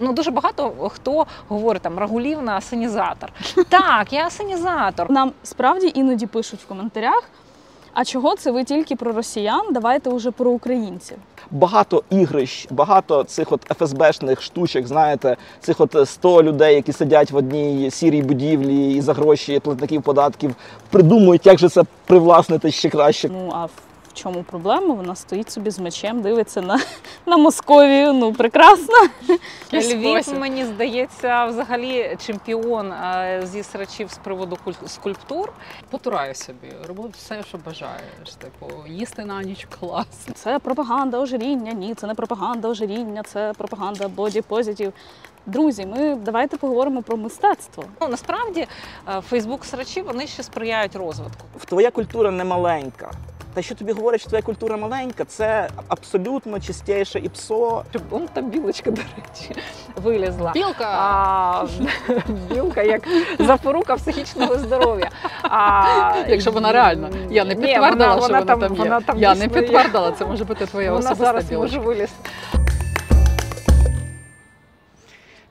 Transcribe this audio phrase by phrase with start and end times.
[0.00, 3.32] Ну дуже багато хто говорить там Рагулівна асенізатор.
[3.68, 5.10] Так, я асенізатор.
[5.10, 7.22] Нам справді іноді пишуть в коментарях.
[7.92, 9.62] А чого це ви тільки про росіян?
[9.70, 11.16] Давайте уже про українців.
[11.50, 17.36] Багато ігрищ, багато цих от ФСБшних штучок, знаєте, цих от 100 людей, які сидять в
[17.36, 20.54] одній сірій будівлі і за гроші платників податків,
[20.90, 23.28] придумують, як же це привласнити ще краще.
[23.28, 23.66] Ну а
[24.14, 24.94] в чому проблема?
[24.94, 26.80] Вона стоїть собі з мечем, дивиться на,
[27.26, 28.12] на Московію.
[28.12, 28.94] Ну прекрасно.
[29.72, 32.92] Львів, мені здається, взагалі чемпіон
[33.42, 35.52] зі срачів з приводу скульптур.
[35.90, 38.34] Потураю собі, роблю все, що бажаєш.
[38.38, 40.06] Типу, їсти на ніч клас.
[40.34, 41.72] Це пропаганда ожиріння.
[41.72, 44.92] Ні, це не пропаганда ожиріння, це пропаганда боді позитив.
[45.46, 47.84] Друзі, ми давайте поговоримо про мистецтво.
[48.00, 48.66] Ну насправді
[49.28, 51.46] Фейсбук срачі вони ще сприяють розвитку.
[51.66, 53.10] Твоя культура не маленька.
[53.54, 57.84] Те, що тобі говорять, що твоя культура маленька, це абсолютно чистіше і псо.
[58.10, 59.60] Вон там білочка, до речі,
[59.96, 60.50] вилізла.
[60.54, 60.86] Білка!
[60.98, 61.66] А,
[62.50, 65.10] білка як запорука психічного здоров'я.
[65.42, 67.10] А, Якщо вона реальна.
[67.30, 68.78] Я не Ні, підтвердила, вона- що вона вона, там, є.
[68.82, 71.76] вона там я не підтвердила, це може бути твоя Вона особиста зараз білочка.
[71.78, 72.30] може вилізти.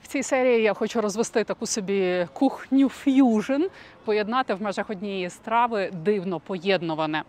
[0.03, 3.61] В цій серії я хочу розвести таку собі кухню ф'южн,
[4.05, 7.23] поєднати в межах однієї страви дивно поєднуване.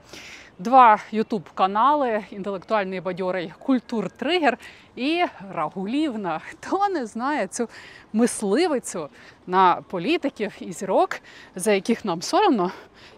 [0.59, 4.59] Два ютуб канали інтелектуальний бадьорий Культур Тригер
[4.97, 6.41] і Рагулівна.
[6.51, 7.69] Хто не знає цю
[8.13, 9.09] мисливицю
[9.47, 11.21] на політиків і зірок,
[11.55, 12.71] за яких нам соромно,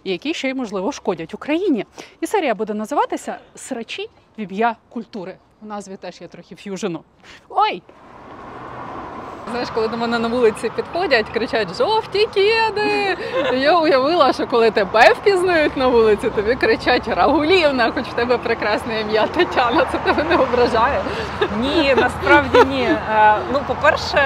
[0.04, 1.86] і які ще й можливо шкодять Україні.
[2.20, 5.36] І серія буде називатися Срачі в ім'я культури.
[5.62, 7.04] У назві теж є трохи ф'южену.
[7.48, 7.82] Ой!
[9.50, 13.16] Знаєш, коли до мене на вулиці підходять, кричать жовті кеди.
[13.56, 19.00] Я уявила, що коли тебе впізнають на вулиці, тобі кричать Рагулівна, хоч в тебе прекрасне
[19.00, 21.00] ім'я Тетяна, це тебе не ображає.
[21.60, 22.82] Ні, насправді ні.
[22.82, 24.18] Е, Ну, по-перше,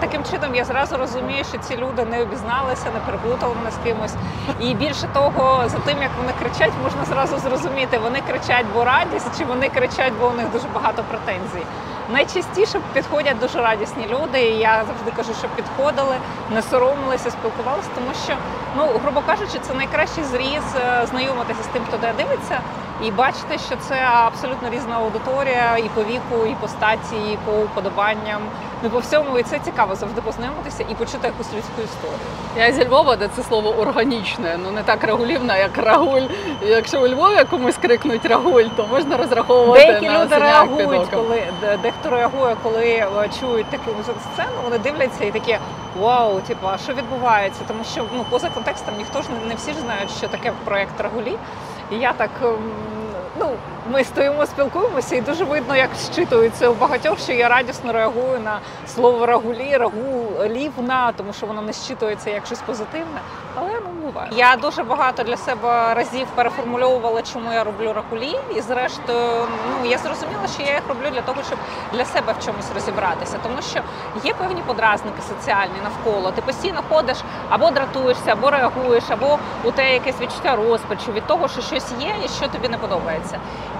[0.00, 4.14] таким чином я зразу розумію, що ці люди не обізналися, не переплутали мене з кимось.
[4.60, 9.38] І більше того, за тим, як вони кричать, можна зразу зрозуміти, вони кричать, бо радість,
[9.38, 11.66] чи вони кричать, бо у них дуже багато претензій.
[12.12, 16.16] Найчастіше підходять дуже радісні люди, і я завжди кажу, що підходили,
[16.50, 18.36] не соромилися, спілкувалися, тому що,
[18.76, 22.60] ну грубо кажучи, це найкращий зріз е, знайомитися з тим, хто де дивиться,
[23.02, 27.52] і бачити, що це абсолютно різна аудиторія і по віку, і по статі, і по
[27.52, 28.40] уподобанням.
[28.84, 32.18] Ну по всьому, і це цікаво завжди познайомитися і почути якусь людську історію.
[32.56, 36.22] Я зі Львова, де це слово органічне, ну не так рагулівна, як рагуль.
[36.62, 41.42] І якщо у Львові комусь крикнуть рагуль, то можна розраховувати Деякі на люди реагують, коли
[41.82, 43.90] дехто реагує, коли е, чують таку
[44.32, 45.58] сцену, вони дивляться і такі
[46.00, 47.60] вау, типу, а що відбувається?
[47.68, 51.00] Тому що ну поза контекстом ніхто ж не, не всі ж знають, що таке проект
[51.00, 51.36] Рагулі.
[51.90, 52.30] І я так.
[53.40, 53.50] Ну,
[53.90, 58.58] ми стоїмо, спілкуємося, і дуже видно, як щитується у багатьох, що я радісно реагую на
[58.86, 63.20] слово рагулі, рагулівна, тому що воно не щитується як щось позитивне.
[63.54, 64.30] Але ну буває.
[64.36, 68.38] Я дуже багато для себе разів переформульовувала, чому я роблю рагулі.
[68.56, 71.58] І зрештою, ну я зрозуміла, що я їх роблю для того, щоб
[71.92, 73.38] для себе в чомусь розібратися.
[73.42, 73.80] Тому що
[74.24, 76.30] є певні подразники соціальні навколо.
[76.30, 77.16] Ти постійно ходиш
[77.48, 82.14] або дратуєшся, або реагуєш, або у тебе якесь відчуття розпачу від того, що щось є
[82.24, 83.23] і що тобі не подобається.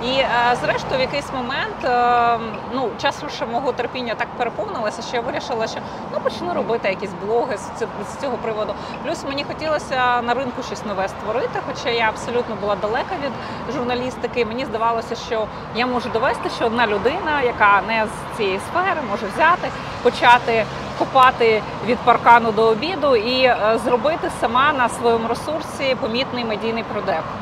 [0.05, 0.29] І е,
[0.61, 2.39] зрештою, в якийсь момент е,
[2.75, 5.79] ну часом ще мого терпіння так переповнилося, що я вирішила, що
[6.13, 8.75] ну почну робити якісь блоги з, цього приводу.
[9.05, 13.33] Плюс мені хотілося на ринку щось нове створити, хоча я абсолютно була далека від
[13.75, 14.45] журналістики.
[14.45, 19.27] Мені здавалося, що я можу довести, що одна людина, яка не з цієї сфери, може
[19.27, 19.69] взяти,
[20.03, 20.65] почати
[20.99, 26.85] копати від паркану до обіду і е, зробити сама на своєму ресурсі помітний медійний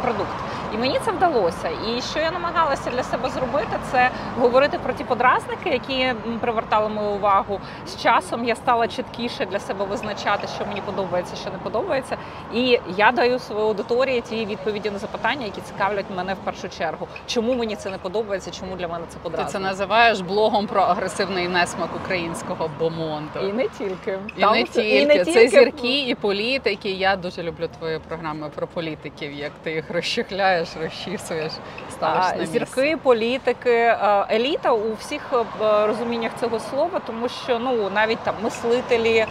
[0.03, 0.37] продукт.
[0.75, 1.69] І мені це вдалося.
[1.89, 4.11] І що я намагалася для себе зробити, це
[4.41, 7.61] говорити про ті подразники, які привертали мою увагу.
[7.87, 12.17] З часом я стала чіткіше для себе визначати, що мені подобається, що не подобається.
[12.55, 17.09] І я даю своїй аудиторії ті відповіді на запитання, які цікавлять мене в першу чергу.
[17.27, 18.51] Чому мені це не подобається?
[18.51, 23.41] Чому для мене це Ти це називаєш блогом про агресивний несмак українського бомонту.
[23.41, 26.91] І не тільки І Там не це- тільки, це зірки і політики.
[26.91, 31.53] Я дуже люблю твої програми про політиків, як ти їх розчехляєш, розчісуєш,
[31.91, 32.47] ставиш на місце.
[32.47, 33.97] Зірки, політики,
[34.31, 39.27] еліта у всіх е, розуміннях цього слова, тому що ну навіть там мислителі,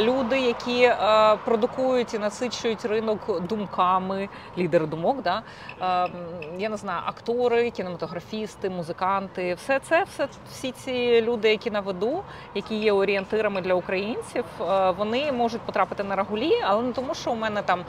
[0.00, 0.96] люди, які е,
[1.44, 4.28] продукують і насичують ринок думками,
[4.58, 5.42] лідери думок, да
[5.80, 6.10] е,
[6.58, 12.22] я не знаю, актори, кінематографісти, музиканти, все це, все всі ці люди, які на виду,
[12.54, 14.44] які є орієнтирами для українців,
[14.98, 17.84] вони можуть потрапити на рагулі, але не тому, що у мене там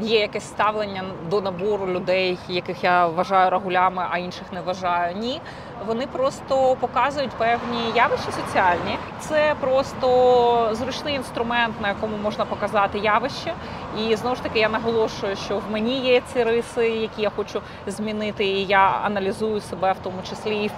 [0.00, 2.17] є якесь ставлення до набору людей.
[2.18, 5.16] Людей, яких я вважаю рагулями, а інших не вважаю.
[5.16, 5.40] Ні,
[5.86, 8.98] вони просто показують певні явища соціальні.
[9.20, 13.54] Це просто зручний інструмент, на якому можна показати явище.
[13.98, 17.60] І знову ж таки я наголошую, що в мені є ці риси, які я хочу
[17.86, 20.64] змінити, і я аналізую себе в тому числі.
[20.64, 20.70] І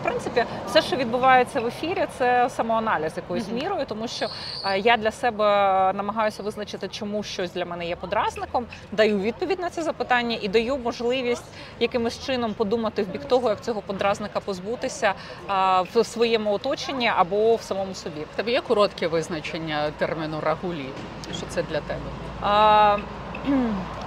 [0.00, 4.26] в принципі, все, що відбувається в ефірі, це самоаналіз якоюсь мірою, тому що
[4.64, 5.44] е, я для себе
[5.92, 10.76] намагаюся визначити, чому щось для мене є подразником, даю відповідь на це запитання і даю
[10.76, 11.44] можливість
[11.80, 15.14] якимось чином подумати в бік того, як цього подразника позбутися
[15.50, 15.52] е,
[15.94, 18.20] в своєму оточенні або в самому собі.
[18.32, 20.88] В тебе є коротке визначення терміну рагулі?
[21.36, 22.00] Що це для тебе?
[22.42, 22.98] А,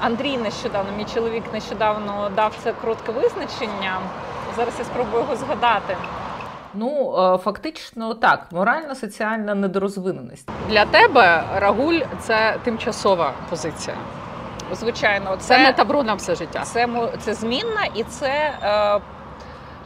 [0.01, 3.99] Андрій нещодавно, мій чоловік нещодавно дав це коротке визначення.
[4.59, 5.97] Зараз я спробую його згадати.
[6.73, 10.49] Ну, е, фактично так, морально-соціальна недорозвиненість.
[10.69, 13.97] Для тебе рагуль це тимчасова позиція.
[14.71, 16.61] Звичайно, Це, це не табру на все життя.
[16.63, 16.87] Це,
[17.19, 18.99] це змінна і це е,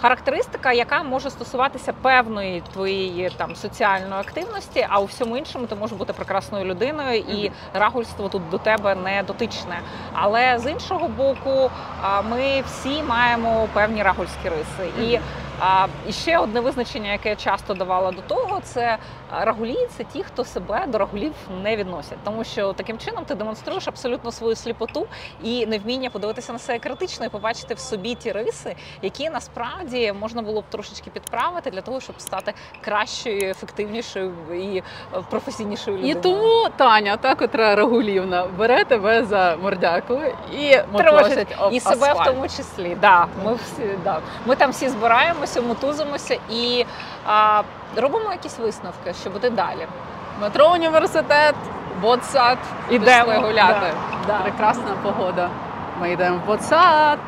[0.04, 5.98] характеристика, яка може стосуватися певної твоєї там соціальної активності, а у всьому іншому ти можеш
[5.98, 9.80] бути прекрасною людиною, і рагульство тут до тебе не дотичне.
[10.14, 11.72] Але з іншого боку,
[12.30, 14.92] ми всі маємо певні рагульські риси.
[15.02, 15.20] І
[15.60, 18.98] а, і ще одне визначення, яке я часто давала до того, це
[19.32, 21.34] рагулі це ті, хто себе до рагулів
[21.64, 25.08] не відносять, тому що таким чином ти демонструєш абсолютно свою сліпоту
[25.44, 30.42] і невміння подивитися на себе критично і побачити в собі ті риси, які насправді можна
[30.42, 34.84] було б трошечки підправити для того, щоб стати кращою, ефективнішою і е,
[35.30, 36.20] професійнішою людиною.
[36.20, 40.20] І тому Таня, та котра Рагулівна, бере тебе за мордяку
[40.60, 40.78] і
[41.60, 42.98] об і себе в тому числі.
[43.02, 44.20] Да, ми всі да.
[44.46, 44.90] Ми там всі
[45.48, 46.86] збираємося, мотузимося і
[47.25, 47.63] а,
[47.95, 49.88] робимо якісь висновки, що буде далі.
[50.42, 51.56] Метро університет,
[52.01, 52.57] ботсад.
[52.90, 53.25] Ідемо.
[53.25, 53.88] Пішли гуляти.
[54.28, 54.40] Да, да.
[54.40, 55.50] Прекрасна погода.
[56.01, 57.19] Ми йдемо в ботсад.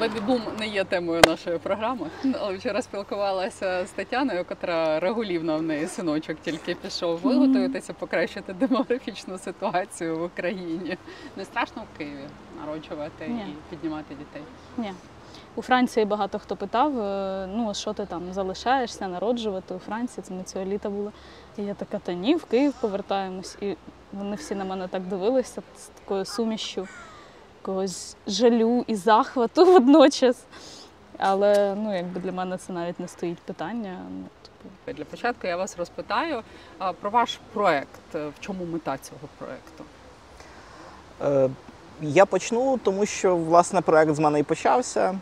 [0.00, 2.06] Бебі-бум не є темою нашої програми.
[2.40, 7.18] Але вчора спілкувалася з Тетяною, котра регулівна в неї синочок тільки пішов.
[7.22, 10.98] Ви готуєтеся покращити демографічну ситуацію в Україні.
[11.36, 12.24] Не страшно в Києві
[12.60, 13.40] народжувати Ні.
[13.40, 14.42] і піднімати дітей.
[14.76, 14.92] Ні.
[15.58, 20.34] У Франції багато хто питав, е, ну що ти там залишаєшся народжувати у Франції, це
[20.34, 21.12] ми цього літа були.
[21.56, 23.56] І я така, та ні, в Київ повертаємось.
[23.60, 23.76] І
[24.12, 26.88] вони всі на мене так дивилися з такою сумішю
[27.60, 30.44] якогось жалю і захвату водночас.
[31.16, 33.98] Але ну, якби для мене це навіть не стоїть питання.
[34.10, 36.42] Ну, типу, Для початку я вас розпитаю
[36.78, 38.14] а, про ваш проект.
[38.14, 39.84] В чому мета цього проекту?
[41.22, 41.50] Е,
[42.02, 45.18] Я почну, тому що власне проект з мене і почався.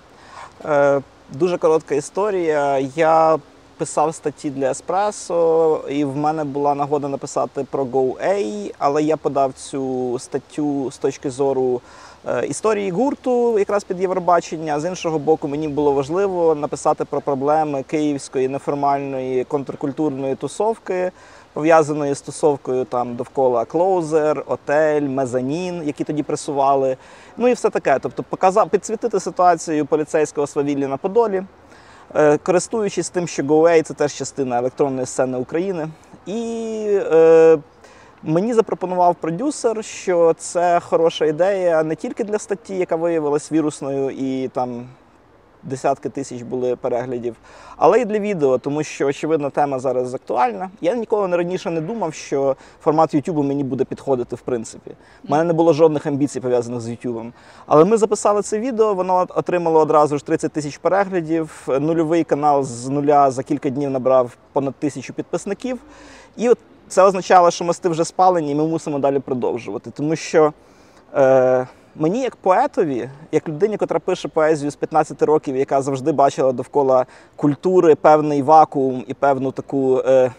[0.64, 1.00] Е,
[1.32, 2.78] Дуже коротка історія.
[2.96, 3.38] Я
[3.76, 9.52] писав статті для Еспресо, і в мене була нагода написати про GoA, але я подав
[9.52, 11.80] цю статтю з точки зору
[12.28, 14.80] е, історії гурту, якраз під Євробачення.
[14.80, 21.12] З іншого боку, мені було важливо написати про проблеми київської неформальної контркультурної тусовки
[21.56, 26.96] пов'язаної з тусовкою там довкола Клоузер, Отель, Мезанін, які тоді пресували.
[27.36, 27.98] Ну і все таке.
[28.02, 31.42] Тобто, показав підсвітити ситуацію поліцейського свавілля на Подолі,
[32.14, 35.88] е, користуючись тим, що GoAway– це теж частина електронної сцени України.
[36.26, 37.58] І е,
[38.22, 44.48] мені запропонував продюсер, що це хороша ідея не тільки для статті, яка виявилась вірусною і
[44.48, 44.86] там.
[45.66, 47.36] Десятки тисяч були переглядів,
[47.76, 50.70] але і для відео, тому що очевидно тема зараз актуальна.
[50.80, 54.90] Я ніколи не раніше не думав, що формат YouTube мені буде підходити в принципі.
[55.28, 57.32] У мене не було жодних амбіцій пов'язаних з YouTube.
[57.66, 61.68] Але ми записали це відео, воно отримало одразу ж 30 тисяч переглядів.
[61.80, 65.78] Нульовий канал з нуля за кілька днів набрав понад тисячу підписників.
[66.36, 66.58] І от
[66.88, 69.90] це означало, що мости вже спалені, і ми мусимо далі продовжувати.
[69.90, 70.52] Тому що
[71.14, 71.66] е,
[71.98, 77.06] мені, як поетові, як людині, котра пише поезію з 15 років, яка завжди бачила довкола
[77.36, 80.02] культури певний вакуум і певну таку.
[80.06, 80.32] Е,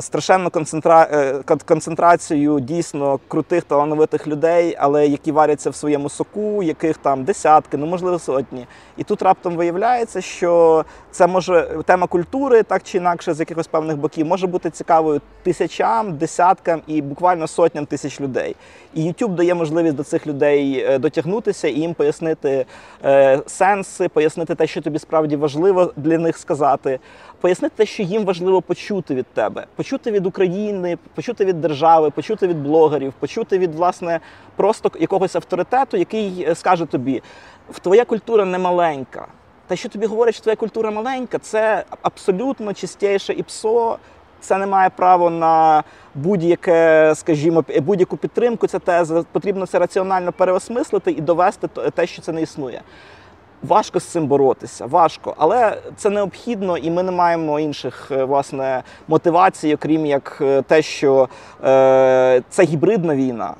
[0.00, 1.08] Страшенну концентра...
[1.12, 7.76] е, концентрацію дійсно крутих талановитих людей, але які варяться в своєму соку, яких там десятки,
[7.76, 8.66] ну можливо сотні.
[8.96, 13.96] І тут раптом виявляється, що це може тема культури, так чи інакше, з якихось певних
[13.96, 18.56] боків, може бути цікавою тисячам, десяткам і буквально сотням тисяч людей.
[18.94, 22.66] І YouTube дає можливість до цих людей е, дотягнутися і їм пояснити
[23.04, 26.98] е, сенси, пояснити те, що тобі справді важливо для них сказати,
[27.42, 32.46] пояснити те, що їм важливо почути від тебе, почути від України, почути від держави, почути
[32.46, 34.20] від блогерів, почути від власне
[34.56, 37.22] просто якогось авторитету, який е, скаже тобі:
[37.70, 39.26] в твоя культура не маленька.
[39.66, 43.98] Те, що тобі говорять, що твоя культура маленька, це абсолютно чистіше іпсо.
[44.40, 45.84] це не має право на
[46.14, 48.66] будь-яке, скажімо, будь-яку підтримку.
[48.66, 52.82] Ця теза потрібно це раціонально переосмислити і довести те, що це не існує.
[53.62, 58.82] Важко з цим боротися, важко, але це необхідно, і ми не маємо інших е, власне
[59.08, 61.28] мотивацій, окрім як е, те, що
[61.64, 63.54] е, це гібридна війна.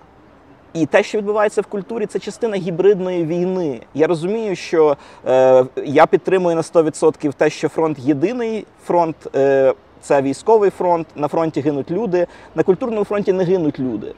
[0.72, 3.80] І те, що відбувається в культурі, це частина гібридної війни.
[3.94, 9.16] Я розумію, що е, я підтримую на 100% те, що фронт єдиний фронт.
[9.36, 14.14] Е, це військовий фронт, на фронті гинуть люди, на культурному фронті не гинуть люди.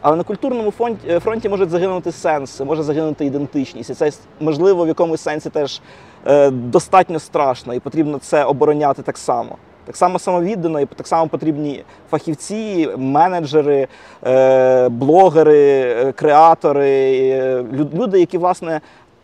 [0.00, 3.90] Але на культурному фронті, е, фронті можуть загинути сенси, може загинути ідентичність.
[3.90, 5.80] І це можливо в якомусь сенсі теж
[6.26, 9.56] е, достатньо страшно, і потрібно це обороняти так само.
[9.84, 13.88] Так само самовіддано, і так само потрібні фахівці, менеджери,
[14.26, 17.64] е, блогери, е, креатори, е,
[17.94, 18.80] люди, які власне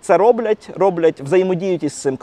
[0.06, 2.18] це роблять, роблять, взаємодіють із цим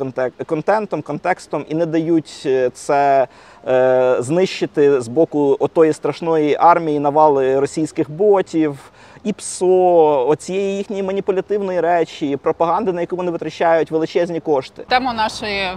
[0.45, 3.27] контентом, контекстом і не дають е, це
[3.67, 8.77] е, знищити з боку отої страшної армії навали російських ботів,
[9.23, 14.83] і ПСО, оцієї їхньої маніпулятивної речі, пропаганди, на яку вони витрачають величезні кошти.
[14.89, 15.67] Тема нашої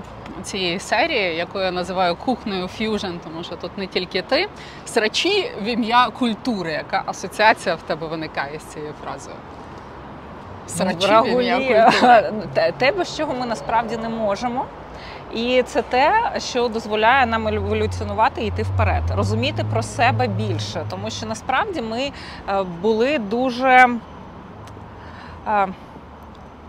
[0.42, 4.48] цієї серії, яку я називаю кухнею ф'южн, тому що тут не тільки ти,
[4.86, 6.72] срачі в ім'я культури.
[6.72, 9.36] Яка асоціація в тебе виникає з цією фразою?
[10.66, 12.32] Срачі в ім'я культури.
[12.54, 14.64] те- те, без чого ми насправді не можемо.
[15.36, 21.10] І це те, що дозволяє нам еволюціонувати і йти вперед, розуміти про себе більше, тому
[21.10, 22.12] що насправді ми
[22.48, 23.88] е, були дуже.
[25.48, 25.68] е,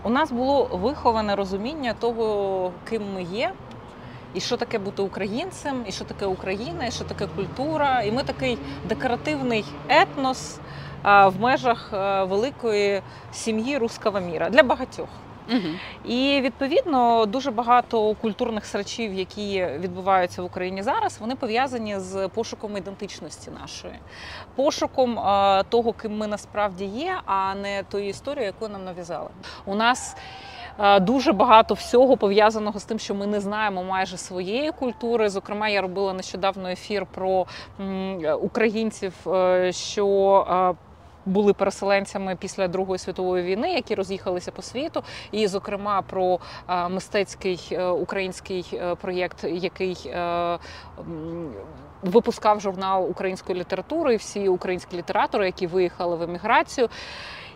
[0.02, 3.52] У нас було виховане розуміння того, ким ми є,
[4.34, 8.02] і що таке бути українцем, і що таке Україна, і що таке культура.
[8.02, 8.58] І ми такий
[8.88, 10.58] декоративний етнос
[11.04, 15.08] в межах е, великої сім'ї руского міра для багатьох.
[16.04, 22.76] І відповідно дуже багато культурних срачів, які відбуваються в Україні зараз, вони пов'язані з пошуком
[22.76, 23.94] ідентичності нашої,
[24.56, 29.28] пошуком е, того, ким ми насправді є, а не тої історії, яку нам нав'язали.
[29.66, 30.16] У нас
[31.00, 35.28] Дуже багато всього пов'язаного з тим, що ми не знаємо майже своєї культури.
[35.28, 37.46] Зокрема, я робила нещодавно ефір про
[38.40, 40.06] українців, е, що
[40.50, 40.87] е,
[41.28, 47.68] були переселенцями після Другої світової війни, які роз'їхалися по світу, і, зокрема, про е, мистецький
[47.72, 50.14] е, український е, проєкт, який
[52.02, 56.88] випускав журнал української літератури, і всі українські літератори, які виїхали в еміграцію.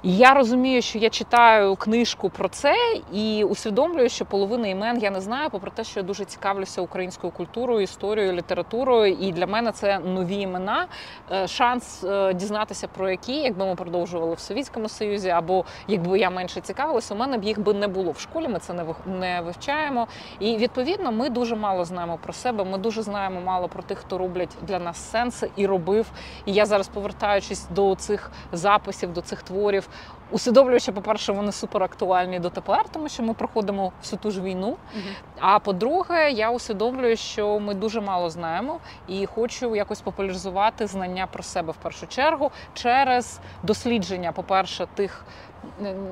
[0.05, 2.75] Я розумію, що я читаю книжку про це
[3.13, 7.33] і усвідомлюю, що половини імен я не знаю, попри те, що я дуже цікавлюся українською
[7.33, 9.17] культурою, історією, літературою.
[9.21, 10.87] І для мене це нові імена.
[11.33, 16.31] Е, Шанс е, дізнатися про які, якби ми продовжували в Совєтському Союзі, або якби я
[16.31, 18.49] менше цікавилася, у мене б їх би не було в школі.
[18.49, 18.75] Ми це
[19.07, 20.07] не вивчаємо.
[20.41, 22.65] І відповідно, ми дуже мало знаємо про себе.
[22.65, 26.07] Ми дуже знаємо мало про тих, хто роблять для нас сенси і робив.
[26.47, 29.89] І я зараз, повертаючись до цих записів, до цих творів,
[30.33, 34.69] усвідомлюю, що, по-перше, вони супер актуальні дотепер, тому що ми проходимо всю ту ж війну.
[34.69, 35.03] Угу.
[35.41, 41.43] А по-друге, я усвідомлюю, що ми дуже мало знаємо, і хочу якось популяризувати знання про
[41.43, 45.25] себе в першу чергу через дослідження, по-перше, тих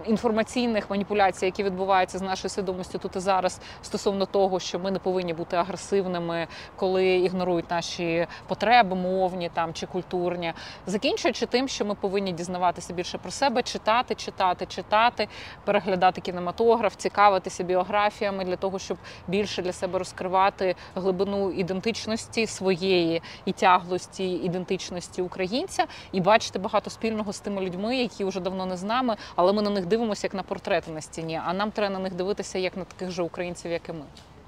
[0.06, 4.98] інформаційних маніпуляцій, які відбуваються з нашою свідомістю тут і зараз, стосовно того, що ми не
[4.98, 10.52] повинні бути агресивними, коли ігнорують наші потреби, мовні там чи культурні,
[10.86, 15.28] закінчуючи тим, що ми повинні дізнаватися більше про себе, читати, читати, читати,
[15.64, 23.52] переглядати кінематограф, цікавитися біографіями для того, щоб більше для себе розкривати глибину ідентичності своєї і
[23.52, 28.82] тяглості ідентичності українця, і бачити багато спільного з тими людьми, які вже давно не з
[28.82, 31.40] нами, але ми на них дивимося як на портрети на стіні.
[31.46, 34.04] А нам треба на них дивитися як на таких же українців, як і ми.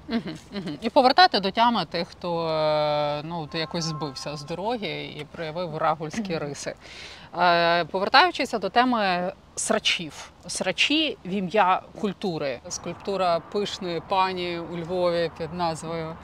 [0.07, 0.77] Мгм, мгм.
[0.81, 6.37] І повертати до тями тих, хто е, ну, якось збився з дороги і проявив рагульські
[6.37, 6.75] риси.
[7.37, 10.31] Е, Повертаючися до теми срачів.
[10.47, 12.59] Срачі в ім'я культури.
[12.69, 16.15] Скульптура пишної пані у Львові під назвою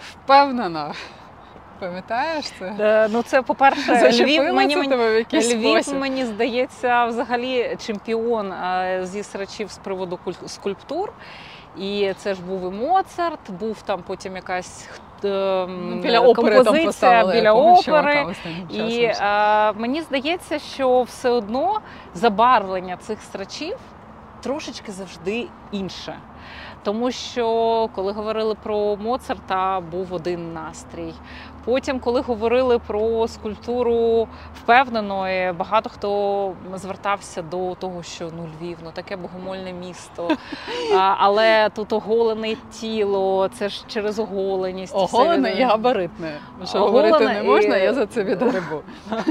[0.00, 0.94] Впевнена.
[1.86, 2.74] Пам'ятаєш це?
[2.80, 6.00] Е, Ну, це, по-перше, Зачепило Львів мені, це тебе в якийсь Львів, спосіб?
[6.00, 11.12] мені здається, взагалі чемпіон е, зі срачів з приводу куль- скульптур.
[11.78, 14.88] І це ж був і Моцарт, був там потім якась
[15.24, 15.66] е,
[16.02, 18.24] Біля опери там композиція поставили біля якогось чувака опери.
[18.30, 19.26] останнім І часом.
[19.26, 21.80] е, мені здається, що все одно
[22.14, 23.76] забарвлення цих срачів
[24.42, 26.14] трошечки завжди інше.
[26.84, 31.14] Тому що коли говорили про Моцарта, був один настрій.
[31.64, 34.28] Потім, коли говорили про скульптуру
[34.62, 40.28] впевненої, багато хто звертався до того, що ну Львів, ну таке богомольне місто.
[40.94, 44.94] А, але тут оголене тіло, це ж через оголеність.
[44.96, 46.32] Оголене і габаритне.
[46.64, 48.80] Що Оголене говорити не можна, і- я за це відгребу.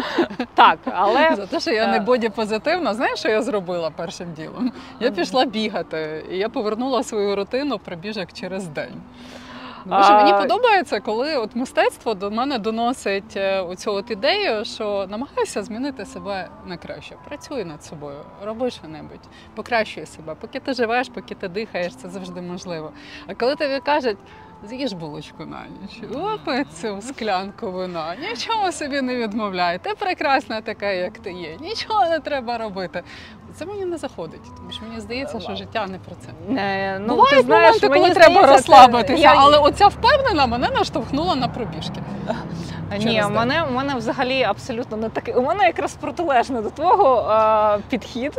[0.53, 1.99] Так, але За те, що я не Е.
[1.99, 4.71] боді позитивна, знаєш, що я зробила першим ділом?
[4.99, 9.01] Я пішла бігати, і я повернула свою рутину пробіжок через день.
[9.89, 15.07] Тому що мені подобається, коли от мистецтво до мене доносить е, оцю от ідею, що
[15.09, 17.15] намагайся змінити себе на краще.
[17.27, 20.35] Працюй над собою, роби що-небудь, покращуй себе.
[20.41, 22.91] Поки ти живеш, поки ти дихаєш, це завжди можливо.
[23.27, 24.17] А коли тобі кажуть,
[24.63, 30.91] з'їж булочку на ніч, випий цю склянку вина, нічого собі не відмовляй, ти прекрасна така,
[30.91, 33.03] як ти є, нічого не треба робити.
[33.55, 36.29] Це мені не заходить, тому що мені здається, що життя не про це.
[36.61, 40.45] е, ну, Бувають ти знаєш, моменти, коли мені треба здається, розслабитися, я- але оця впевнена
[40.47, 42.01] мене наштовхнула на пробіжки.
[42.97, 45.33] Ні, у мене, у мене взагалі абсолютно не таке.
[45.33, 48.33] У мене якраз протилежне до твого а, підхід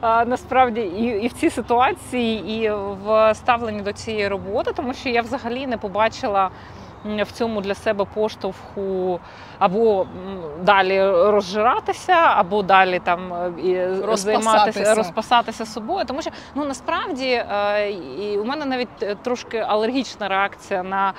[0.00, 2.70] а, насправді і, і в цій ситуації, і
[3.04, 6.50] в ставленні до цієї роботи, тому що я взагалі не побачила.
[7.04, 9.20] В цьому для себе поштовху
[9.58, 10.06] або
[10.62, 14.16] далі розжиратися, або далі там е, і Розпасатися.
[14.16, 16.04] займатися розпасатися собою.
[16.04, 21.12] Тому що ну насправді е, і у мене навіть е, трошки алергічна реакція на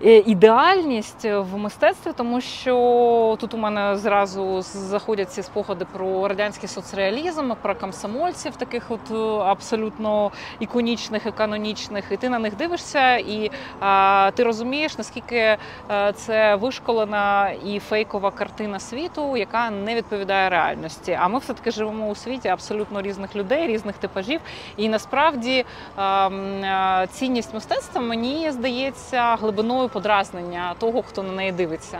[0.00, 7.52] ідеальність в мистецтві, тому що тут у мене зразу заходять ці спогади про радянський соцреалізм,
[7.62, 10.30] про комсомольців, таких от е, абсолютно
[10.60, 12.04] іконічних і канонічних.
[12.10, 15.56] І ти на них дивишся, і а, ти розумієш, наскільки
[15.90, 21.18] е, це вишколена і фейкова картина світу, яка не відповідає реальності.
[21.20, 24.40] А ми все таки живемо у світі абсолютно різних людей, різних типажів.
[24.76, 25.64] І насправді
[25.98, 31.98] ем, е, цінність мистецтва мені здається глибиною подразнення того, хто на неї дивиться.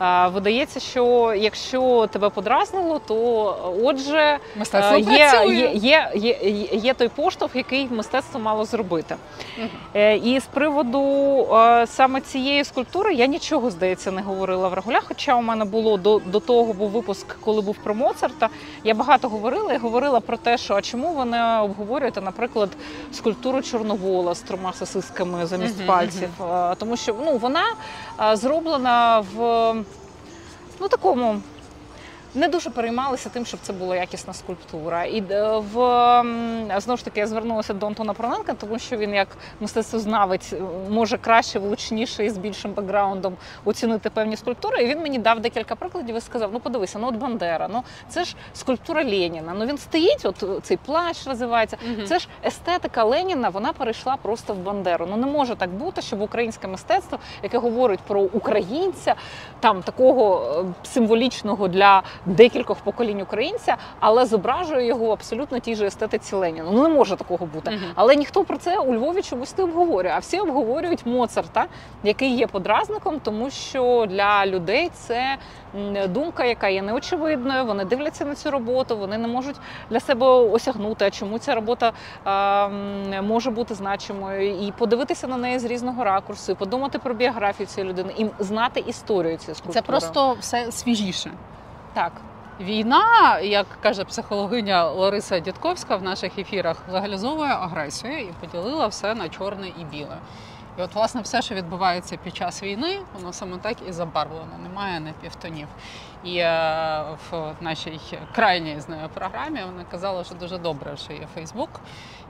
[0.00, 3.14] Е, Видається, що якщо тебе подразнило, то
[3.50, 5.42] е, отже Мистецтво е, є,
[5.74, 9.16] є, є, є, є той поштовх, який мистецтво мало зробити.
[9.94, 11.02] Е, І з приводу
[11.86, 15.04] саме цієї скульптури я нічого, здається, не говорила в регулях.
[15.08, 18.48] Хоча у мене було до, до того був випуск, коли був про Моцарта.
[18.84, 22.68] Я багато говорила і говорила про те, що а чому ви не обговорюєте, наприклад,
[23.12, 26.28] скульптуру Чорновола з трьома сосисками замість Мгм, пальців.
[26.78, 27.64] Тому що ну, вона
[28.20, 29.74] е, зроблена в
[30.80, 31.40] ну, такому.
[32.34, 35.04] Не дуже переймалися тим, щоб це була якісна скульптура.
[35.04, 35.74] І е, в
[36.80, 39.28] знову ж таки я звернулася до Антона Проненка, тому що він як
[39.60, 44.82] мистецтвознавець е, може краще, влучніше і з більшим бекграундом оцінити певні скульптури.
[44.82, 48.24] І він мені дав декілька прикладів і сказав: ну подивися, ну от Бандера, ну це
[48.24, 49.54] ж скульптура Леніна.
[49.58, 51.76] Ну він стоїть, от цей плащ розвивається.
[51.86, 52.06] Мгм.
[52.06, 55.06] Це ж естетика Леніна, вона перейшла просто в Бандеру.
[55.10, 59.14] Ну не може так бути, щоб українське мистецтво, яке говорить про українця,
[59.60, 66.34] там такого е, символічного для декількох поколінь українця, але зображує його абсолютно тій же естетиці
[66.34, 66.70] Леніна.
[66.72, 67.70] Ну не може такого бути.
[67.70, 67.80] Мгм.
[67.94, 70.12] Але ніхто про це у Львові чомусь не обговорює.
[70.14, 71.66] А всі обговорюють Моцарта,
[72.02, 75.36] який є подразником, тому що для людей це
[76.08, 77.64] думка, яка є неочевидною.
[77.64, 79.56] Вони дивляться на цю роботу, вони не можуть
[79.90, 81.92] для себе осягнути, а чому ця робота
[82.24, 82.68] а,
[83.22, 87.92] може бути значимою, і подивитися на неї з різного ракурсу, і подумати про біографію цієї
[87.92, 89.74] людини, і знати історію цієї скульптури.
[89.74, 91.30] Це просто все свіжіше.
[91.94, 92.12] Так.
[92.60, 99.28] Війна, як каже психологиня Лариса Дідковська в наших ефірах, легалізовує агресію і поділила все на
[99.28, 100.16] чорне і біле.
[100.78, 105.00] І от, власне, все, що відбувається під час війни, воно саме так і забарвлено, немає
[105.00, 105.68] напівтонів.
[106.24, 108.00] І е, в нашій
[108.34, 111.70] крайній з нею програмі вона казала, що дуже добре, що є Фейсбук,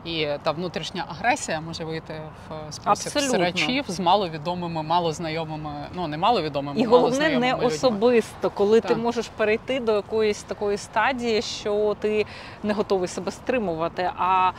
[0.05, 2.15] і та внутрішня агресія може вийти
[2.49, 3.31] в список Абсолютно.
[3.31, 7.67] сирачів з маловідомими, малознайомими, ну не маловідомими, І головне не людьми.
[7.67, 12.27] особисто, коли ти можеш перейти до якоїсь такої стадії, що ти
[12.63, 14.11] не готовий себе стримувати.
[14.17, 14.51] А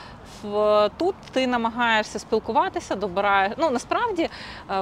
[0.97, 3.53] тут ти намагаєшся спілкуватися, добираєш.
[3.57, 4.29] Ну насправді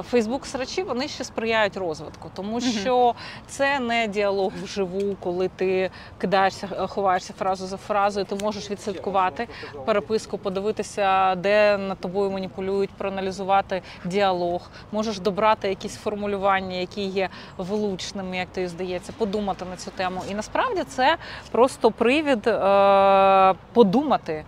[0.02, 3.14] Фейсбук срачі вони ще сприяють розвитку, тому що
[3.46, 8.26] це не діалог вживу, коли ти кидаєшся, е, ховаєшся фразу за фразою.
[8.26, 9.48] Ти можеш відслідкувати
[9.84, 14.70] переписку, подивитися, де над тобою маніпулюють, проаналізувати діалог.
[14.92, 20.22] Можеш добрати якісь формулювання, які є влучними, як тобі здається, подумати на цю тему.
[20.30, 21.16] І насправді це
[21.50, 24.44] просто привід е, подумати.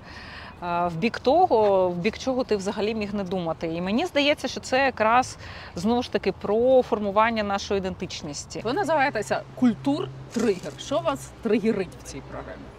[0.64, 3.66] В бік того, в бік чого ти взагалі міг не думати.
[3.66, 5.38] І мені здається, що це якраз
[5.76, 8.60] знову ж таки про формування нашої ідентичності.
[8.64, 10.72] Ви називаєтеся культур-тригер.
[10.78, 12.73] Що вас тригерить в цій програмі?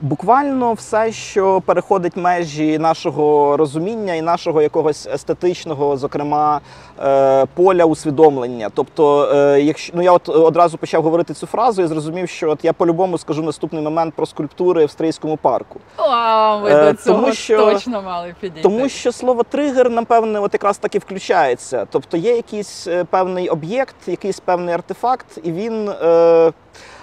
[0.00, 6.60] Буквально все, що переходить межі нашого розуміння і нашого якогось естетичного, зокрема,
[7.00, 8.70] е, поля усвідомлення.
[8.74, 12.64] Тобто, е, якщо ну я от одразу почав говорити цю фразу, і зрозумів, що от
[12.64, 15.80] я по-любому скажу наступний момент про скульптури в стрийському парку.
[15.96, 18.62] А, ви Е, до цього тому що- точно мали підійти.
[18.62, 21.86] Тому що слово тригер, напевне, от якраз таки включається.
[21.90, 26.52] Тобто є якийсь певний об'єкт, якийсь певний артефакт, і він е,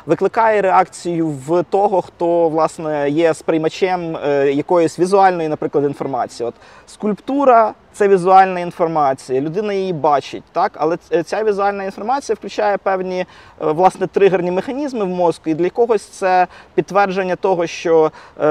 [0.06, 6.48] викликає реакцію в того, хто власне є сприймачем е, якоїсь візуальної, наприклад, інформації.
[6.48, 6.54] От
[6.88, 13.26] скульптура це візуальна інформація, людина її бачить, так, але ця візуальна інформація включає певні е,
[13.60, 18.46] власне тригерні механізми в мозку, і для когось це підтвердження того, що е,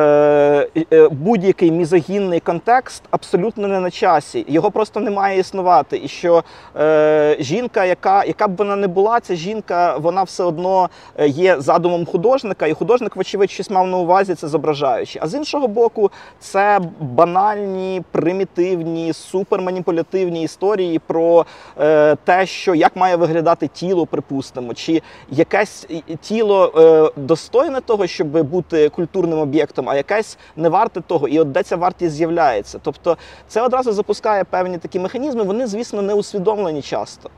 [0.93, 6.01] е, будь-який мізогінний контекст абсолютно не на часі, його просто не має існувати.
[6.05, 6.45] І що
[6.77, 11.61] е, жінка, яка, яка б вона не була, ця жінка, вона все одно е, є
[11.61, 15.19] задумом художника, і художник, вочевидь, щось мав на увазі це зображаючи.
[15.23, 21.47] А з іншого боку, це банальні, примітивні, суперманіпулятивні історії про
[21.79, 25.87] е, те, що як має виглядати тіло, припустимо, чи якесь
[26.21, 31.53] тіло е, достойне того, щоб бути культурним об'єктом, а якесь не варте того, і от
[31.53, 32.79] де ця вартість з'являється.
[32.83, 33.17] Тобто
[33.49, 35.43] це одразу запускає певні такі механізми.
[35.43, 37.31] Вони, звісно, не усвідомлені часто.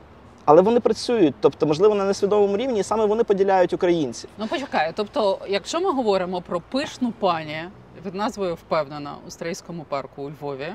[0.45, 4.29] Але вони працюють, тобто, можливо, на несвідомому рівні, і саме вони поділяють українців.
[4.37, 7.57] Ну почекай, тобто, якщо ми говоримо про пишну пані
[8.03, 10.73] під назвою впевнена у стрийському парку у Львові,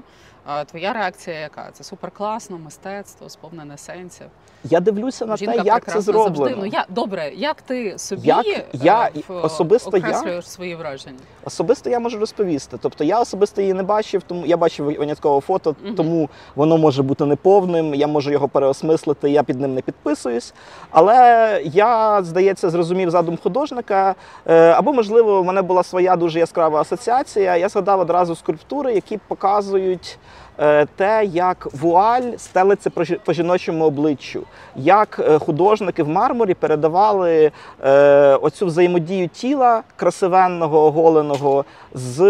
[0.66, 1.68] твоя реакція яка?
[1.72, 4.26] Це суперкласно, мистецтво, сповнене сенсів.
[4.64, 6.36] Я дивлюся на Жінка те, як це зроблено.
[6.36, 6.56] завжди.
[6.60, 11.18] Ну я добре, як ти собі Як е, я, в- особисто я- свої враження?
[11.44, 12.76] Особисто я можу розповісти.
[12.82, 15.94] Тобто я особисто її не бачив, тому я бачив винятково фото, Мгм.
[15.94, 17.94] тому воно може бути неповним.
[17.94, 20.54] Я можу його переосмислити, я під ним не підписуюсь.
[20.90, 24.14] Але я, здається, зрозумів задум художника.
[24.46, 27.56] Е, Або, можливо, в мене була своя дуже яскрава асоціація.
[27.56, 30.18] Я згадав одразу скульптури, які показують.
[30.58, 34.42] Е, Те, як вуаль стелиться по жі- по жіночому обличчю,
[34.76, 37.50] як е, художники в мармурі передавали
[37.84, 42.22] е, оцю взаємодію тіла красивенного, оголеного з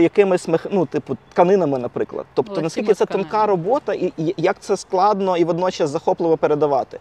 [0.00, 2.26] якимись ну, типу, тканинами, наприклад.
[2.34, 6.98] Тобто, Легкими наскільки це тонка робота, і, і як це складно і водночас захопливо передавати.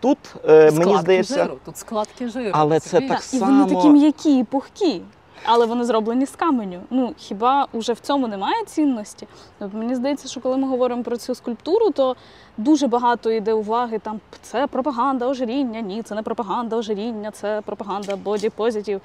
[0.00, 0.18] Тут
[0.48, 2.50] е, мені здається, жиру, тут складки жиру.
[2.52, 3.24] Але це розумієш?
[3.24, 5.02] так І вони такі м'які і пухкі.
[5.44, 6.80] Але вони зроблені з каменю.
[6.90, 9.28] Ну хіба уже в цьому немає цінності?
[9.58, 12.16] Тобто мені здається, що коли ми говоримо про цю скульптуру, то
[12.56, 13.98] дуже багато йде уваги.
[13.98, 15.80] Там це пропаганда ожиріння.
[15.80, 19.00] Ні, це не пропаганда ожиріння, це пропаганда боді позитив.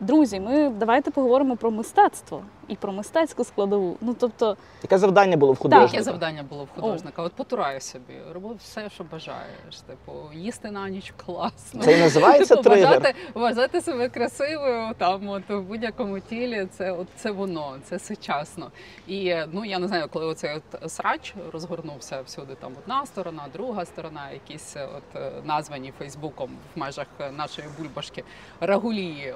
[0.00, 3.96] Друзі, ми давайте поговоримо про мистецтво і про мистецьку складову.
[4.00, 5.92] Ну тобто, яке завдання було в Так, художника?
[5.92, 7.22] Яке завдання було в художника?
[7.22, 9.80] От потурай собі, роби все, що бажаєш.
[9.86, 11.82] Типу, їсти на ніч класно.
[11.82, 12.86] Це і називається Типу, тригер.
[12.88, 18.70] вважати, вважати себе красивою там, от в будь-якому тілі, це от це воно, це сучасно.
[19.06, 23.84] І ну я не знаю, коли оцей от срач розгорнувся всюди, там одна сторона, друга
[23.84, 27.06] сторона, якісь от названі Фейсбуком в межах
[27.36, 28.24] нашої бульбашки
[28.60, 29.34] рагулії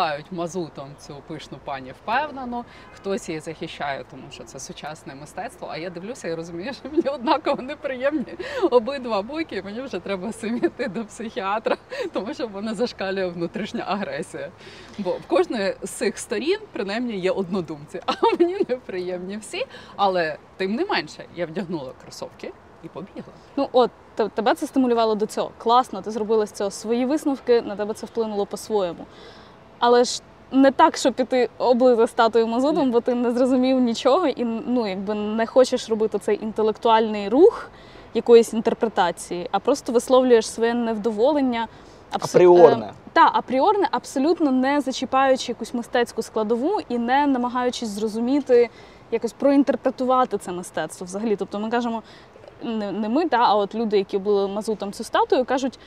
[0.00, 2.64] обливають мазутом цю пишну пані впевнено.
[2.94, 5.68] Хтось її захищає, тому що це сучасне мистецтво.
[5.70, 8.34] А я дивлюся і розумію, що мені однаково неприємні
[8.70, 9.56] обидва боки.
[9.56, 11.76] і Мені вже треба самі йти до психіатра,
[12.12, 14.50] тому що в мене зашкалює внутрішня агресія.
[14.98, 19.66] Бо в кожної з цих сторін принаймні є однодумці, а мені неприємні всі.
[19.96, 22.52] Але тим не менше, я вдягнула кросовки
[22.84, 23.32] і побігла.
[23.56, 25.50] Ну от те- тебе це стимулювало до цього.
[25.58, 29.06] Класно, ти зробила з цього свої висновки, на тебе це вплинуло по-своєму.
[29.80, 34.44] Але ж не так, щоб піти облити статую мазутом, бо ти не зрозумів нічого і
[34.44, 37.70] ну, якби не хочеш робити цей інтелектуальний рух
[38.14, 41.68] якоїсь інтерпретації, а просто висловлюєш своє невдоволення.
[42.12, 42.86] абсо- Апріорне.
[42.86, 48.70] е, Та, апріорне, абсолютно не зачіпаючи якусь мистецьку складову і не намагаючись зрозуміти,
[49.10, 51.36] якось проінтерпретувати це мистецтво взагалі.
[51.36, 52.02] Тобто ми кажемо,
[52.62, 55.78] не, не ми, та, а от люди, які були мазутом цю статую, кажуть,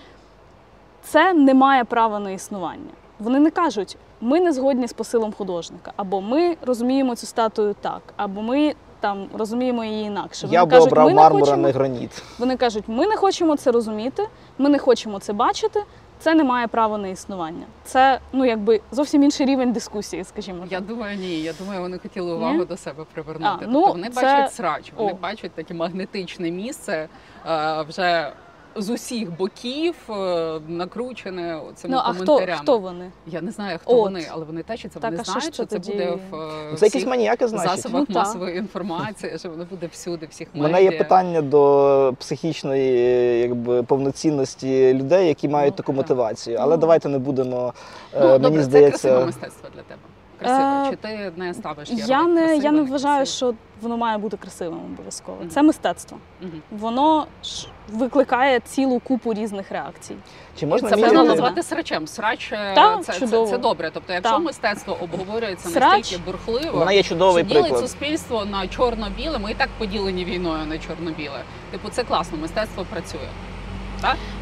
[1.01, 2.91] це не має права на існування.
[3.19, 8.01] Вони не кажуть, ми не згодні з посилом художника, або ми розуміємо цю статую так,
[8.17, 10.45] або ми там розуміємо її інакше.
[10.47, 12.23] Вони Я би кажуть, обрав ми не мармур, а хочемо, не граніт.
[12.39, 15.83] вони кажуть, ми не хочемо це розуміти, ми не хочемо це бачити.
[16.19, 17.65] Це не має права на існування.
[17.83, 20.65] Це ну якби зовсім інший рівень дискусії, скажімо.
[20.69, 21.39] Я думаю, ні.
[21.41, 22.65] Я думаю, вони хотіли увагу Ні?
[22.65, 23.51] до себе привернути.
[23.55, 25.15] А, тобто ну, вони це- бачать срач, вони О.
[25.15, 27.07] бачать таке магнетичне місце
[27.47, 28.31] е, вже
[28.75, 32.61] з усіх боків е, накручене цими Ну а хто, коментарями.
[32.61, 33.11] хто вони?
[33.27, 34.01] Я не знаю, хто От.
[34.01, 35.91] вони, але вони тачаться, Так, вони що знають, ж що це це тоді?
[35.91, 37.69] буде в е, Це якісь маніяки, значить.
[37.75, 42.91] засобах Ну, масової інформації, що воно буде всюди, всіх У мене є питання до психічної
[43.39, 45.97] якби, повноцінності людей, які мають Ну, таку так.
[45.97, 46.57] мотивацію.
[46.61, 46.81] Але Ну.
[46.81, 47.73] давайте не будемо.
[48.13, 49.99] е, Ну, мені добре, це здається, красиве мистецтво для тебе.
[50.43, 50.87] Красиве?
[50.87, 53.25] Е, Чи ти не ставиш Я ярлик не, красиве, я не вважаю, красиве?
[53.53, 55.37] що воно має бути красивим обов'язково.
[55.41, 55.49] Мгм.
[55.49, 56.17] Це мистецтво.
[56.41, 56.61] Мгм.
[56.71, 60.15] Воно ж викликає цілу купу різних реакцій.
[60.59, 61.27] Чи можна Це можна міряти?
[61.29, 62.07] назвати срачем.
[62.07, 63.47] Срач е, Так, це, це, чудово.
[63.47, 63.91] це добре.
[63.93, 64.41] Тобто, якщо Так.
[64.41, 65.97] мистецтво обговорюється Срач.
[65.97, 67.89] настільки бурхливо, мене є чудовий що ділить приклад.
[67.89, 69.39] суспільство на чорно-біле.
[69.39, 71.41] Ми і так поділені війною на чорно-біле.
[71.71, 73.27] Типу, це класно, мистецтво працює.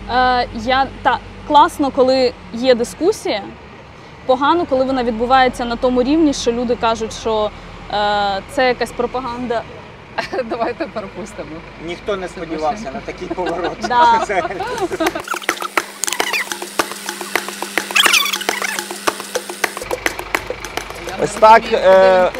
[0.09, 3.43] Е, я та класно, коли є дискусія.
[4.25, 7.49] Погано, коли вона відбувається на тому рівні, що люди кажуть, що
[7.93, 9.61] е, це якась пропаганда.
[10.49, 11.49] Давайте пропустимо.
[11.85, 13.77] Ніхто не сподівався на такий поворот.
[13.87, 14.25] Да.
[21.23, 22.31] Ось так, е.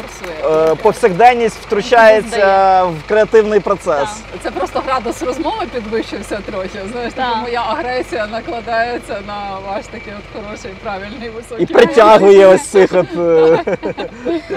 [0.44, 4.08] Е, Повсякденність втручається в креативний процес.
[4.42, 6.78] Це просто градус розмови підвищився трохи.
[6.92, 7.36] Знаєш, Так.
[7.42, 11.64] моя агресія накладається на ваш такий от хороший, правильний, високий.
[11.64, 13.76] І притягує ось цих от е,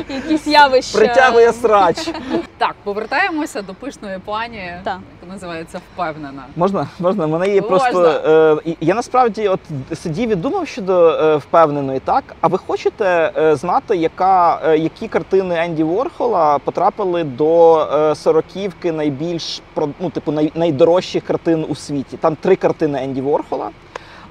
[0.10, 0.98] Якісь явища.
[0.98, 2.10] притягує срач.
[2.58, 4.98] Так, повертаємося до пишної пані, Так.
[5.22, 6.44] яка називається впевнена.
[6.56, 7.28] Можна, можна.
[7.28, 7.78] Мене є Можна.
[7.92, 8.62] просто.
[8.66, 9.60] Е, я насправді от
[10.04, 12.24] сидів і думав щодо е, впевненої, так.
[12.42, 18.92] А ви хочете е, знати, яка, е, які картини Енді Ворхола потрапили до е, сороківки
[18.92, 19.62] найбільш
[20.00, 22.18] ну, типу, найдорожчих картин у світі?
[22.18, 23.70] Там три картини Енді Ворхола.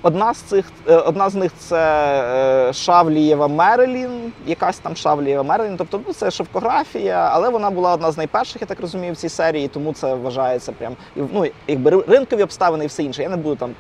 [0.03, 5.77] Одна з цих, е, одна з них це Шавлієва Мерелін, якась там Шавлієва Мерелін.
[5.77, 9.29] Тобто ну, це шовкографія, але вона була одна з найперших, я так розумію, в цій
[9.29, 13.23] серії, тому це вважається прям ну, якби ринкові обставини і все інше.
[13.23, 13.71] Я не буду там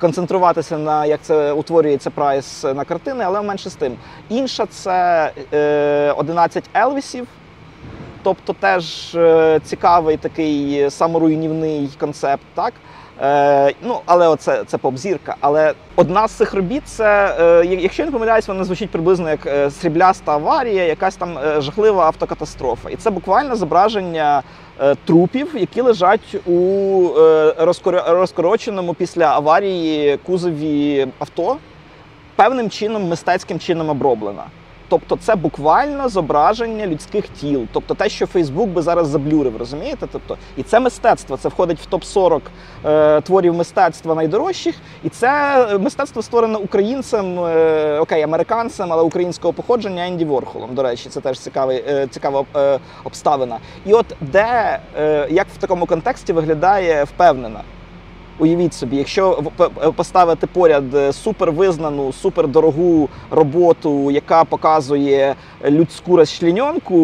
[0.00, 3.96] концентруватися на як це утворюється прайс на картини, але менше з тим.
[4.28, 7.26] Інша це е, 11 Елвісів.
[8.22, 12.72] Тобто теж е, цікавий такий саморуйнівний концепт, так?
[13.22, 15.34] Е, ну, але оце це поп-зірка.
[15.40, 19.46] Але одна з цих робіт, це, е, якщо я не помиляюсь, вона звучить приблизно як
[19.46, 22.90] е, срібляста аварія, якась там е, жахлива автокатастрофа.
[22.90, 24.42] І це буквально зображення
[24.80, 26.52] е, трупів, які лежать у
[27.18, 31.56] е, розкоро- розкороченому після аварії кузові авто,
[32.36, 34.44] певним чином, мистецьким чином оброблена.
[34.90, 40.06] Тобто це буквально зображення людських тіл, тобто те, що Фейсбук би зараз заблюрив, розумієте?
[40.12, 42.42] Тобто, і це мистецтво, це входить в топ 40
[42.84, 44.74] е, творів мистецтва найдорожчих,
[45.04, 50.74] і це мистецтво створене українцем, е, окей, американцем, але українського походження Енді Ворхолом.
[50.74, 53.58] До речі, це теж цікавий, е, цікава е, обставина.
[53.86, 57.60] І от де е, як в такому контексті виглядає впевнена.
[58.40, 59.42] Уявіть собі, якщо
[59.96, 66.96] поставити поряд е, супервизнану, супердорогу роботу, яка показує людську розчленьонку,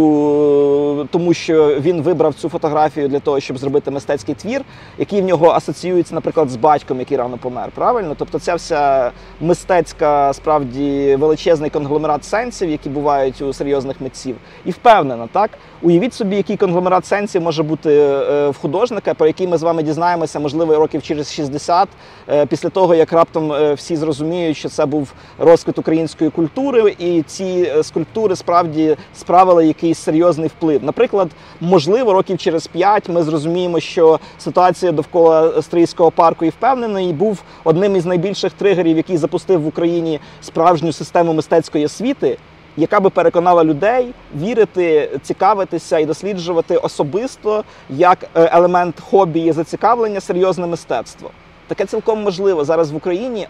[1.03, 4.63] е, тому що він вибрав цю фотографію для того, щоб зробити мистецький твір,
[4.99, 7.71] який в нього асоціюється, наприклад, з батьком, який рано помер.
[7.75, 8.15] Правильно?
[8.19, 15.29] Тобто, ця вся мистецька, справді величезний конгломерат сенсів, які бувають у серйозних митців, і впевнена,
[15.33, 15.51] так
[15.83, 19.83] уявіть собі, який конгломерат сенсів може бути е, в художника, про який ми з вами
[19.83, 21.89] дізнаємося, можливо, років через 60,
[22.29, 27.23] е, після того як раптом е, всі зрозуміють, що це був розквіт української культури, і
[27.23, 30.85] ці е, скульптури справді справили якийсь серйозний вплив.
[30.85, 37.43] Наприклад, можливо, років через 5 ми зрозуміємо, що ситуація довкола Стрийського парку і впевнений був
[37.65, 42.39] одним із найбільших тригерів, який запустив в Україні справжню систему мистецької освіти
[42.77, 50.21] яка би переконала людей вірити, цікавитися і досліджувати особисто як е, елемент хобі і зацікавлення
[50.21, 51.31] серйозне мистецтво.
[51.67, 53.49] Таке цілком можливо зараз в Україні.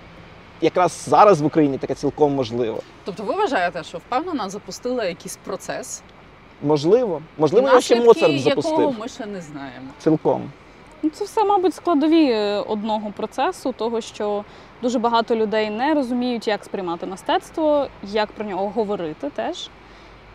[0.61, 2.81] Якраз зараз в Україні таке цілком можливо.
[3.05, 6.03] Тобто ви вважаєте, що впевнена запустила якийсь процес,
[6.63, 8.73] Можливо, можливо, його ще Моцарт запустив.
[8.73, 9.87] якого ми ще не знаємо.
[9.99, 10.51] Цілком.
[11.03, 14.45] Ну, це все, мабуть, складові е, одного процесу, того, що
[14.83, 19.69] дуже багато людей не розуміють, як сприймати мистецтво, як про нього говорити теж.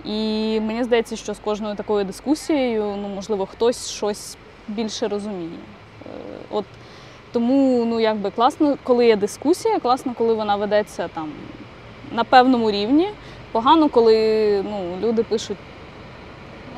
[0.06, 5.50] І мені здається, що з кожною такою дискусією, ну, можливо, хтось щось більше розуміє.
[6.06, 6.10] Е,
[6.50, 6.65] От
[7.32, 11.32] тому, ну, якби класно, коли є дискусія, класно, коли вона ведеться там
[12.12, 13.10] на певному рівні.
[13.52, 14.15] Погано, коли
[14.63, 15.58] ну, люди пишуть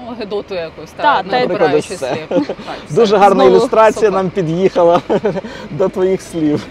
[0.09, 2.27] Ну, гедоту якось, Та, так, та, не добираючи слів.
[2.29, 2.55] Так.
[2.89, 4.11] Дуже гарна Знову ілюстрація супер.
[4.23, 5.01] нам під'їхала
[5.71, 6.67] до твоїх слів.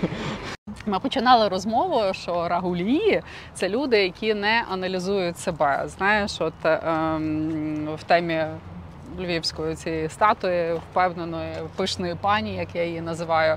[0.87, 3.23] Ми починали розмову, що рагулії
[3.55, 5.85] це люди, які не аналізують себе.
[5.97, 8.45] Знаєш, от ем, в темі
[9.21, 13.57] львівської цієї статуї, впевненої пишної пані, як я її називаю.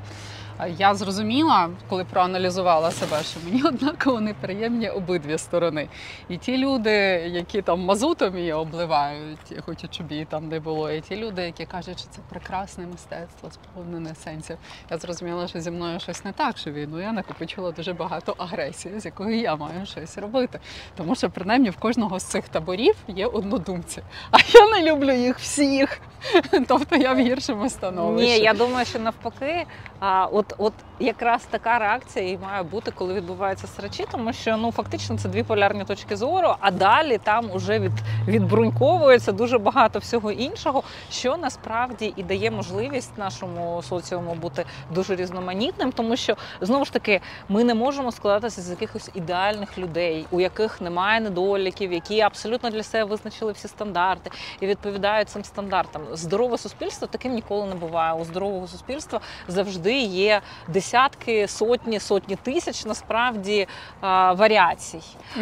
[0.77, 5.87] Я зрозуміла, коли проаналізувала себе, що мені однаково неприємні обидві сторони.
[6.29, 6.91] І ті люди,
[7.31, 11.65] які там мазутом її обливають, хочуть, щоб її там не було, і ті люди, які
[11.65, 14.57] кажуть, що це прекрасне мистецтво, сповнене сенсів.
[14.91, 18.99] Я зрозуміла, що зі мною щось не так, що війну я накопичила дуже багато агресії,
[18.99, 20.59] з якою я маю щось робити.
[20.97, 24.01] Тому що принаймні в кожного з цих таборів є однодумці.
[24.31, 26.01] А я не люблю їх всіх.
[26.67, 28.27] Тобто я в гіршому становищі.
[28.27, 29.65] Ні, я думаю, що навпаки,
[30.05, 34.71] а, от, от якраз така реакція і має бути, коли відбуваються срачі, тому що ну
[34.71, 37.91] фактично це дві полярні точки зору, а далі там уже від,
[38.27, 45.91] відбруньковується дуже багато всього іншого, що насправді і дає можливість нашому соціуму бути дуже різноманітним,
[45.91, 50.81] тому що знову ж таки ми не можемо складатися з якихось ідеальних людей, у яких
[50.81, 56.01] немає недоліків, які абсолютно для себе визначили всі стандарти і відповідають цим стандартам.
[56.13, 58.13] Здорове суспільство таким ніколи не буває.
[58.13, 63.67] У здорового суспільства завжди є десятки, сотні, сотні тисяч насправді
[64.01, 65.01] а, варіацій.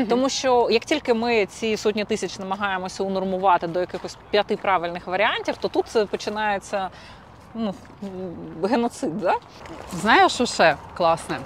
[0.09, 5.57] Тому що як тільки ми ці сотні тисяч намагаємося унормувати до якихось п'яти правильних варіантів,
[5.57, 6.89] то тут це починається
[7.53, 7.73] ну,
[8.63, 9.19] геноцид.
[9.19, 9.35] Да?
[9.93, 11.37] Знаєш, що ще класне?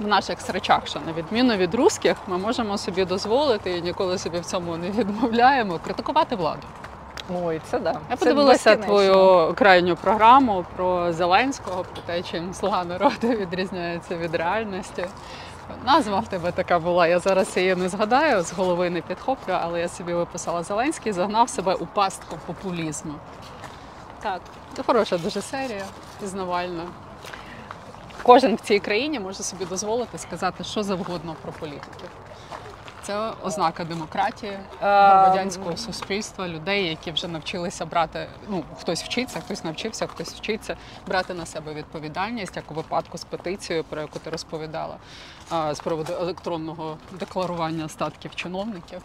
[0.00, 4.38] В наших срачах, що на відміну від русських, ми можемо собі дозволити і ніколи собі
[4.38, 6.62] в цьому не відмовляємо критикувати владу.
[7.34, 7.90] Ой, це да.
[8.10, 14.34] Я Це подивилася твою крайню програму про Зеленського, про те, чим слуга народу відрізняється від
[14.34, 15.06] реальності.
[15.86, 17.06] Назва в тебе така була.
[17.06, 21.48] Я зараз її не згадаю, з голови не підхоплю, але я собі виписала Зеленський, загнав
[21.48, 23.14] себе у пастку популізму.
[24.22, 24.40] Так.
[24.76, 25.84] Це хороша дуже серія,
[26.20, 26.82] пізнавальна.
[28.22, 32.10] Кожен в цій країні може собі дозволити сказати що завгодно про політиків.
[33.06, 38.26] Це ознака демократії, громадянського суспільства, людей, які вже навчилися брати.
[38.48, 43.24] Ну хтось вчиться, хтось навчився, хтось вчиться брати на себе відповідальність, як у випадку з
[43.24, 44.96] петицією, про яку ти розповідала,
[45.72, 49.02] з приводу електронного декларування статків чиновників.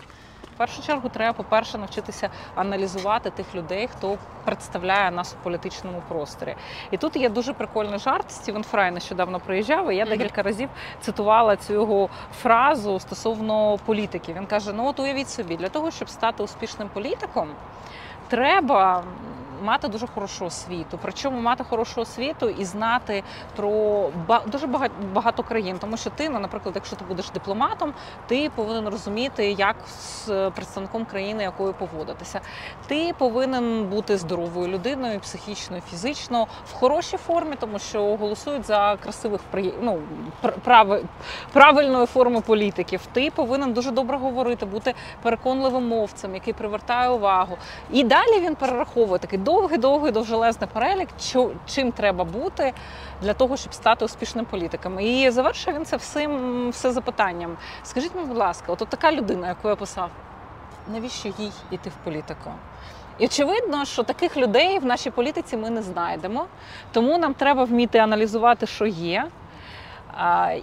[0.56, 6.56] В першу чергу треба, по-перше, навчитися аналізувати тих людей, хто представляє нас у політичному просторі.
[6.92, 8.32] І тут є дуже прикольний жарт.
[8.32, 10.70] Стівен Фрай нещодавно приїжджав, і я декілька разів
[11.02, 12.10] цитувала цю його
[12.42, 14.34] фразу стосовно політики.
[14.34, 17.50] Він каже: ну от уявіть собі, для того, щоб стати успішним політиком,
[18.28, 19.04] треба
[19.62, 21.00] мати дуже хорошу освіту.
[21.02, 23.24] Причому мати хорошу освіту і знати
[23.56, 24.10] про
[24.48, 24.68] дуже
[25.14, 25.78] багато, країн.
[25.80, 27.94] Тому що ти, ну, наприклад, якщо ти будеш дипломатом,
[28.28, 32.42] ти повинен розуміти, як з представником країни, якою поводитися.
[32.88, 39.42] Ти повинен бути здоровою людиною, психічно, фізично, в хорошій формі, тому що голосують за красивих
[39.82, 40.00] ну,
[40.66, 41.04] прави-
[41.54, 43.02] правильної форми політиків.
[43.14, 47.58] Ти повинен дуже добре говорити, бути переконливим мовцем, який привертає увагу.
[47.92, 51.10] І далі він перераховує такий довгий, довгий, довжелезний перелік,
[51.66, 52.74] чим треба бути
[53.22, 55.00] для того, щоб стати успішним політиком.
[55.00, 57.58] І завершує він це всім все запитанням.
[57.84, 60.10] Скажіть мені, будь ласка, от, така людина, яку я писав,
[60.94, 62.52] навіщо їй йти в політику?
[63.20, 66.46] І очевидно, що таких людей в нашій політиці ми не знайдемо,
[66.92, 69.28] тому нам треба вміти аналізувати, що є,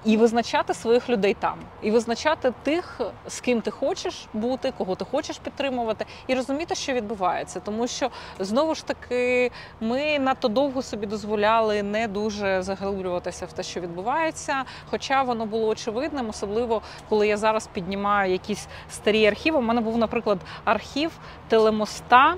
[0.04, 5.04] і визначати своїх людей там, і визначати тих, з ким ти хочеш бути, кого ти
[5.04, 7.61] хочеш підтримувати, і розуміти, що відбувається.
[7.61, 13.62] Тому що знову ж таки ми надто довго собі дозволяли не дуже заглиблюватися в те,
[13.62, 14.64] що відбувається.
[14.90, 19.58] Хоча воно було очевидним, особливо коли я зараз піднімаю якісь старі архіви.
[19.58, 21.11] У мене був, наприклад, архів
[21.48, 22.37] телемоста.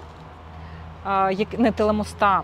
[1.58, 2.42] Не телемоста,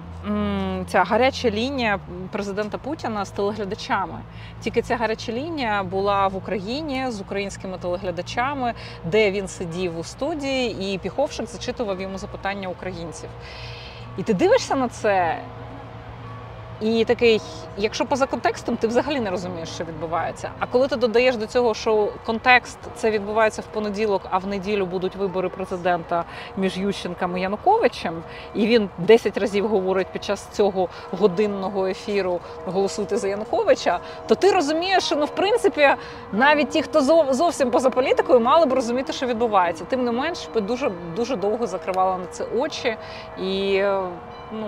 [0.86, 1.98] ця гаряча лінія
[2.32, 4.18] президента Путіна з телеглядачами.
[4.60, 10.94] Тільки ця гаряча лінія була в Україні з українськими телеглядачами, де він сидів у студії,
[10.94, 13.28] і Піховшик зачитував йому запитання українців.
[14.16, 15.38] І ти дивишся на це.
[16.80, 17.40] І такий,
[17.76, 20.50] якщо поза контекстом, ти взагалі не розумієш, що відбувається.
[20.58, 24.86] А коли ти додаєш до цього, що контекст це відбувається в понеділок, а в неділю
[24.86, 26.24] будуть вибори президента
[26.56, 28.22] між Ющенком і Януковичем,
[28.54, 34.52] і він 10 разів говорить під час цього годинного ефіру голосуйте за Януковича, то ти
[34.52, 35.88] розумієш, що ну в принципі
[36.32, 39.84] навіть ті, хто зов- зовсім поза політикою, мали б розуміти, що відбувається.
[39.84, 42.96] Тим не менш, ми дуже дуже довго закривали на це очі
[43.42, 44.02] і е,
[44.52, 44.66] ну.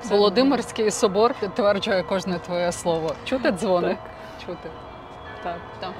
[0.00, 3.12] Це- Володимирський собор підтверджує кожне твоє слово.
[3.24, 3.96] Чути дзвони?
[4.46, 4.68] Чути.
[5.42, 5.56] Так.
[5.80, 5.90] Так.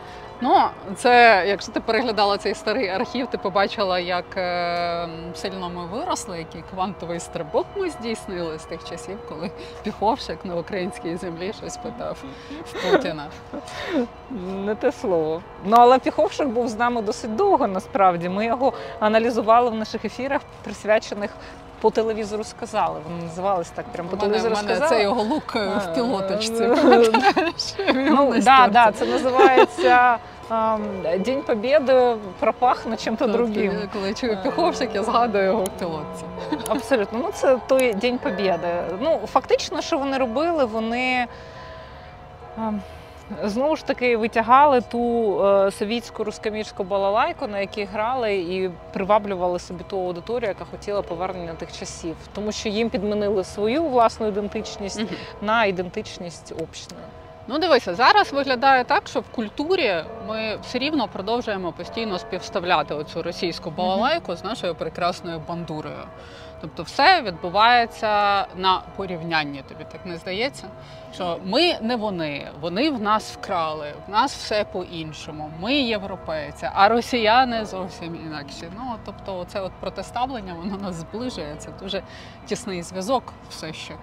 [0.41, 0.61] Ну,
[0.97, 6.65] це якщо ти переглядала цей старий архів, ти побачила, як е, сильно ми виросли, який
[6.71, 9.51] квантовий стрибок ми здійснили з тих часів, коли
[9.83, 12.17] Піховшик на українській землі щось питав
[12.65, 13.27] в Путіна.
[14.41, 15.43] Не те слово.
[15.65, 17.67] Ну але Піховшик був з нами досить довго.
[17.67, 21.31] Насправді ми його аналізували в наших ефірах, присвячених
[21.81, 23.01] по телевізору сказали.
[23.09, 24.97] Вони називались так, прямо по мене, телевізору мене сказали.
[24.97, 26.63] це його лук е, в пілоточці.
[26.63, 26.75] Е.
[27.95, 30.19] Ну, да, да, це називається
[30.51, 30.81] ем,
[31.19, 33.73] День Побєди пропахне чим-то Так, другим.
[33.93, 36.25] Коли я чую піховщик, я згадую його в пілотці.
[36.69, 37.19] Абсолютно.
[37.23, 38.69] Ну, це той День Побєди.
[39.01, 41.27] Ну, фактично, що вони робили, вони.
[43.45, 49.85] Знову ж таки витягали ту е, совітську рускамірську балалайку, на якій грали, і приваблювали собі
[49.89, 55.09] ту аудиторію, яка хотіла повернення тих часів, тому що їм підмінили свою власну ідентичність Мгм.
[55.43, 57.05] на ідентичність общної.
[57.51, 63.23] Ну дивися, зараз виглядає так, що в культурі ми все рівно продовжуємо постійно співставляти оцю
[63.23, 66.05] російську балалайку з нашою прекрасною бандурою.
[66.61, 69.63] Тобто все відбувається на порівнянні.
[69.69, 70.65] Тобі так не здається?
[71.15, 75.51] Що ми не вони, вони в нас вкрали, в нас все по-іншому.
[75.61, 78.69] Ми європейці, а росіяни зовсім інакші.
[78.77, 81.55] Ну тобто, це от протиставлення, воно нас зближує.
[81.59, 82.03] Це дуже
[82.47, 83.95] тісний зв'язок, все ще.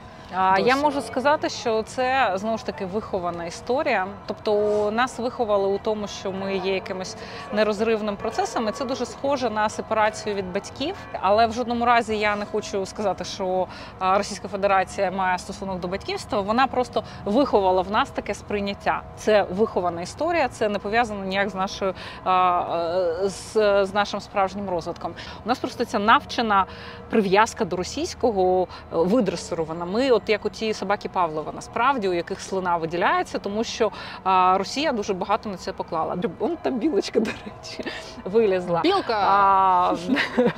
[0.60, 4.08] Я можу сказати, що це знову ж таки вихована історія.
[4.26, 7.16] Тобто нас виховали у тому, що ми є якимось
[7.54, 8.68] нерозривним процесом.
[8.68, 10.96] І це дуже схоже на сепарацію від батьків.
[11.22, 13.68] Але в жодному разі я не хочу сказати, що
[14.00, 16.42] Російська Федерація має стосунок до батьківства.
[16.42, 19.02] Вона просто виховала в нас таке сприйняття.
[19.18, 21.94] Це вихована історія, це не пов'язано ніяк з нашою
[22.28, 23.54] е, з,
[23.86, 25.14] з нашим справжнім розвитком.
[25.46, 26.66] У нас просто ця навчена
[27.10, 29.86] прив'язка до російського е, видресирована.
[29.86, 33.91] Ми, от як у ті собаки Павлова, насправді, у яких слина виділяється, тому що
[34.24, 36.18] а, Росія дуже багато на це поклала.
[36.39, 37.91] Он там білочка, до речі,
[38.24, 38.82] вилізла.
[38.84, 39.18] Білка!
[39.28, 39.95] А,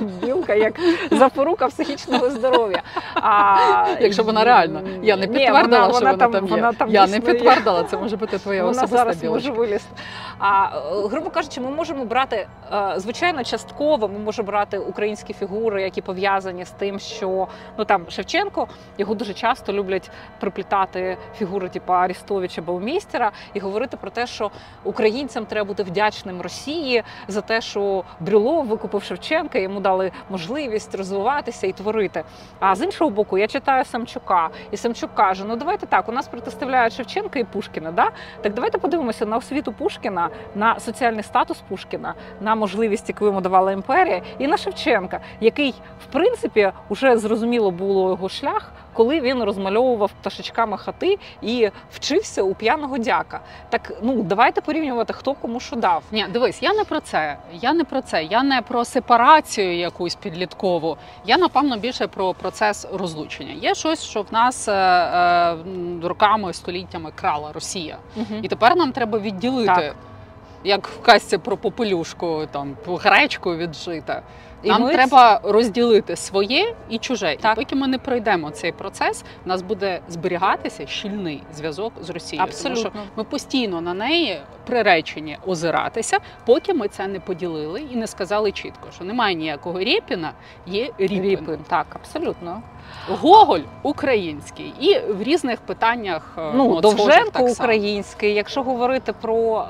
[0.00, 0.80] білка як
[1.10, 2.82] запорука психічного здоров'я.
[3.14, 3.56] А,
[4.00, 4.80] Якщо вона реальна.
[5.02, 6.50] Я не Ні, вона- що вона вона, там- там є.
[6.50, 9.48] вона там я не підтвердила, це може бути твоя вона особиста зараз білочка.
[9.50, 9.88] може вилізти.
[10.38, 10.66] А
[11.10, 14.08] грубо кажучи, ми можемо брати е, звичайно частково.
[14.08, 17.48] Ми можемо брати українські фігури, які пов'язані з тим, що
[17.78, 24.10] ну там Шевченко його дуже часто люблять приплітати фігури, типу Арістовича Баумейстера, і говорити про
[24.10, 24.50] те, що
[24.84, 31.66] українцям треба бути вдячним Росії за те, що Брюлов викупив Шевченка, йому дали можливість розвиватися
[31.66, 32.24] і творити.
[32.60, 36.28] А з іншого боку, я читаю Самчука, і Самчук каже: ну давайте так, у нас
[36.28, 37.92] протиставляють Шевченка і Пушкіна.
[37.92, 38.10] Да?
[38.42, 43.72] Так давайте подивимося на освіту Пушкіна, на соціальний статус Пушкіна, на можливість, яку йому давала
[43.72, 45.74] імперія, і на Шевченка, який,
[46.08, 52.54] в принципі, вже зрозуміло було його шлях, коли він розмальовував пташечками хати і вчився у
[52.54, 53.40] п'яного дяка.
[53.70, 56.02] Так ну давайте порівнювати, хто кому що дав.
[56.12, 57.36] Ні, дивись, я не про це.
[57.52, 58.24] Я не про це.
[58.24, 60.96] Я не про сепарацію якусь підліткову.
[61.26, 63.52] Я напевно більше про процес розлучення.
[63.52, 65.56] Є щось, що в нас е, е,
[66.02, 67.98] роками, століттями крала Росія,
[68.42, 69.74] і тепер нам треба відділити.
[69.74, 69.94] Так.
[70.64, 74.22] Як в казці про попелюшку, там гречку віджита.
[74.62, 77.36] І Нам ми треба розділити своє і чуже.
[77.40, 77.52] Так.
[77.58, 82.46] І поки ми не пройдемо цей процес, у нас буде зберігатися щільний зв'язок з Росією.
[82.46, 83.02] Тому що Абсолютно.
[83.16, 88.88] ми постійно на неї приречені озиратися, поки ми це не поділили і не сказали чітко,
[88.94, 90.32] що немає ніякого Рєпіна,
[90.66, 91.22] є Ріпін.
[91.22, 91.58] Ріпин.
[91.68, 92.62] Так, абсолютно.
[93.08, 98.34] Гоголь український і в різних питаннях е, Ну, от, схожих Довженко так український.
[98.34, 99.60] Якщо говорити про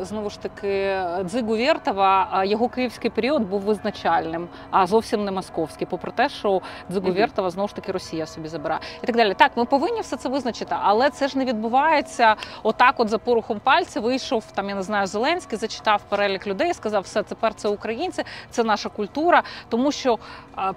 [0.00, 5.30] е, знову ж таки Дзигу Вєртова, е, його київський період був визначальним, а зовсім не
[5.30, 5.86] московський.
[5.90, 6.60] Попри те, що
[6.90, 7.12] Дзигу.
[7.12, 9.34] Вєртова знову ж таки Росія собі забирає і так далі.
[9.34, 12.94] Так, ми повинні все це визначити, але це ж не відбувається отак.
[13.00, 14.68] От за порухом пальця вийшов там.
[14.68, 19.42] Я не знаю, Зеленський зачитав перелік людей, сказав, все тепер це українці, це наша культура,
[19.68, 20.18] тому що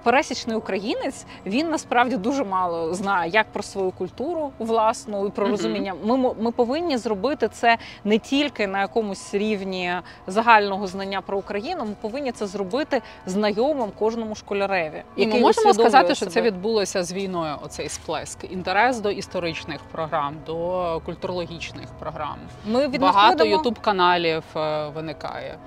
[0.04, 5.94] пересічний українець він насправді дуже мало знає як про свою культуру власну і про розуміння.
[6.04, 9.94] Ми, ми повинні зробити це не тільки на якомусь рівні
[10.28, 11.86] загального знання про Україну.
[11.86, 15.04] Ми повинні це зробити знайомим кожному школяреві.
[15.16, 17.56] І ми можемо сказати, що це відбулося з війною.
[17.64, 18.52] Оцей сплеск.
[18.52, 22.36] Інтерес до історичних програм, до культурологічних програм.
[22.66, 24.44] Ми Багато ютуб каналів
[24.96, 25.58] виникає.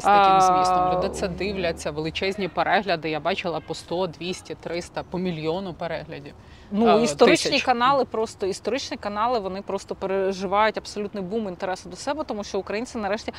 [0.00, 3.10] З таким змістом люди це дивляться, величезні перегляди.
[3.10, 6.34] Я бачила по 100, 200, 300, по мільйону переглядів.
[6.70, 7.66] Ну, історичні тисяч.
[7.66, 12.98] канали, просто історичні канали вони просто переживають абсолютний бум інтересу до себе, тому що українці
[12.98, 13.32] нарешті.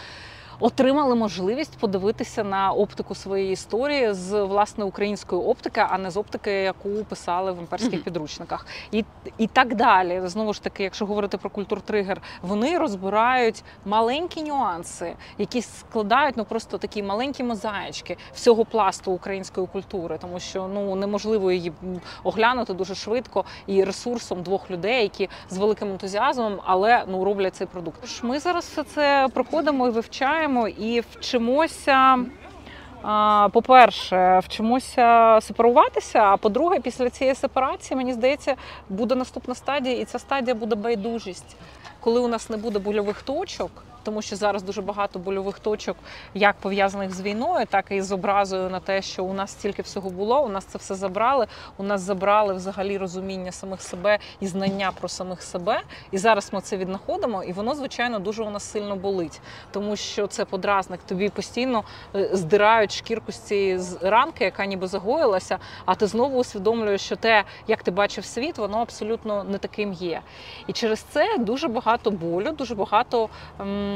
[0.59, 6.51] Отримали можливість подивитися на оптику своєї історії з власне української оптики, а не з оптики,
[6.51, 9.05] яку писали в імперських підручниках, і,
[9.37, 10.21] і так далі.
[10.25, 16.77] Знову ж таки, якщо говорити про культуртригер, вони розбирають маленькі нюанси, які складають ну просто
[16.77, 21.71] такі маленькі мозаїчки всього пласту української культури, тому що ну неможливо її
[22.23, 27.67] оглянути дуже швидко і ресурсом двох людей, які з великим ентузіазмом, але ну роблять цей
[27.67, 28.23] продукт.
[28.23, 32.25] Ми зараз все це проходимо і вивчаємо і вчимося
[33.51, 36.19] по-перше, вчимося сепаруватися.
[36.19, 38.55] А по-друге, після цієї сепарації, мені здається,
[38.89, 41.55] буде наступна стадія, і ця стадія буде байдужість.
[41.99, 43.71] Коли у нас не буде больових точок,
[44.03, 45.97] тому що зараз дуже багато больових точок,
[46.33, 50.09] як пов'язаних з війною, так і з образою на те, що у нас стільки всього
[50.09, 50.43] було.
[50.45, 51.47] У нас це все забрали.
[51.77, 55.81] У нас забрали взагалі розуміння самих себе і знання про самих себе.
[56.11, 59.41] І зараз ми це віднаходимо, і воно, звичайно, дуже у нас сильно болить,
[59.71, 60.99] тому що це подразник.
[61.07, 61.83] Тобі постійно
[62.15, 67.43] е, здирають шкірку з цієї ранки, яка ніби загоїлася, а ти знову усвідомлюєш, що те,
[67.67, 70.21] як ти бачив світ, воно абсолютно не таким є.
[70.67, 73.29] І через це дуже багато болю, дуже багато
[73.59, 73.92] ем,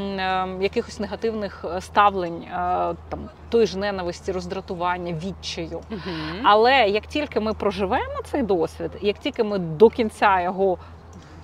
[0.61, 2.49] якихось негативних е, ставлень, е,
[3.09, 5.81] там тої ж ненависті, роздратування, відчаю.
[6.43, 10.77] Але як тільки ми проживемо цей досвід, як тільки ми до кінця його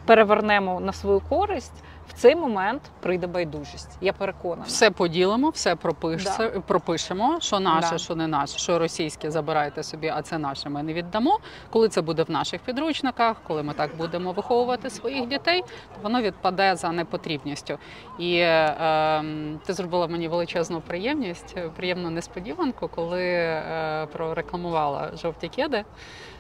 [0.05, 1.83] перевернемо на свою користь,
[2.15, 3.97] в цей момент прийде байдужість.
[4.01, 4.63] Я переконана.
[4.67, 7.97] Все поділимо, все пропиш- пропишемо, що наше, Да.
[7.97, 11.39] що не наше, що російське забирайте собі, а це наше ми не віддамо.
[11.69, 16.21] Коли це буде в наших підручниках, коли ми так будемо виховувати своїх дітей, то воно
[16.21, 17.77] відпаде за непотрібністю.
[18.19, 25.47] І е, ем, ти зробила мені величезну приємність, е, приємну несподіванку, коли е, прорекламувала жовті
[25.47, 25.83] кеди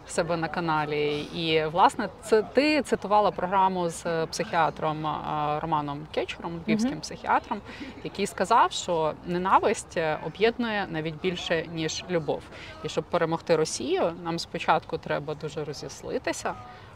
[0.07, 1.21] в себе на каналі.
[1.21, 7.01] І власне це ти цитувала програму з е, психіатром е, Романом Кечуром, львівським Мгм.
[7.01, 7.61] психіатром,
[8.03, 12.41] який сказав, що ненависть е, об'єднує навіть більше ніж любов.
[12.83, 16.53] І щоб перемогти Росію, нам спочатку треба дуже розіслитися,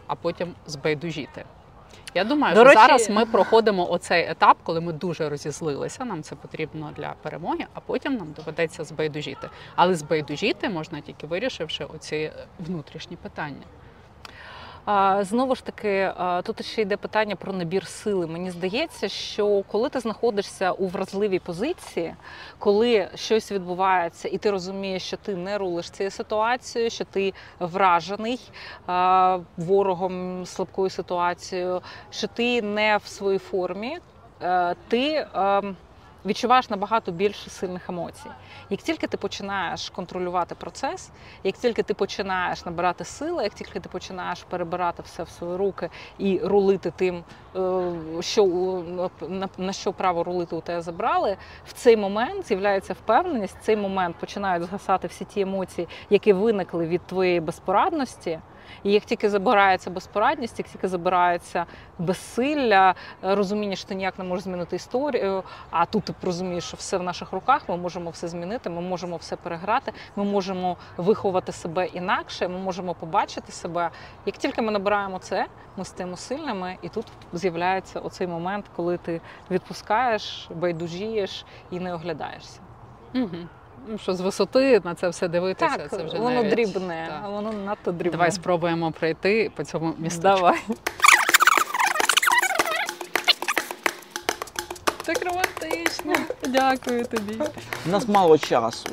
[0.08, 1.45] а потім збайдужіти.
[2.16, 6.05] Я думаю, До що речі- зараз ми проходимо оцей етап, коли ми дуже розізлилися.
[6.05, 9.49] Нам це потрібно для перемоги, а потім нам доведеться збайдужіти.
[9.76, 13.64] Але збайдужіти можна тільки вирішивши оці внутрішні питання.
[15.22, 16.12] Знову ж таки,
[16.44, 18.28] тут ще йде питання про набір сили.
[18.28, 22.16] Мені здається, що коли ти знаходишся у вразливій позиції,
[22.60, 28.40] коли щось відбувається, і ти розумієш, що ти не рулиш цією ситуацією, що ти вражений
[29.58, 33.98] ворогом слабкою ситуацією, що ти не в своїй формі,
[34.42, 35.28] е, ти.
[36.28, 38.30] Відчуваєш набагато більше сильних емоцій.
[38.69, 41.09] Як тільки ти починаєш контролювати процес,
[41.43, 45.89] як тільки ти починаєш набирати сили, як тільки ти починаєш перебирати все в свої руки
[46.17, 47.23] і рулити тим,
[47.55, 48.45] е, що
[49.57, 54.15] на що право рулити у тебе забрали, в цей момент з'являється впевненість, в цей момент
[54.15, 58.39] починають згасати всі ті емоції, які виникли від твоєї безпорадності.
[58.84, 61.65] І як тільки забирається безпорадність, як тільки забирається
[61.99, 66.78] безсилля, е, розуміння, що ти ніяк не можеш змінити історію, а тут ти розумієш, що
[66.78, 71.51] все в наших руках, ми можемо все змінити, ми можемо все переграти, ми можемо виховати
[71.51, 73.89] себе інакше, ми можемо побачити себе.
[74.25, 75.45] Як тільки ми набираємо це,
[75.78, 79.21] ми стаємо сильними, і тут з'являється оцей момент, коли ти
[79.51, 82.59] відпускаєш, байдужієш і не оглядаєшся.
[83.15, 83.38] Угу.
[83.90, 86.50] Ну, що з висоти на це все дивитися, Так, це вже воно навіть...
[86.52, 87.32] дрібне, Так.
[87.32, 88.12] воно надто дрібне.
[88.12, 90.22] Давай спробуємо пройти по цьому місту.
[90.22, 90.60] Давай.
[95.04, 96.14] Так романтично.
[96.48, 97.42] Дякую тобі.
[97.86, 98.90] У нас мало часу.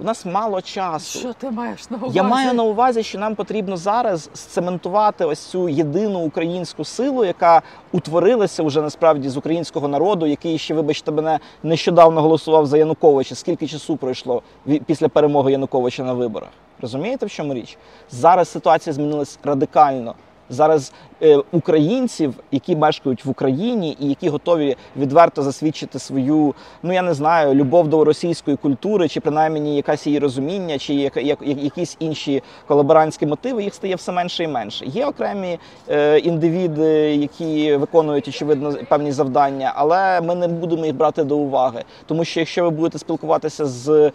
[0.00, 1.18] У нас мало часу.
[1.18, 2.16] Що ти маєш на увазі?
[2.16, 7.62] Я маю на увазі, що нам потрібно зараз сцементувати ось цю єдину українську силу, яка
[7.92, 13.34] утворилася вже насправді з українського народу, який ще, вибачте, мене нещодавно голосував за Януковича.
[13.34, 14.42] Скільки часу пройшло
[14.86, 16.48] після перемоги Януковича на виборах?
[16.80, 17.78] Розумієте, в чому річ?
[18.10, 20.14] Зараз ситуація змінилась радикально.
[20.52, 20.92] Зараз
[21.22, 27.14] е, українців, які мешкають в Україні і які готові відверто засвідчити свою, ну я не
[27.14, 30.94] знаю, любов до російської культури, чи принаймні якась її розуміння, чи
[31.42, 34.86] якісь інші колаборантські мотиви, їх стає все менше і менше.
[34.86, 41.24] Є окремі е, індивіди, які виконують очевидно певні завдання, але ми не будемо їх брати
[41.24, 44.12] до уваги, тому що якщо ви будете спілкуватися з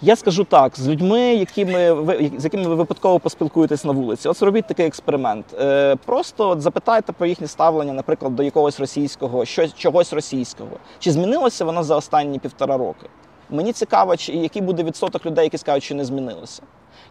[0.00, 4.28] я скажу так, з людьми, якими ви з якими ви випадково поспілкуєтесь на вулиці.
[4.28, 5.46] От зробіть такий експеримент.
[5.60, 10.70] Е, просто от запитайте про їхнє ставлення, наприклад, до якогось російського, щось чогось російського.
[10.98, 13.06] Чи змінилося воно за останні півтора роки?
[13.50, 16.62] Мені цікаво, чи який буде відсоток людей, які скажуть, що не змінилося.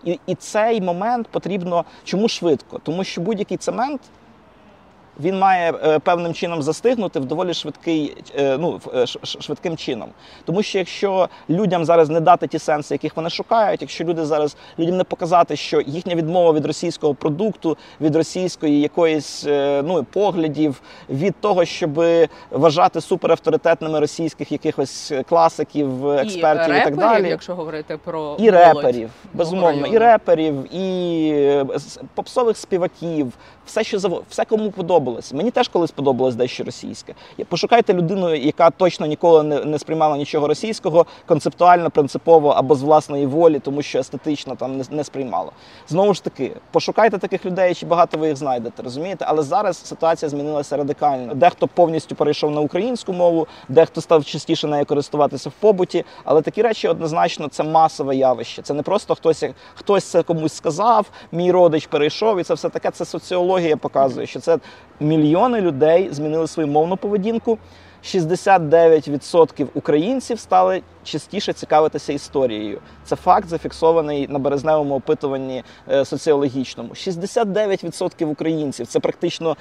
[0.03, 2.79] І, і цей момент потрібно чому швидко?
[2.83, 4.01] Тому що будь-який цемент
[5.19, 10.09] він має е, певним чином застигнути в доволі швидкий, е, ну, е, швидким чином.
[10.45, 14.57] Тому що якщо людям зараз не дати ті сенси, яких вони шукають, якщо люди зараз
[14.79, 19.45] людям не показати, що їхня відмова від російського продукту, від російської якоїсь
[19.83, 22.03] ну, поглядів, від того, щоб
[22.51, 27.29] вважати суперавторитетними російських якихось класиків, експертів і, так реперів, далі.
[27.29, 31.65] якщо говорити про І молодь реперів, безумовно, і реперів, і
[32.15, 33.33] попсових співаків,
[33.65, 35.33] все, що заво- все кому подобалось.
[35.33, 37.13] Мені теж колись подобалось дещо російське.
[37.49, 43.25] Пошукайте людину, яка точно ніколи не, не сприймала нічого російського, концептуально, принципово або з власної
[43.25, 45.51] волі, тому що естетично там не, не сприймала.
[45.87, 49.25] Знову ж таки, пошукайте таких людей, чи багато ви їх знайдете, розумієте?
[49.27, 51.33] Але зараз ситуація змінилася радикально.
[51.33, 56.05] Дехто повністю перейшов на українську мову, дехто став частіше нею користуватися в побуті.
[56.23, 58.61] Але такі речі однозначно це масове явище.
[58.61, 59.43] Це не просто хтось
[59.75, 62.91] хтось це комусь сказав, мій родич перейшов, і це все таке.
[62.91, 64.57] Це соціологія показує, що це
[64.99, 67.57] мільйони людей змінили свою мовну поведінку.
[68.03, 72.81] 69% українців стали частіше цікавитися історією.
[73.03, 76.89] Це факт зафіксований на березневому опитуванні е, соціологічному.
[76.89, 79.57] 69% українців це практично.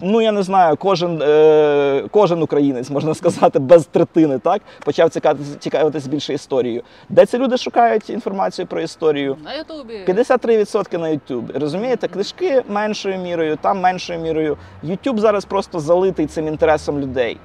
[0.00, 5.56] Ну, я не знаю, кожен, е, кожен українець, можна сказати, без третини, так почав цікавитися,
[5.58, 6.82] цікавитись більше історією.
[7.08, 9.36] Де ці люди шукають інформацію про історію?
[9.44, 10.04] На Ютубі.
[10.06, 11.58] 53% на YouTube.
[11.58, 14.56] Розумієте, книжки меншою мірою, там меншою мірою.
[14.84, 17.38] YouTube зараз просто залитий цим інтересом людей.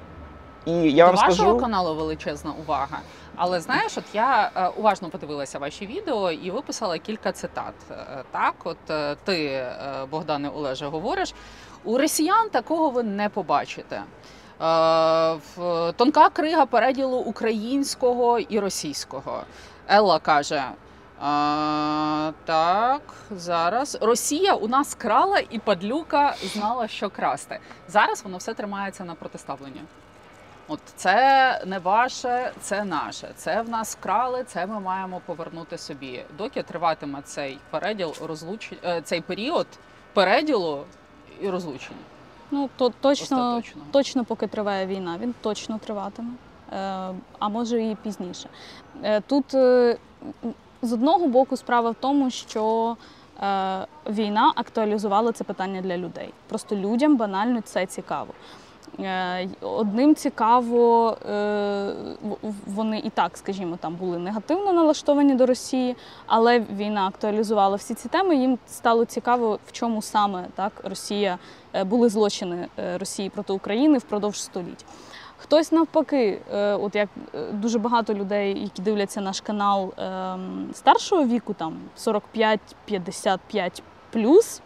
[0.66, 2.98] І я вам До вашого скажу, каналу величезна увага.
[3.36, 7.74] Але знаєш, от я е, уважно подивилася ваші відео і виписала кілька цитат.
[7.90, 9.74] Е, Так, от е, ти, е,
[10.10, 11.34] Богдане Олеже, говориш:
[11.84, 13.96] у росіян такого ви не побачите.
[13.96, 15.36] Е,
[15.92, 19.42] Тонка крига переділу українського і російського.
[19.88, 20.64] Елла каже.
[21.24, 27.58] А, так, зараз Росія у нас крала і падлюка знала, що красти.
[27.88, 29.82] Зараз воно все тримається на протиставленні.
[30.68, 33.30] От це не ваше, це наше.
[33.36, 36.24] Це в нас крали, це ми маємо повернути собі.
[36.38, 38.72] Доки триватиме цей переділ розлуч...
[38.84, 39.66] е, цей період
[40.12, 40.84] переділу
[41.40, 42.00] і розлучення.
[42.50, 46.28] Ну то точно, точно, поки триває війна, він точно триватиме,
[46.72, 46.76] е,
[47.38, 48.48] а може і пізніше.
[49.02, 49.98] Е, Тут е,
[50.82, 52.96] з одного боку справа в тому, що
[54.06, 56.32] війна актуалізувала це питання для людей.
[56.48, 58.34] Просто людям банально це цікаво.
[59.00, 61.94] Е, Одним цікаво, е,
[62.66, 68.08] вони і так, скажімо, там були негативно налаштовані до Росії, але війна актуалізувала всі ці
[68.08, 68.36] теми.
[68.36, 71.38] Їм стало цікаво, в чому саме так Росія
[71.72, 74.84] е, були злочини Росії проти України впродовж століть.
[75.36, 77.08] Хтось навпаки, от як
[77.52, 83.82] дуже багато людей, які дивляться наш канал ем, старшого віку, там 45-55
[84.12, 84.60] плюс,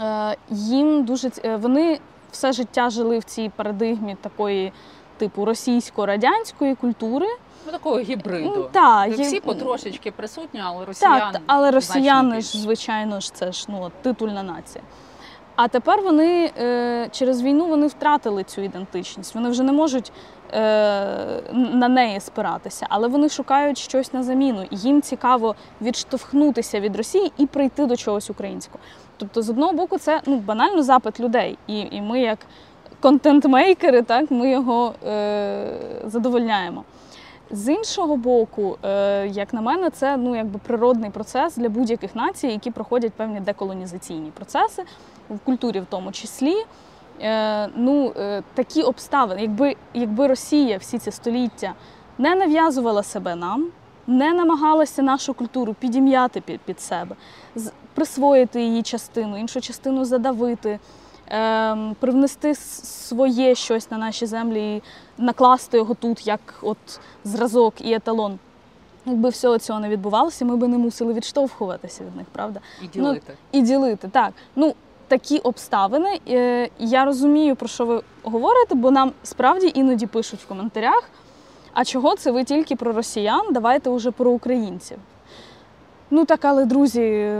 [0.00, 2.00] е, їм дуже вони
[2.30, 4.72] все життя жили в цій парадигмі такої
[5.16, 7.26] типу російсько-радянської культури.
[7.66, 8.68] Ну, такого гібриду.
[8.72, 11.32] Та, є- всі потрошечки присутні, але росіян.
[11.32, 14.84] так, але росіяни ж, звичайно ж, це ж ну, титульна нація.
[15.56, 19.34] А тепер вони е, через війну вони втратили цю ідентичність.
[19.34, 20.12] Вони вже не можуть
[20.52, 20.58] е,
[21.52, 24.66] на неї спиратися, але вони шукають щось на заміну.
[24.70, 28.78] Їм цікаво відштовхнутися від Росії і прийти до чогось українського.
[29.18, 31.58] Тобто, з одного боку, це ну, банально запит людей.
[31.66, 32.38] І, і ми, як
[33.00, 36.84] контент-мейкери, так, ми його е, задовольняємо.
[37.50, 42.46] З іншого боку, е, як на мене, це ну якби природний процес для будь-яких націй,
[42.46, 44.82] які проходять певні деколонізаційні процеси
[45.30, 46.56] в культурі, в тому числі.
[47.22, 51.74] Е, ну е, такі обставини, якби, якби Росія всі ці століття
[52.18, 53.68] не нав'язувала себе нам,
[54.06, 57.16] не намагалася нашу культуру підім'яти під, під себе,
[57.98, 60.78] присвоїти її частину, іншу частину задавити,
[61.26, 64.82] ем, привнести своє щось на наші землі і
[65.22, 68.38] накласти його тут як от зразок і еталон.
[69.06, 72.60] Якби всього цього не відбувалося, ми би не мусили відштовхуватися від них, правда?
[72.82, 73.36] І ділити.
[73.52, 74.08] І ділити.
[74.08, 74.32] Так.
[74.56, 74.74] Ну,
[75.08, 76.20] такі обставини.
[76.28, 81.10] Е, я розумію, про що ви говорите, бо нам справді іноді пишуть в коментарях.
[81.72, 83.46] А чого це ви тільки про росіян?
[83.50, 84.98] Давайте уже про українців.
[86.10, 87.34] Ну так, але друзі,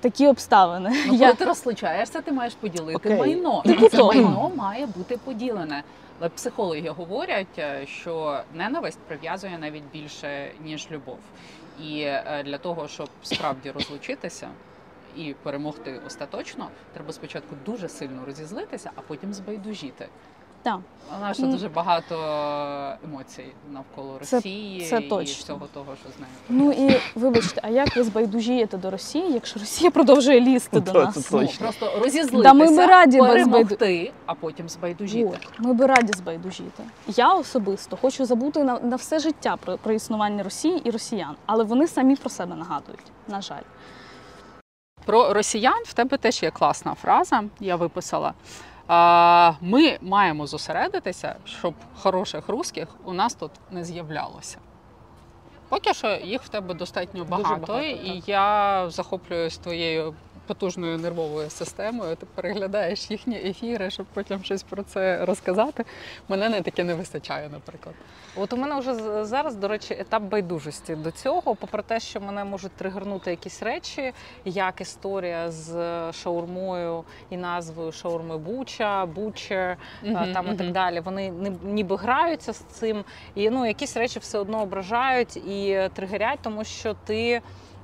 [0.00, 0.90] такі обставини.
[1.06, 3.18] Ну, коли Я- ти розлучаєшся, ти маєш поділити Окей.
[3.18, 3.62] майно.
[3.64, 5.82] І це майно має бути поділене.
[6.20, 11.18] Але психологи говорять, е, що ненависть прив'язує навіть більше, ніж любов.
[11.82, 14.48] І е, для того, щоб справді розлучитися
[15.16, 20.08] і перемогти остаточно, треба спочатку дуже сильно розізлитися, а потім збайдужіти.
[20.64, 20.78] Так.
[21.12, 22.14] Вона Ну, дуже багато
[23.04, 25.34] емоцій навколо це- Росії це і точно.
[25.44, 26.32] всього того, що з нею.
[26.48, 31.14] Ну і вибачте, а як ви збайдужієте до Росії, якщо Росія продовжує лізти до нас?
[31.14, 31.58] це Ну, точно.
[31.58, 35.30] просто розізлитися, Да ми би раді перемогти, а потім збайдужіти.
[35.42, 36.82] От, ми би раді збайдужіти.
[37.08, 41.64] Я особисто хочу забути на, на все життя про, про існування Росії і росіян, але
[41.64, 43.04] вони самі про себе нагадують.
[43.28, 43.62] На жаль.
[45.04, 48.34] Про росіян в тебе теж є класна фраза, я виписала.
[49.60, 54.58] Ми маємо зосередитися, щоб хороших русських у нас тут не з'являлося.
[55.68, 58.28] Поки що їх в тебе достатньо багато, багато, і так.
[58.28, 60.14] я захоплююсь твоєю
[60.46, 62.16] потужною нервовою системою.
[62.16, 65.84] Ти переглядаєш їхні ефіри, щоб потім щось про це розказати.
[66.28, 67.94] Мене не таке не вистачає, наприклад.
[68.36, 72.44] От у мене вже зараз, до речі, етап байдужості до цього, попри те, що мене
[72.44, 74.12] можуть тригернути якісь речі,
[74.44, 75.72] як історія з
[76.12, 81.00] шаурмою і назвою шаурми Буча, Бучер, Мгм, там і так далі.
[81.00, 86.38] Вони ни- ніби граються з цим, і ну якісь речі все одно ображають і тригерять,
[86.42, 87.40] тому що ти.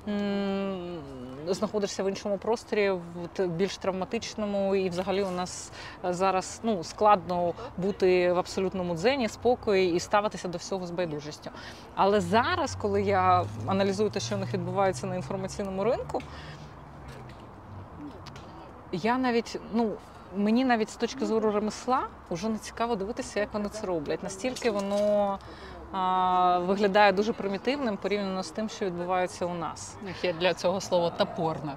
[0.09, 0.99] м,
[1.47, 5.73] Знаходишся в іншому просторі, в більш травматичному, і взагалі у нас
[6.05, 11.51] зараз ну складно бути в абсолютному дзені, спокої і ставитися до всього з байдужістю.
[11.95, 16.23] Але зараз, коли я аналізую те, що у них відбувається на інформаційному ринку,
[18.93, 19.93] я навіть ну.
[20.37, 24.23] Мені навіть з точки зору ремесла вже не цікаво дивитися, як вони це роблять.
[24.23, 25.39] Настільки воно
[26.67, 29.97] виглядає дуже примітивним порівняно з тим, що відбувається у нас.
[30.23, 31.73] Є для цього слово топорне.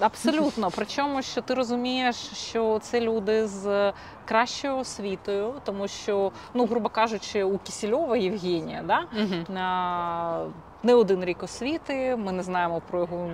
[0.00, 0.70] Абсолютно.
[0.76, 3.92] Причому, що ти розумієш, що це люди з
[4.24, 9.04] кращою освітою, тому що, ну, грубо кажучи, у Кісільова Євгенія, да?
[9.22, 9.58] Угу.
[9.58, 10.44] а,
[10.82, 12.16] не один рік освіти.
[12.16, 13.30] Ми не знаємо про його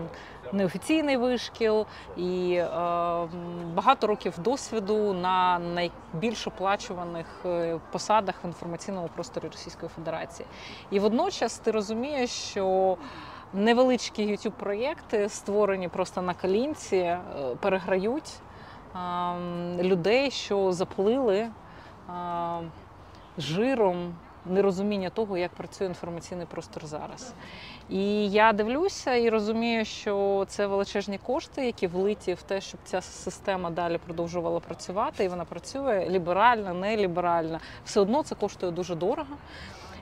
[0.53, 1.86] неофіційний вишкіл
[2.16, 2.68] і е,
[3.74, 10.46] багато років досвіду на найбільш оплачуваних е, посадах в інформаційному просторі Російської Федерації.
[10.90, 12.96] І водночас ти розумієш, що
[13.55, 17.20] невеличкі youtube проєкти створені просто на калінці, е,
[17.61, 18.32] переграють
[18.96, 21.48] м, людей, що заплили
[22.09, 22.61] а,
[23.38, 24.14] жиром
[24.46, 27.34] нерозуміння того, як працює інформаційний простор зараз.
[27.91, 33.01] І я дивлюся і розумію, що це величезні кошти, які влиті в те, щоб ця
[33.01, 37.61] система далі продовжувала працювати, і вона працює ліберальна, не ліберально.
[37.84, 39.36] Все одно це коштує дуже дорого.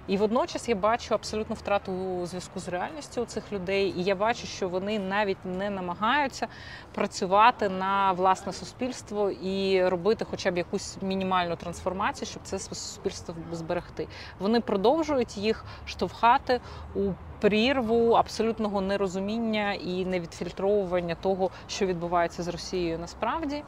[0.09, 1.93] І водночас я бачу абсолютну втрату
[2.27, 6.47] зв'язку з реальністю у цих людей, і я бачу, що вони навіть не намагаються
[6.95, 14.09] працювати на власне суспільство і робити хоча б якусь мінімальну трансформацію, щоб це суспільство зберегти.
[14.39, 16.61] Вони продовжують їх штовхати
[16.95, 17.01] у
[17.41, 23.63] прірву абсолютного нерозуміння і невідфільтровування того, що відбувається з Росією насправді.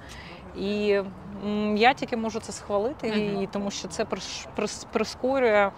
[0.59, 1.03] І
[1.75, 3.09] я тільки можу це схвалити,
[3.43, 4.07] і тому що це
[4.93, 5.71] прискорює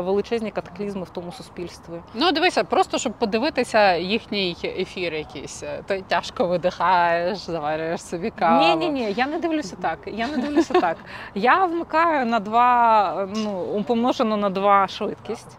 [0.00, 1.92] величезні катаклізми в тому суспільстві.
[2.14, 5.62] Ну, дивися, просто щоб подивитися їхній ефір якийсь.
[5.86, 8.66] Ти тяжко видихаєш, заварюєш собі каву.
[8.66, 9.98] Ні, ні, ні, я не дивлюся так.
[10.06, 10.96] Я не дивлюся так.
[11.34, 15.58] Я вмикаю на два, ну помножено на два швидкість.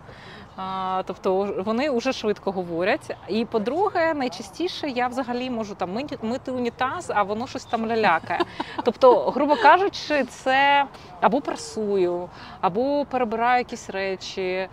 [0.58, 3.16] А, тобто вони вже швидко говорять.
[3.28, 8.40] І по-друге, найчастіше я взагалі можу там мити унітаз, а воно щось там лялякає.
[8.84, 10.86] Тобто, грубо кажучи, це
[11.24, 12.30] або прасую,
[12.62, 14.68] або перебираю якісь речі.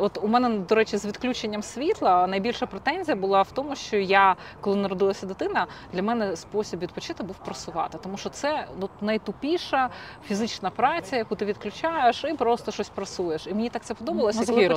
[0.00, 4.36] От у мене, до речі, з відключенням світла найбільша претензія була в тому, що я,
[4.60, 9.88] коли народилася дитина, для мене спосіб відпочити був прасувати, тому що це ну, найтупіша
[10.28, 13.46] фізична праця, яку ти відключаєш і просто щось прасуєш.
[13.46, 14.38] І мені так це подобалося.
[14.38, 14.68] Мозги Коли я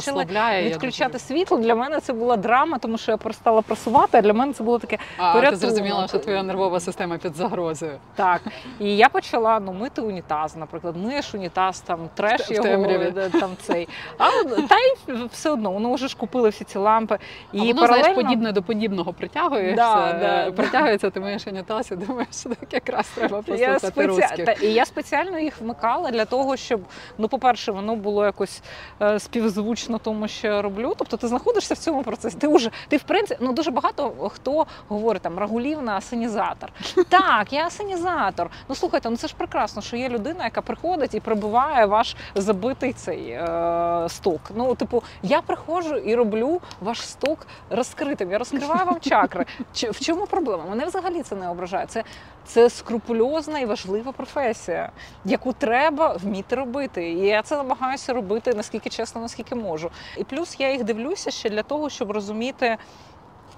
[0.70, 4.18] відключати світло, для мене це була драма, тому що я перестала прасувати.
[4.18, 7.97] А для мене це було таке А, ти зрозуміла, що твоя нервова система під загрозою.
[8.16, 8.41] так.
[8.80, 13.30] І я почала ну, мити унітаз, наприклад, миєш унітаз, там треш В його, темряві.
[13.39, 13.88] там цей.
[14.18, 17.18] А та й все одно, ну вже ж купили всі ці лампи.
[17.54, 18.04] І а воно, паралельно...
[18.04, 20.52] знаєш, подібне до подібного притягуєшся, Да, да, е, да.
[20.52, 24.08] притягується, ти маєш унітаз і думаєш, що так якраз треба Я послухати спеці...
[24.08, 24.45] русських.
[24.45, 26.82] Та, і я спеціально їх вмикала для того, щоб,
[27.18, 28.62] ну, по-перше, воно було якось
[29.02, 30.93] е, співзвучно тому, що я роблю.
[30.97, 32.38] Тобто ти знаходишся в цьому процесі.
[32.38, 36.72] Ти вже ти в принципі, ну дуже багато хто говорить там Рагулівна асенізатор.
[37.10, 38.50] Так, я асенізатор.
[38.70, 42.94] Ну слухайте, ну це ж прекрасно, що є людина, яка приходить і прибиває ваш забитий
[42.94, 44.42] цей е, сток.
[44.56, 48.32] Ну, типу, я приходжу і роблю ваш сток розкритим.
[48.32, 49.46] Я розкриваю вам чакри.
[49.74, 50.64] Чи в чому проблема?
[50.70, 51.86] Мене взагалі це не ображає.
[51.86, 52.04] Це
[52.46, 54.92] це скрупульозна і важлива професія,
[55.26, 57.12] яку треба вміти робити.
[57.12, 59.92] І я це намагаюся робити наскільки чесно, наскільки можу.
[60.18, 62.78] І плюс я їх дивлюся ще для того, щоб розуміти.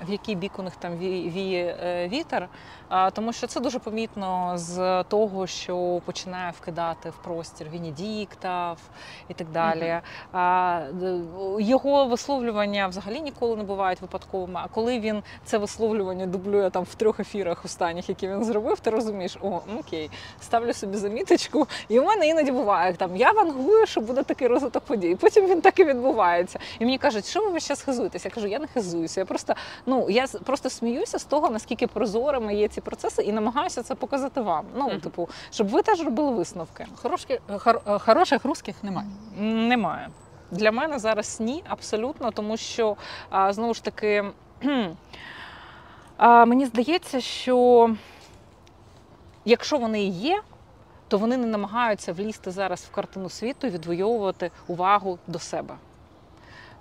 [0.07, 2.49] В який бік у них там віє, е, вітер,
[3.13, 8.77] тому що це дуже помітно з того, що починає вкидати в простір Венедіктов
[9.29, 9.99] і так далі.
[10.93, 11.19] Д-
[11.59, 14.59] його висловлювання взагалі ніколи не бувають випадковими.
[14.63, 18.89] А коли він це висловлювання дублює там в трьох ефірах останніх, які він зробив, ти
[18.89, 20.09] розумієш, о, ну, окей,
[20.41, 21.67] ставлю собі заміточку.
[21.89, 25.15] І у мене іноді буває там, я вангую, що буде такий розвиток подій.
[25.15, 26.59] Потім він так і відбувається.
[26.79, 28.27] І мені кажуть, що ви зараз хизуєтеся?
[28.29, 29.19] Я кажу, я не хизуюся.
[29.21, 29.53] Я просто
[29.91, 34.41] ну я просто сміюся з того, наскільки прозорими є ці процеси, і намагаюся це показати
[34.41, 34.65] вам.
[34.75, 34.99] Ну, Мгм.
[34.99, 36.87] типу, щоб ви теж робили висновки.
[37.01, 39.07] Хорошки, хор, хороших русських немає.
[39.39, 40.09] Немає.
[40.51, 42.95] Для мене зараз ні, абсолютно, тому що
[43.29, 44.25] а, знову ж таки.
[46.17, 47.89] А, мені здається, що
[49.45, 50.41] якщо вони і є,
[51.07, 55.75] то вони не намагаються влізти зараз в картину світу і відвоювати увагу до себе.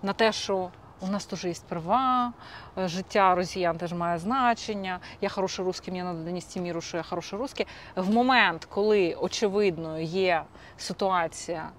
[0.03, 0.71] На те, що
[1.01, 2.33] у нас теж є права,
[2.79, 4.99] е, життя росіян теж має значення.
[5.21, 7.67] Я хороший русский, мені треба донести міру, що я хороший русский.
[7.97, 10.43] В момент, коли очевидно є
[10.77, 11.71] ситуація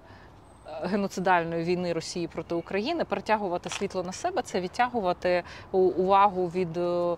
[0.66, 5.42] е, геноцидальної війни Росії проти України, перетягувати світло на себе це відтягувати
[5.72, 7.16] увагу від е,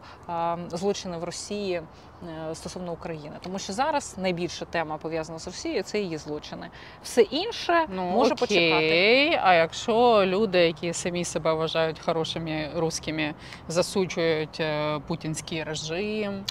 [0.68, 1.82] злочинів Росії
[2.54, 3.36] стосовно України.
[3.42, 6.70] Тому що зараз найбільша тема пов'язана з Росією це її злочини.
[7.02, 9.40] Все інше Ну, може почекати.
[9.42, 13.34] А якщо люди, які самі себе вважають хорошими русскими,
[13.68, 16.44] засуджують е, путінський режим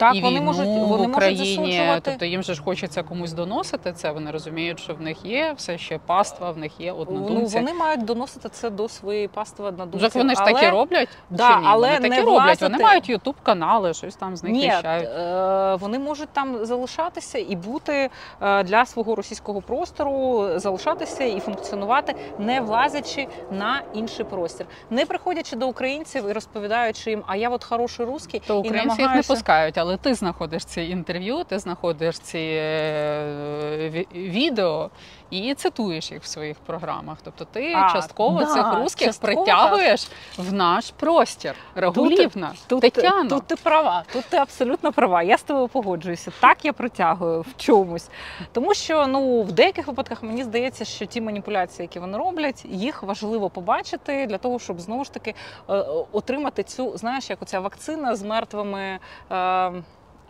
[0.00, 3.32] Так, і вони війну можуть в вони можуть Україні, тобто їм же ж хочеться комусь
[3.32, 4.10] доносити це.
[4.10, 8.04] Вони розуміють, що в них є все ще паства, в них є Ну, вони мають
[8.04, 10.08] доносити це до своєї паства однодумців.
[10.08, 10.52] так вони ж але...
[10.52, 11.08] так і роблять.
[11.30, 11.66] Да, чи ні?
[11.68, 12.62] але вони не і роблять.
[12.62, 15.08] Вони мають ютуб канали, щось там з них Ні, віщають.
[15.08, 18.10] е, вони можуть там залишатися і бути
[18.42, 25.56] е, для свого російського простору, залишатися і функціонувати, не влазячи на інший простір, не приходячи
[25.56, 29.22] до українців і розповідаючи їм, а я от хороший русський, То і українці їх не
[29.22, 34.90] пускають, але ти знаходиш ці інтерв'ю, ти знаходиш ці е, відео
[35.30, 37.18] і цитуєш їх в своїх програмах.
[37.24, 40.08] Тобто ти А, частково да, цих русських частково, притягуєш
[40.38, 41.54] в наш простір.
[41.74, 43.22] Регулівна, Тут, Тетяна.
[43.22, 45.22] тут тут ти права, тут ти абсолютно права.
[45.22, 46.32] Я з тобою погоджуюся.
[46.40, 48.08] Так я притягую в чомусь.
[48.52, 53.02] Тому що ну в деяких випадках мені здається, що ті маніпуляції, які вони роблять, їх
[53.02, 55.34] важливо побачити для того, щоб знову ж таки
[55.68, 58.98] е, е, отримати цю, знаєш, як оця вакцина з мертвими.
[59.32, 59.72] Е,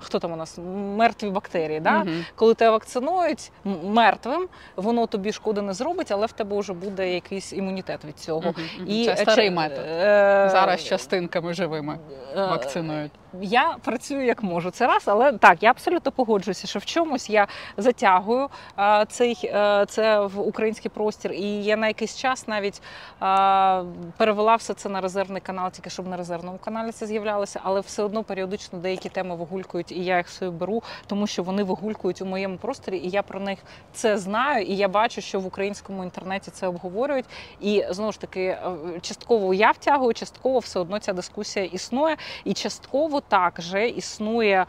[0.01, 0.59] Хто там у нас
[0.97, 1.81] мертві бактерії?
[1.81, 1.99] Да?
[2.01, 2.11] Угу.
[2.35, 3.53] Коли тебе вакцинують
[3.85, 8.39] мертвим, воно тобі шкоди не зробить, але в тебе вже буде якийсь імунітет від цього.
[8.49, 8.87] Угу.
[8.87, 9.85] І Це старий чи- метод.
[9.87, 11.99] е, Зараз частинками живими
[12.37, 13.13] е, вакцинують.
[13.41, 14.71] Я працюю як можу.
[14.71, 19.87] Це раз, але так, я абсолютно погоджуюся, що в чомусь я затягую а, цей, е,
[19.89, 21.33] це в український простір.
[21.33, 22.83] І я на якийсь час навіть
[23.21, 23.85] а,
[24.17, 28.03] перевела все це на резервний канал, тільки щоб на резервному каналі це з'являлося, але все
[28.03, 32.27] одно періодично деякі теми вигулькують, і я їх собі беру, тому що вони вигулькують у
[32.27, 33.59] моєму просторі, і я про них
[33.93, 34.65] це знаю.
[34.65, 37.25] І я бачу, що в українському інтернеті це обговорюють.
[37.61, 38.61] І знову ж таки, е,
[39.01, 42.17] частково я втягую, частково все одно ця дискусія існує.
[42.45, 44.67] І частково також існує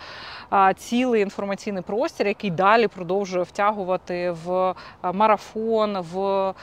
[0.76, 6.54] цілий інформаційний простір, який далі продовжує втягувати в марафон, в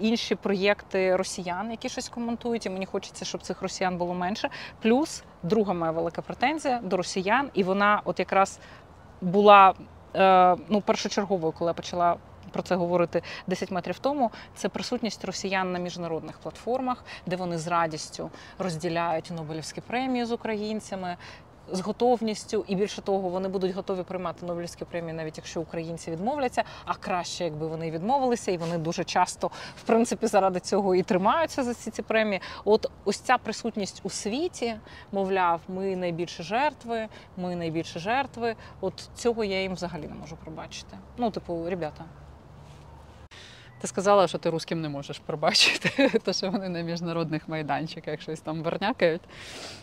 [0.00, 2.66] інші проєкти росіян, які щось коментують.
[2.66, 4.50] І мені хочеться, щоб цих росіян було менше.
[4.82, 8.58] Плюс друга моя велика претензія до росіян, і вона от якраз
[9.20, 9.74] була
[10.16, 12.16] е, ну, першочерговою, коли я почала.
[12.54, 14.30] Про це говорити 10 метрів тому.
[14.54, 21.16] Це присутність росіян на міжнародних платформах, де вони з радістю розділяють Нобелівські премії з українцями.
[21.72, 26.64] З готовністю, і більше того, вони будуть готові приймати Нобелівські премії, навіть якщо українці відмовляться.
[26.84, 31.62] А краще, якби вони відмовилися, і вони дуже часто, в принципі, заради цього і тримаються
[31.62, 32.40] за ці ці премії.
[32.64, 34.74] От ось ця присутність у світі,
[35.12, 38.56] мовляв, ми найбільше жертви, ми найбільше жертви.
[38.80, 40.98] От цього я їм взагалі не можу пробачити.
[41.16, 42.04] Ну, типу, ребята.
[43.84, 48.40] Ти сказала, що ти русським не можеш пробачити, то що вони на міжнародних майданчиках щось
[48.40, 49.20] там вернякають.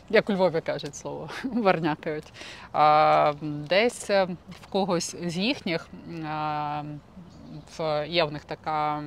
[0.10, 2.34] Як у Львові кажуть слово, варнякають.
[2.74, 4.28] А, десь е,
[4.62, 5.88] в когось з їхніх
[6.26, 6.84] а,
[7.78, 9.04] в, є в них така.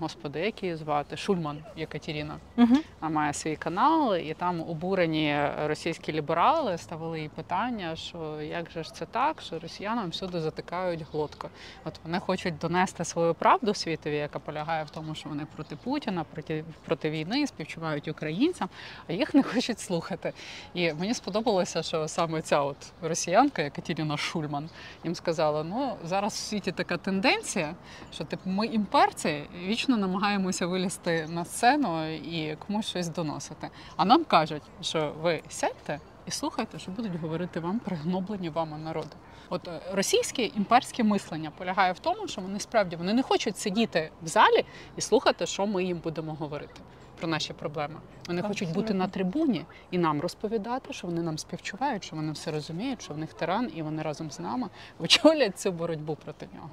[0.00, 1.16] Господи, як її звати?
[1.16, 2.36] Шульман Єкатеріна.
[2.56, 2.76] Угу.
[3.00, 8.82] Вона має свій канал, і там обурені російські ліберали ставили їй питання, що як же
[8.82, 11.48] ж це так, що росіянам всюди затикають глотку.
[11.84, 16.24] От вони хочуть донести свою правду світові, яка полягає в тому, що вони проти Путіна,
[16.24, 18.68] проти, проти війни, співчувають українцям,
[19.08, 20.32] а їх не хочуть слухати.
[20.74, 24.70] І мені сподобалося, що саме ця от росіянка, Екатерина Шульман,
[25.04, 27.74] їм сказала: ну зараз в світі така тенденція,
[28.12, 33.70] що типу ми імперці вічно намагаємося вилізти на сцену і комусь щось доносити.
[33.96, 39.16] А нам кажуть, що ви сядьте і слухайте, що будуть говорити вам пригноблені вами народи.
[39.50, 44.10] От е, російське імперське мислення полягає в тому, що вони справді вони не хочуть сидіти
[44.22, 44.64] в залі
[44.96, 46.80] і слухати, що ми їм будемо говорити
[47.18, 47.94] про наші проблеми.
[48.28, 52.50] Вони хочуть бути на трибуні і нам розповідати, що вони нам співчувають, що вони все
[52.50, 54.68] розуміють, що в них тиран, і вони разом з нами
[54.98, 56.70] очолять цю боротьбу проти нього.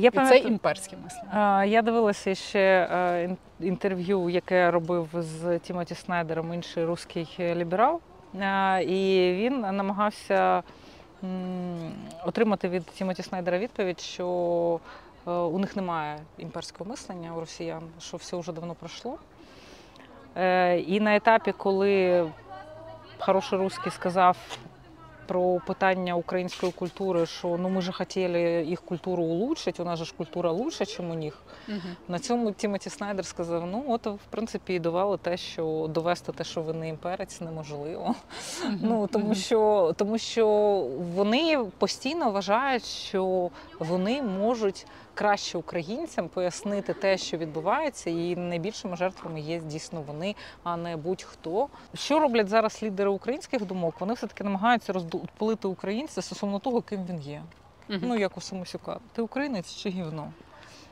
[0.00, 1.64] Я І це імперське мислення.
[1.64, 8.00] Я дивилася ще е, інтерв'ю, яке робив з Тімоті Снайдером інший русський ліберал.
[8.80, 10.62] І він намагався
[12.24, 14.26] отримати від Тімоті Снайдера відповідь, що
[15.26, 19.18] е, у них немає імперського мислення у росіян, що все вже давно пройшло.
[20.36, 22.26] Е, І на етапі, коли
[23.18, 24.36] хороший русский сказав
[25.30, 30.04] про питання української культури, що ну ми ж хотіли їх культуру улучшити, у нас же
[30.04, 31.42] ж культура лучше, ніж у них.
[32.08, 36.44] На цьому Тімоті Снайдер сказав: ну от в принципі і довели те, що довести те,
[36.44, 38.14] що вони імперець, неможливо.
[38.80, 40.46] Ну тому що тому що
[41.14, 49.40] вони постійно вважають, що вони можуть краще українцям пояснити те, що відбувається, і найбільшими жертвами
[49.40, 51.68] є дійсно вони, а не будь-хто.
[51.94, 53.94] Що роблять зараз лідери українських думок?
[54.00, 57.42] Вони все таки намагаються розпилити українця стосовно того, ким він є.
[57.88, 60.32] Ну як у Самосюка, ти українець чи гівно?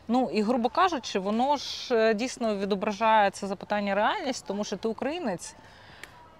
[0.09, 4.89] Ну і грубо кажучи, воно ж е, дійсно відображає це запитання реальність, тому що ти
[4.89, 5.55] українець.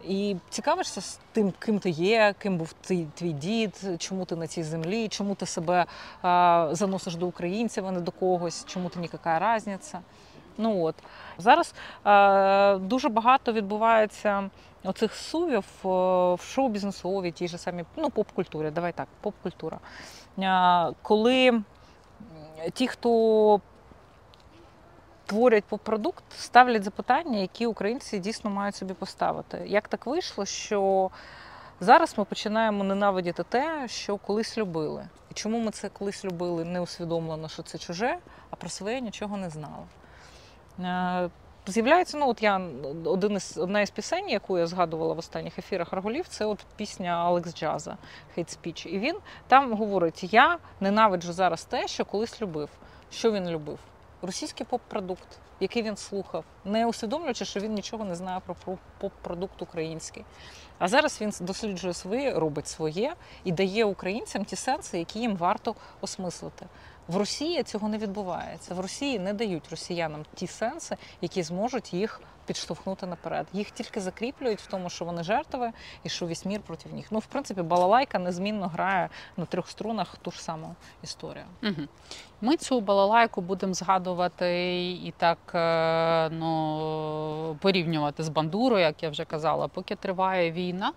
[0.05, 4.47] І цікавишся з тим, ким ти є, ким був твій, твій дід, чому ти на
[4.47, 5.87] цій землі, чому ти себе
[6.23, 10.01] а, заносиш до українців, а не до когось, чому ти ніяка різниця.
[10.59, 10.95] Ну от
[11.39, 11.75] зараз
[12.05, 14.51] а, дуже багато відбувається
[14.85, 15.89] оцих сувів а,
[16.35, 18.71] в шоу-бізнесовій, тій же самій ну, поп-культурі.
[18.71, 19.79] Давай так, поп-культура.
[20.39, 21.63] А, коли
[22.73, 23.61] ті, хто
[25.29, 29.63] творять поп-продукт, ставлять запитання, які українці дійсно мають собі поставити.
[29.67, 31.11] Як так вийшло, що
[31.81, 35.09] зараз ми починаємо ненавидіти те, що колись любили.
[35.31, 38.19] І чому ми це колись любили, не усвідомлено, що це чуже,
[38.51, 39.85] а про своє нічого не знали.
[40.81, 41.31] Е,
[41.67, 42.61] З'являється, ну от я
[43.05, 47.11] один із одна із пісень, яку я згадувала в останніх ефірах Аргулів, це от пісня
[47.11, 47.97] Алекс Джаза
[48.37, 48.87] Hate Speech.
[48.87, 49.17] І він
[49.49, 52.69] там говорить: я ненавиджу зараз те, що колись любив.
[53.11, 53.79] Що він любив?
[54.23, 59.63] Російський поп-продукт, який він слухав, не усвідомлюючи, що він нічого не знає про про поп-продукт
[59.63, 60.25] український.
[60.79, 63.15] А зараз він досліджує своє, робить своє
[63.45, 66.67] і дає українцям ті сенси, які їм варто осмислити.
[67.09, 68.75] В Росії цього не відбувається.
[68.75, 73.47] В Росії не дають росіянам ті сенси, які зможуть їх підштовхнути наперед.
[73.53, 77.07] Їх тільки закріплюють в тому, що вони жертви і що весь мір проти них.
[77.11, 81.45] Ну, в принципі, балалайка незмінно грає на трьох струнах ту ж саму історію.
[81.63, 81.89] Угу.
[82.41, 89.25] Ми цю балалайку будемо згадувати і так е, ну, порівнювати з бандурою, як я вже
[89.25, 90.93] казала, поки триває війна.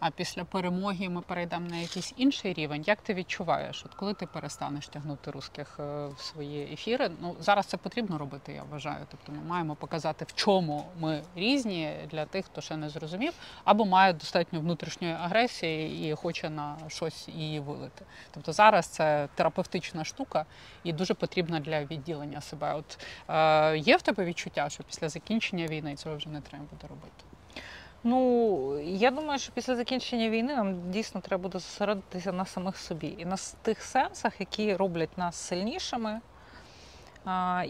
[0.00, 2.84] А після перемоги ми перейдемо на якийсь інший рівень.
[2.86, 7.10] Як ти відчуваєш, от коли ти перестанеш тягнути русських е, в свої ефіри?
[7.20, 9.06] Ну зараз це потрібно робити, я вважаю.
[9.10, 13.32] Тобто ми маємо показати, в чому ми різні для тих, хто ще не зрозумів,
[13.64, 18.04] або має достатньо внутрішньої агресії і хоче на щось її вилити.
[18.30, 20.46] Тобто зараз це терапевтична штука
[20.84, 22.74] і дуже потрібна для відділення себе.
[22.74, 22.98] От
[23.28, 27.29] е, є в тебе відчуття, що після закінчення війни цього вже не треба буде робити?
[28.04, 33.14] Ну, я думаю, що після закінчення війни нам дійсно треба буде зосередитися на самих собі
[33.18, 36.20] і на тих сенсах, які роблять нас сильнішими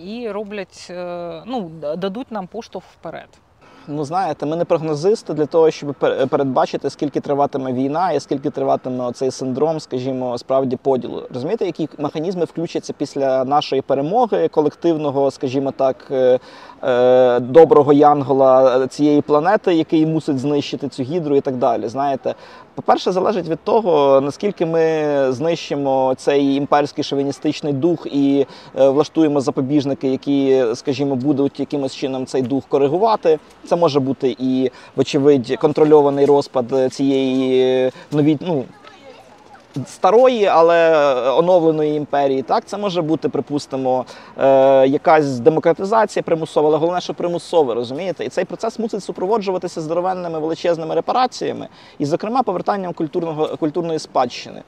[0.04, 3.28] і роблять, е, ну, дадуть нам поштовх вперед.
[3.86, 5.94] Ну, знаєте, ми не прогнозисти для того, щоб
[6.30, 11.22] передбачити, скільки триватиме війна і скільки триватиме цей синдром, скажімо, справді поділу.
[11.34, 16.12] Розумієте, які механізми включаться після нашої перемоги, колективного, скажімо так,
[16.82, 21.88] е, доброго янгола цієї планети, який мусить знищити цю гідру і так далі.
[21.88, 22.34] Знаєте,
[22.74, 28.46] по-перше, залежить від того, наскільки ми знищимо цей імперський шовіністичний дух і
[28.78, 33.38] е, влаштуємо запобіжники, які, скажімо, будуть якимось чином цей дух коригувати.
[33.66, 38.64] Це може бути і, вочевидь, контрольований розпад цієї нові, ну,
[39.86, 40.92] старої, але
[41.30, 42.42] оновленої імперії.
[42.42, 44.04] Так, це може бути, припустимо,
[44.38, 48.24] е, якась демократизація примусова, але головне, що примусове, розумієте?
[48.24, 51.68] І цей процес мусить супроводжуватися здоровенними величезними репараціями,
[51.98, 54.62] і, зокрема, повертанням культурного культурної спадщини.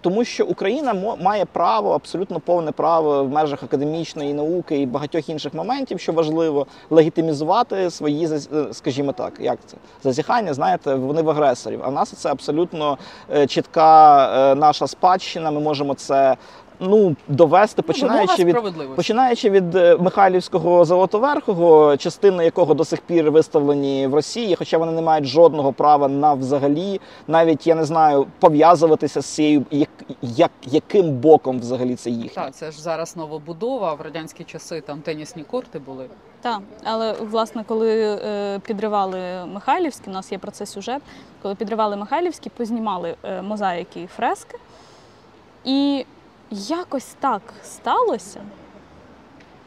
[0.00, 5.54] Тому що Україна має право, абсолютно повне право в межах академічної науки і багатьох інших
[5.54, 8.28] моментів, що важливо, легітимізувати свої,
[8.72, 11.80] скажімо так, як це зазіхання, знаєте, вони в агресорів.
[11.84, 12.98] А в нас це абсолютно
[13.34, 15.50] е, чітка е, наша спадщина.
[15.50, 16.36] Ми можемо це
[16.80, 18.56] ну, довести, починаючи від
[18.96, 24.92] починаючи від е, Михайлівського Золотоверхого, частини якого до сих пір виставлені в Росії, хоча вони
[24.92, 29.88] не мають жодного права на взагалі, навіть я не знаю, пов'язуватися з цією, як,
[30.22, 32.42] як яким боком взагалі це їхнє.
[32.42, 33.94] Так, це ж зараз новобудова.
[33.94, 36.06] В радянські часи там тенісні корти були.
[36.40, 41.02] Так, але власне, коли е, підривали Михайлівський, у нас є про це сюжет.
[41.42, 44.58] Коли підривали Михайлівський, познімали е, мозаїки і фрески.
[45.64, 46.06] І
[46.50, 48.40] якось так сталося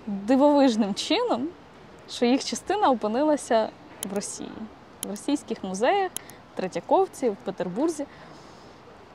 [0.07, 1.47] дивовижним чином,
[2.09, 3.69] що їх частина опинилася
[4.11, 4.51] в Росії,
[5.03, 6.11] в російських музеях,
[6.55, 8.05] Третьяковці, в Петербурзі.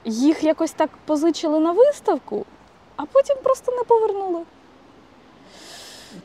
[0.05, 2.47] Їх якось так позичили на виставку,
[2.97, 4.45] а потім просто не повернули.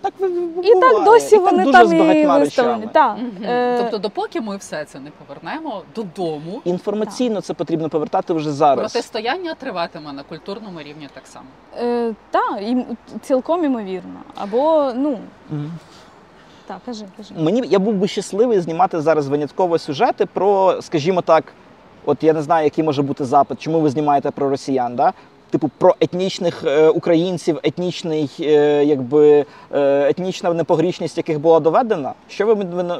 [0.01, 0.29] Так ви-
[0.63, 2.88] І так досі І так вони дуже там з і виставлені.
[2.93, 3.17] Так.
[3.17, 3.31] Мгм.
[3.45, 8.91] Е, Тобто, допоки ми все це не повернемо додому, Інформаційно це потрібно повертати вже зараз.
[8.93, 11.45] протистояння триватиме на культурному рівні так само.
[11.81, 12.86] е, та, і
[13.21, 14.19] цілком імовірно.
[14.36, 15.17] Або, ну,
[15.51, 15.71] Мгм.
[16.67, 17.34] так, кажи, кажи.
[17.38, 21.43] Мені я був би щасливий знімати зараз винятково сюжети про, скажімо так,
[22.05, 25.13] от я не знаю, який може бути запит, чому ви знімаєте про росіян, да?
[25.54, 32.14] Типу про етнічних е, українців, етнічний, е, якби е, етнічна непогрішність, яких була доведена.
[32.28, 32.54] Що ви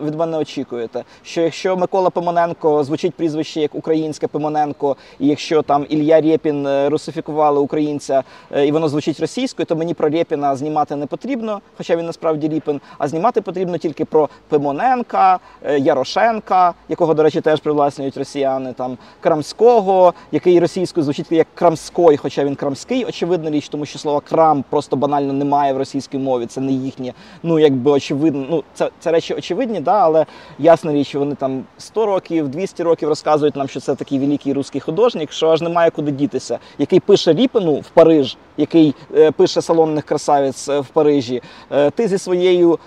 [0.06, 1.04] від мене, очікуєте?
[1.24, 7.60] Що якщо Микола Пимоненко звучить прізвище як українське Пимоненко, і якщо там Ілля Рєпін русифікували
[7.60, 8.24] українця
[8.66, 12.82] і воно звучить російською, то мені про Рєпіна знімати не потрібно, хоча він насправді Ріпін,
[12.98, 15.40] а знімати потрібно тільки про Пимоненка,
[15.78, 22.43] Ярошенка, якого, до речі, теж привласнюють росіяни, там Крамського, який російською звучить як Крамской, хоча
[22.46, 26.46] він крамський, очевидна річ, тому що слова крам просто банально немає в російській мові.
[26.46, 27.14] Це не їхнє.
[27.44, 28.46] Ну якби очевидно.
[28.50, 30.26] Ну це, це речі очевидні, да, але
[30.60, 34.82] ясна річ, вони там 100 років, 200 років розказують нам, що це такий великий русський
[34.82, 40.06] художник, що аж немає куди дітися, який пише Ріпину в Париж, який е, пише салонних
[40.06, 41.42] красавиць е, в Парижі.
[41.72, 42.80] Е, ти зі своєю,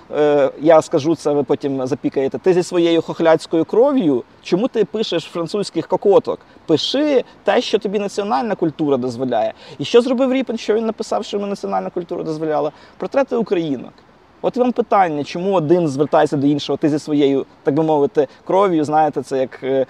[0.61, 2.39] я скажу це, ви потім запікаєте.
[2.39, 4.23] Ти зі своєю хохляцькою кров'ю.
[4.43, 6.39] Чому ти пишеш французьких кокоток?
[6.67, 9.53] Пиши те, що тобі національна культура дозволяє.
[9.79, 10.59] І що зробив Ріпін?
[10.59, 12.73] Що він написав, що йому національна культура дозволяла?
[12.97, 13.93] Портрети українок.
[14.43, 18.85] От вам питання, чому один звертається до іншого, ти зі своєю, так би мовити, кров'ю,
[18.85, 19.87] знаєте, це як.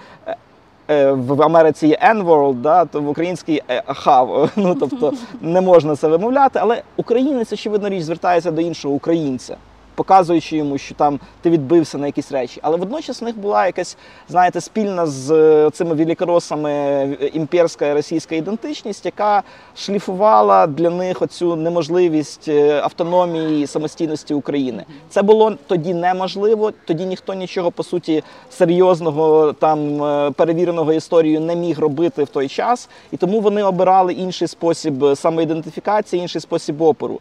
[0.87, 4.51] Е, е, е, В Америці є N-World, да, то в українській е, хав.
[4.55, 9.57] Ну тобто не можна це вимовляти, але українець, очевидно, річ звертається до іншого українця,
[9.97, 12.59] показуючи йому, що там ти відбився на якісь речі.
[12.63, 13.97] Але водночас в них була якась,
[14.29, 19.43] знаєте, спільна з е, цими великоросами е, імперська російська ідентичність, яка
[19.75, 24.85] шліфувала для них оцю неможливість е, автономії і самостійності України.
[25.09, 26.71] Це було тоді неможливо.
[26.85, 29.97] Тоді ніхто нічого по суті серйозного там
[30.33, 36.21] перевіреного історією не міг робити в той час, і тому вони обирали інший спосіб самоідентифікації,
[36.21, 37.19] інший спосіб опору.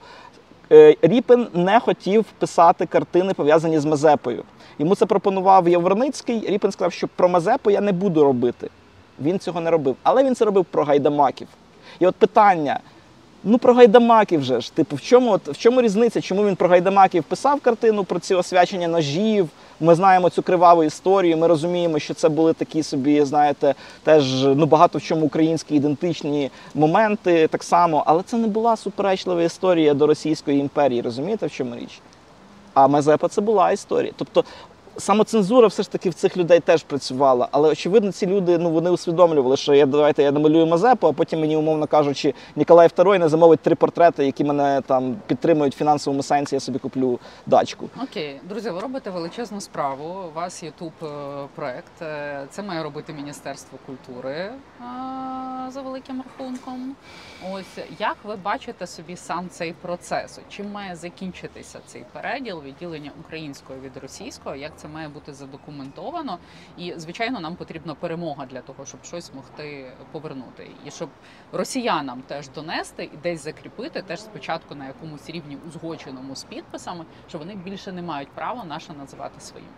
[0.72, 4.42] Е, Ріпин не хотів писати картини, пов'язані з Мазепою.
[4.78, 6.50] Йому це пропонував Яворницький.
[6.50, 8.70] Ріпен сказав, що про Мазепу я не буду робити.
[9.22, 9.96] Він цього не робив.
[10.02, 11.48] Але він це робив про гайдамаків.
[11.98, 12.80] І от питання:
[13.44, 16.20] ну про гайдамаків же ж, типу, в чому, от, в чому різниця?
[16.20, 19.48] Чому він про гайдамаків писав картину про ці освячення ножів?
[19.80, 21.36] Ми знаємо цю криваву історію.
[21.36, 26.50] Ми розуміємо, що це були такі собі, знаєте, теж ну багато в чому українські ідентичні
[26.74, 31.02] моменти так само, але це не була суперечлива історія до Російської імперії.
[31.02, 32.00] Розумієте, в чому річ?
[32.74, 34.12] А Мазепа це була історія.
[34.16, 34.44] Тобто
[34.98, 37.48] самоцензура все ж таки в цих людей теж працювала.
[37.50, 41.40] Але очевидно, ці люди ну вони усвідомлювали, що я давайте я намалюю Мазепу, а потім
[41.40, 46.22] мені, умовно кажучи, Ніколай II не замовить три портрети, які мене там підтримують в фінансовому
[46.22, 46.56] сенсі.
[46.56, 47.88] Я собі куплю дачку.
[48.02, 50.04] Окей, друзі, ви робите величезну справу.
[50.30, 50.92] У вас Ютуб
[51.54, 52.02] проект.
[52.02, 54.52] Е, Це має робити Міністерство культури е,
[55.70, 56.96] за великим рахунком.
[57.52, 60.38] Ось як ви бачите собі сам цей процес?
[60.48, 64.56] Чим має закінчитися цей переділ відділення українського від російського?
[64.56, 66.38] Як це має бути задокументовано?
[66.76, 71.08] І звичайно, нам потрібна перемога для того, щоб щось могти повернути, і щоб
[71.52, 77.38] росіянам теж донести і десь закріпити, теж спочатку на якомусь рівні узгодженому з підписами, що
[77.38, 79.68] вони більше не мають права наше називати своїм.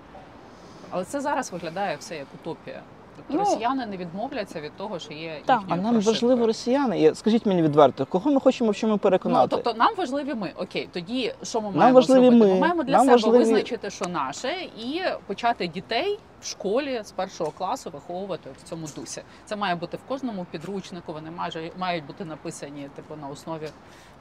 [0.91, 2.83] Але це зараз виглядає все як утопія.
[3.27, 5.63] Тобто Ну, росіяни не відмовляться від того, що є Так.
[5.69, 7.15] А нам важливо росіяни.
[7.15, 9.49] Скажіть мені відверто, кого ми хочемо в чому Ну, переконати?
[9.51, 10.53] тобто нам важливі ми.
[10.57, 12.47] Окей, тоді що ми Нам маємо важливі зробити?
[12.47, 17.01] ми, Ми маємо для нам себе важливі- визначити, що наше, і почати дітей в школі
[17.05, 19.23] з першого класу виховувати в цьому дусі.
[19.45, 21.13] Це має бути в кожному підручнику.
[21.13, 23.69] Вони майже мають бути написані типу на основі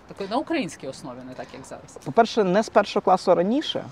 [0.07, 1.97] такої на українській основі, не так як зараз.
[2.05, 3.85] По-перше, не з першого класу раніше.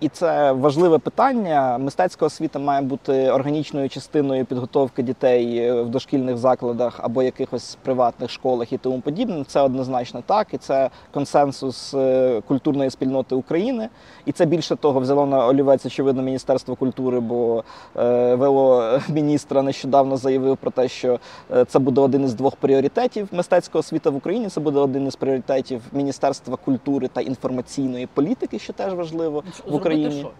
[0.00, 1.78] І це важливе питання.
[1.78, 8.30] Мистецька освіта має бути органічною частиною підготовки дітей е, в дошкільних закладах або якихось приватних
[8.30, 9.44] школах і тому подібне.
[9.46, 13.88] Це однозначно так, і це консенсус е, культурної спільноти України.
[14.26, 17.64] І це більше того взяло на олівець, очевидно, Міністерство культури, бо
[17.96, 21.18] е, ВО міністра нещодавно заявив про те, що
[21.66, 23.28] це буде один із двох пріоритетів.
[23.32, 28.72] Мистецька освіта в Україні це буде один із пріоритетів Міністерства культури та інформаційної політики, що
[28.72, 29.89] теж важливо в Україні.
[30.10, 30.30] Що?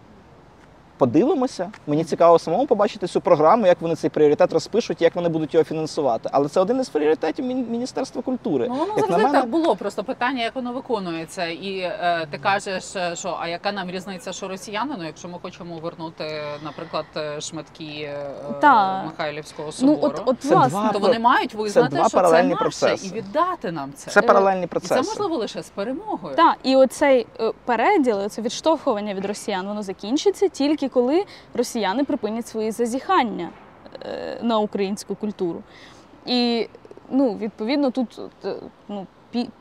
[1.01, 1.72] Подивимося.
[1.86, 5.64] Мені цікаво самому побачити цю програму, як вони цей пріоритет розпишуть, як вони будуть його
[5.64, 6.28] фінансувати.
[6.32, 8.66] Але це один із пріоритетів Міністерства культури.
[8.68, 9.76] Ну, воно Як на завжди мене- так було.
[9.76, 11.46] Просто питання, як воно виконується.
[11.46, 14.94] І е, ти кажеш, е, що а яка нам різниця, що росіяни?
[14.98, 18.27] Ну, якщо ми хочемо вернути, наприклад, е, шматки е,
[18.60, 19.02] Та.
[19.02, 22.16] Михайлівського Ну, собору, от, от Це власне, два то вони мають визнати, два що це
[22.16, 23.06] паралельні наше, процеси.
[23.06, 24.10] і віддати нам це.
[24.10, 26.36] Це паралельні І це можливо лише з перемогою.
[26.36, 32.46] Так, і оцей е, переділ, це відштовхування від росіян, воно закінчиться тільки коли росіяни припинять
[32.46, 33.50] свої зазіхання
[34.02, 35.62] е, на українську культуру.
[36.26, 36.68] І
[37.10, 38.54] ну, відповідно, тут е,
[38.88, 39.06] ну,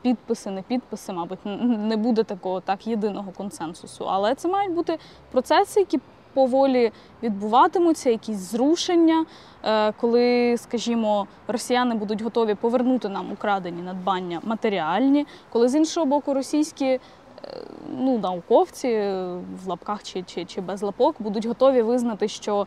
[0.02, 4.04] підписи, не підписи, мабуть, не буде такого так єдиного консенсусу.
[4.08, 4.98] Але це мають бути
[5.30, 5.98] процеси, які
[6.34, 6.92] поволі
[7.22, 9.24] відбуватимуться, якісь зрушення,
[9.64, 16.34] е, коли, скажімо, росіяни будуть готові повернути нам украдені надбання матеріальні, коли з іншого боку
[16.34, 17.00] російські
[17.98, 19.34] ну, науковці е,
[19.64, 22.66] в лапках чи, чи, чи без лапок будуть готові визнати, що,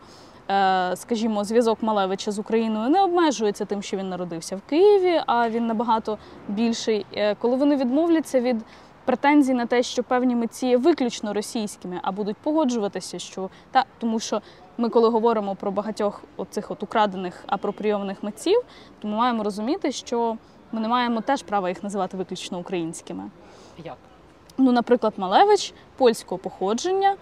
[0.50, 5.48] е, скажімо, зв'язок Малевича з Україною не обмежується тим, що він народився в Києві, а
[5.48, 6.18] він набагато
[6.48, 7.06] більший.
[7.16, 8.56] Е, Коли вони відмовляться від
[9.04, 14.20] претензій на те, що певні митці є виключно російськими, а будуть погоджуватися, що та тому
[14.20, 14.42] що.
[14.78, 18.60] Ми, коли говоримо про багатьох оцих от украдених апропрійованих митців,
[19.00, 20.36] то ми маємо розуміти, що
[20.72, 23.24] ми не маємо теж права їх називати виключно українськими.
[23.84, 23.96] Як?
[24.58, 27.16] Ну, наприклад, Малевич польського походження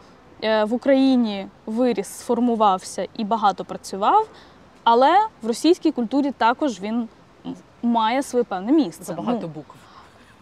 [0.44, 4.28] е, в Україні виріс, сформувався і багато працював,
[4.84, 7.08] але в російській культурі також він
[7.82, 9.04] має своє певне місце.
[9.04, 9.74] Забагато букв.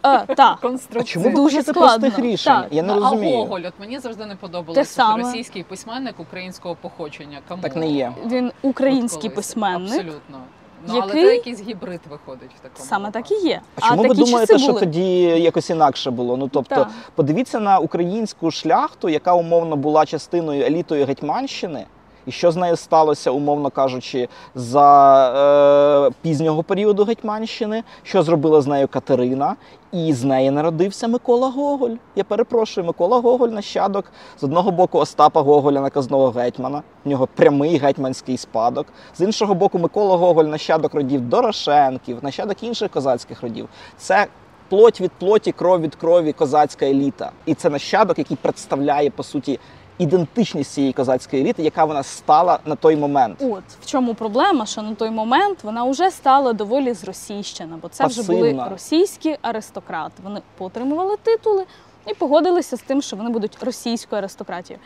[0.03, 0.65] Ну, е, так.
[0.95, 1.99] А чому Дуже складно.
[1.99, 2.53] простих рішень?
[2.53, 2.67] Так.
[2.71, 3.37] Я не а розумію.
[3.37, 5.23] Гоголь, от мені завжди не Те подобалося, що саме.
[5.23, 7.39] російський письменник українського походження.
[7.47, 7.61] Кому?
[7.61, 8.13] Так не є.
[8.25, 9.93] Він український письменник.
[9.93, 10.39] Абсолютно.
[10.87, 12.85] Ну, але який- це якийсь гібрид виходить в такому.
[12.89, 13.61] Саме так і є.
[13.75, 14.79] А чому ви такі думаєте, часи що були.
[14.85, 16.37] тоді якось інакше було?
[16.37, 16.89] Ну тобто, Так.
[17.15, 21.85] подивіться на українську шляхту, яка умовно була частиною елітою Гетьманщини,
[22.25, 28.67] і що з нею сталося, умовно кажучи, за е, пізнього періоду Гетьманщини, що зробила з
[28.67, 29.55] нею Катерина,
[29.91, 31.95] і з неї народився Микола Гоголь.
[32.15, 34.05] Я перепрошую, Микола Гоголь нащадок
[34.39, 36.83] з одного боку Остапа Гоголя, наказного гетьмана.
[37.05, 38.87] В нього прямий гетьманський спадок.
[39.15, 43.69] З іншого боку, Микола Гоголь нащадок родів Дорошенків, нащадок інших козацьких родів.
[43.97, 44.27] Це
[44.71, 47.31] плоть від плоті, кров від крові козацька еліта.
[47.45, 49.59] І це нащадок, який представляє по суті
[50.01, 53.37] ідентичність цієї козацької еліти, яка вона стала на той момент.
[53.41, 58.05] От в чому проблема, що на той момент вона вже стала доволі зросійщена, бо це
[58.05, 60.13] вже були російські аристократи.
[60.23, 61.65] Вони поотримували титули
[62.07, 64.83] і погодилися з тим, що вони будуть російською аристократією.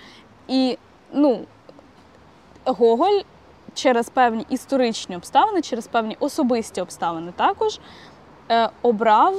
[0.48, 0.78] І
[1.14, 1.40] ну,
[2.66, 3.20] Гоголь
[3.74, 7.80] через певні історичні обставини, через певні особисті обставини також
[8.52, 9.36] е, обрав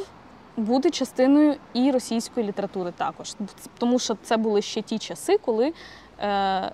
[0.56, 3.34] бути частиною і російської літератури також.
[3.78, 5.72] Тому що це були ще ті часи, коли
[6.20, 6.72] е,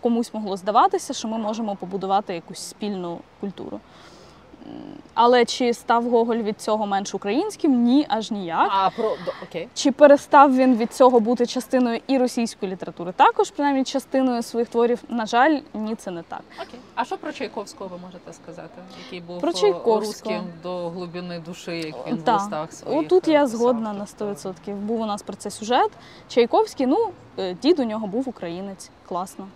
[0.00, 3.80] комусь могло здаватися, що ми можемо побудувати якусь спільну культуру.
[5.20, 7.82] Але чи став Гоголь від цього менш українським?
[7.82, 8.68] Ні, аж ніяк.
[8.72, 9.68] А про окей.
[9.74, 13.12] Чи перестав він від цього бути частиною і російської літератури?
[13.12, 16.40] Також, принаймні, частиною своїх творів, на жаль, ні, це не так.
[16.56, 16.80] Окей.
[16.94, 18.82] А що про Чайковського ви можете сказати?
[19.04, 23.00] Який був Про е, русським до глибини душі, як він в листах своїх.
[23.00, 24.74] Отут е, я згодна на Тобто, 100%.
[24.74, 25.90] Був у нас про це сюжет.
[26.28, 28.90] Чайковський, ну, е, дід у нього був українець.
[29.08, 29.48] Класно.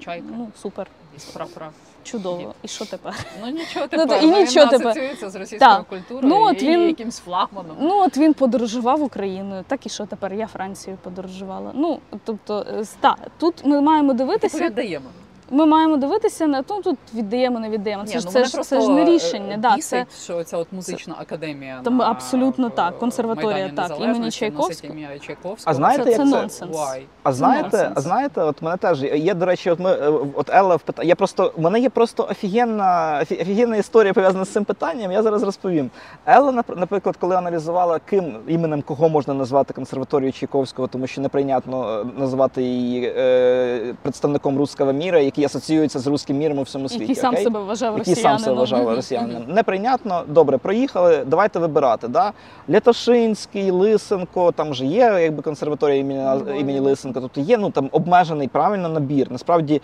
[0.00, 0.26] Чайка.
[0.36, 1.70] Ну, супер, із прапора.
[2.04, 2.54] Чудово.
[2.62, 3.14] І що тепер?
[3.40, 4.08] Ну нічого Ну, тепер.
[4.08, 4.88] то і ну, нічого він тепер.
[4.88, 5.88] асоціюється з російською Так.
[5.88, 7.76] культурою Ну, от і він- якимсь флагманом.
[7.80, 10.34] Ну, от він подорожував Україною, так і що тепер?
[10.34, 11.70] Я Францією подорожувала.
[11.74, 14.58] Ну, тобто, е, та, тут ми маємо дивитися.
[14.58, 14.82] дивитися.
[14.82, 15.06] віддаємо.
[15.52, 18.04] Ми маємо дивитися на ну, тут віддаємо, не віддаємо.
[18.04, 19.56] Це Ні, ж ну, це ж це ж не рішення.
[19.56, 21.80] Да, це що ця от музична академія.
[21.84, 24.94] Там на, абсолютно в, так, консерваторія, так, імені Чайковського.
[25.26, 25.58] Чайковського.
[25.64, 26.36] А знаєте, це, як це це?
[26.36, 26.76] нонсенс.
[26.76, 27.02] Why?
[27.22, 27.92] А знаєте, нонсенс.
[27.96, 31.08] а знаєте, от мене теж є, до речі, от ми е, от Елла впитає.
[31.08, 35.12] Я просто у мене є просто офігенна офі- офігенна історія пов'язана з цим питанням.
[35.12, 35.90] Я зараз розповім.
[36.26, 42.00] Елла, нап- наприклад, коли аналізувала, ким іменем кого можна назвати консерваторію Чайковського, тому що неприйнятно
[42.00, 47.02] е, називати її е, представником руського міра, який асоціюється з руським міром у всьому світі.
[47.02, 47.44] Який сам окей?
[47.44, 49.44] себе вважав який сам себе вважав росіянином.
[49.48, 50.24] Неприйнятно.
[50.28, 51.24] Добре, проїхали.
[51.26, 52.08] Давайте вибирати.
[52.08, 52.32] Да?
[52.70, 56.60] Лятошинський, Лисенко, там вже є якби консерваторія імені, Львові.
[56.60, 57.20] імені Лисенко.
[57.20, 59.26] Тобто є ну там обмежений правильно набір.
[59.30, 59.82] Насправді.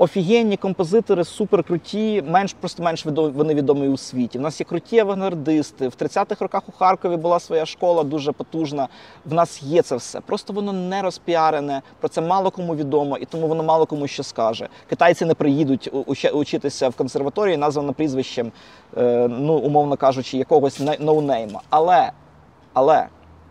[0.00, 4.38] Офігенні композитори, суперкруті, менш просто менш відомі, вони відомі у світі.
[4.38, 5.88] У нас є круті авангардисти.
[5.88, 8.88] В 30-х роках у Харкові була своя школа дуже потужна.
[9.24, 10.20] В нас є це все.
[10.20, 11.82] Просто воно не розпіарене.
[12.00, 14.68] Про це мало кому відомо, і тому воно мало кому що скаже.
[14.88, 15.90] Китайці не приїдуть
[16.32, 18.52] учитися в консерваторії, названо прізвищем,
[18.96, 21.60] е, ну умовно кажучи, якогось не- ноунейма.
[21.70, 22.12] Але,
[22.72, 23.06] але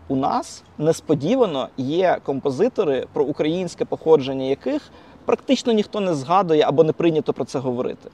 [0.08, 4.90] у нас несподівано є композитори, про українське походження яких
[5.30, 8.10] практично ніхто не згадує або не прийнято про це говорити.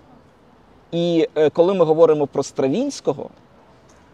[0.92, 3.30] І е, коли ми говоримо про Стравінського,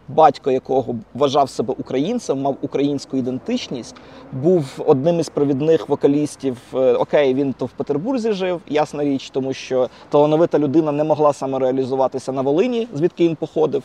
[0.09, 3.97] батько якого вважав себе українцем, мав українську ідентичність,
[4.33, 6.57] був одним із провідних вокалістів.
[6.75, 11.33] Е, Окей, він то в Петербурзі жив, ясна річ, тому що талановита людина не могла
[11.33, 13.83] самореалізуватися на Волині, звідки він походив.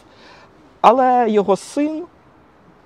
[0.81, 2.03] Але його син,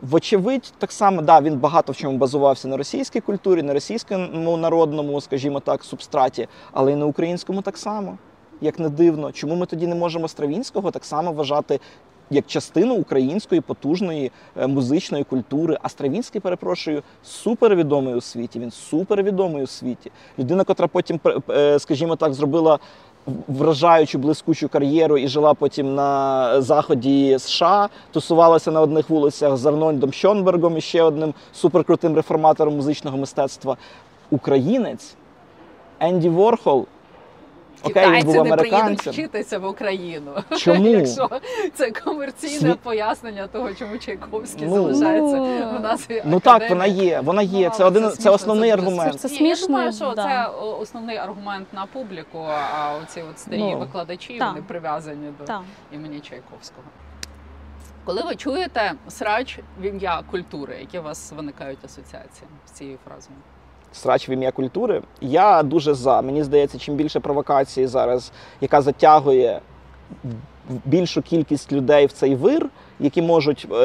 [0.01, 5.21] вочевидь, так само, да, він багато в чому базувався на російській культурі, на російському народному,
[5.21, 8.17] скажімо так, субстраті, але й на українському так само.
[8.61, 11.79] Як не дивно, чому ми тоді не можемо Стравінського так само вважати
[12.31, 15.77] як частину української потужної е, музичної культури.
[15.81, 18.59] А Стравінський, перепрошую, супервідомий у світі.
[18.59, 20.11] Він супервідомий у світі.
[20.39, 21.19] Людина, котра потім,
[21.49, 22.79] е, скажімо так, зробила
[23.47, 30.13] вражаючу блискучу кар'єру і жила потім на заході США, тусувалася на одних вулицях з Арнольдом
[30.13, 33.77] Шонбергом і ще одним суперкрутим реформатором музичного мистецтва.
[34.31, 35.15] Українець
[35.99, 36.85] Енді Ворхол.
[37.83, 40.31] Окей, він був не приїдуть вчитися в Україну.
[40.57, 40.87] Чому?
[40.87, 41.29] Якщо
[41.73, 44.73] це комерційне Сві- пояснення того, чому Чайковський Ну.
[44.75, 46.07] залишається Ну, у нас.
[46.25, 47.19] Ну так, вона є.
[47.21, 47.67] Вона є.
[47.69, 49.19] Ну, Це один це смішно, основний дуже аргумент.
[49.21, 50.23] Це Ні, смішно, Я думаю, що да.
[50.23, 52.39] це основний аргумент на публіку,
[52.73, 54.49] а оці от старі Ну, викладачі так.
[54.49, 55.61] вони прив'язані до Так.
[55.91, 56.83] імені Чайковського.
[58.05, 63.35] Коли ви чуєте срач в ім'я культури, які у вас виникають асоціації з цією фразою?
[63.93, 65.01] Срач в ім'я культури.
[65.21, 66.21] Я дуже за.
[66.21, 68.31] Мені здається, чим більше провокації зараз,
[68.61, 69.61] яка затягує
[70.85, 72.69] більшу кількість людей в цей вир,
[72.99, 73.75] які можуть е,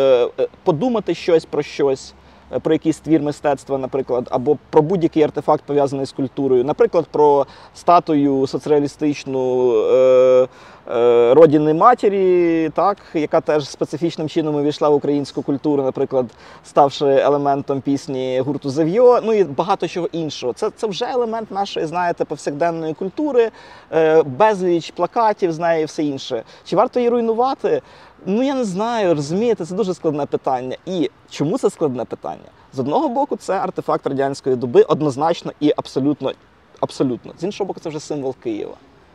[0.41, 2.15] е, подумати щось про щось.
[2.52, 7.47] Е, Про якийсь твір мистецтва, наприклад, або про будь-який артефакт пов'язаний з культурою, наприклад, про
[7.74, 10.48] статую соцреалістичну е,
[10.90, 16.27] е, родини матері, так, яка теж специфічним чином увійшла в українську культуру, наприклад,
[16.64, 20.52] ставши елементом пісні гурту Зев'йо, ну і багато чого іншого.
[20.52, 23.51] Це, це вже елемент нашої, знаєте, повсякденної культури,
[23.93, 26.43] е, безліч плакатів з неї все інше.
[26.64, 27.82] Чи варто її руйнувати?
[28.26, 30.76] Ну я не знаю, розумієте, це дуже складне питання.
[30.86, 32.51] І чому це складне питання?
[32.72, 36.32] З одного боку, це артефакт радянської доби, однозначно і абсолютно,
[36.80, 37.32] абсолютно.
[37.38, 38.74] З іншого боку, це вже символ Києва.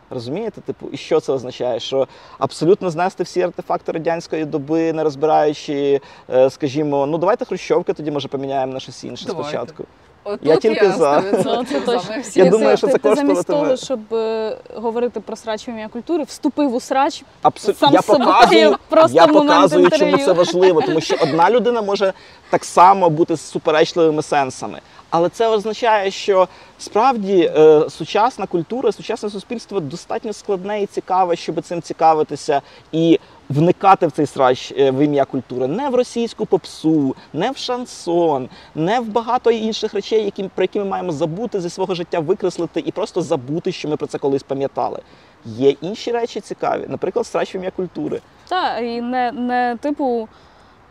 [0.10, 1.80] Розумієте, типу, і що це означає?
[1.80, 2.08] Що
[2.38, 8.28] абсолютно знести всі артефакти радянської доби, не розбираючи, е, скажімо, ну давайте хрущовки тоді може
[8.28, 9.50] поміняємо на щось інше Давайте.
[9.50, 9.86] Спочатку.
[10.24, 11.24] Отут Я тільки за.
[11.46, 12.16] Ну, це точно.
[12.22, 16.24] Всі Я думаю, що це ти замість того, щоб е, говорити про срач ім'я культури,
[16.24, 17.24] вступив у срач.
[17.58, 21.50] Сам я з показую, просто я в момент показую, чому це важливо, тому що одна
[21.50, 22.14] людина може
[22.50, 24.82] так само бути з суперечливими сенсами.
[25.10, 26.48] Але це означає, що
[26.80, 32.62] справді е, сучасна культура, сучасне суспільство достатньо складне і цікаве, щоб цим цікавитися
[32.92, 33.20] і
[33.52, 35.68] вникати в цей срач е, в ім'я культури.
[35.68, 40.80] Не в російську попсу, не в шансон, не в багато інших речей, які, про які
[40.80, 44.44] ми маємо забути зі свого життя, викреслити і просто забути, що ми про це колись
[44.44, 45.00] пам'ятали.
[45.46, 48.22] Є інші речі цікаві, наприклад, срач в ім'я культури.
[48.48, 50.28] Та і не, не типу,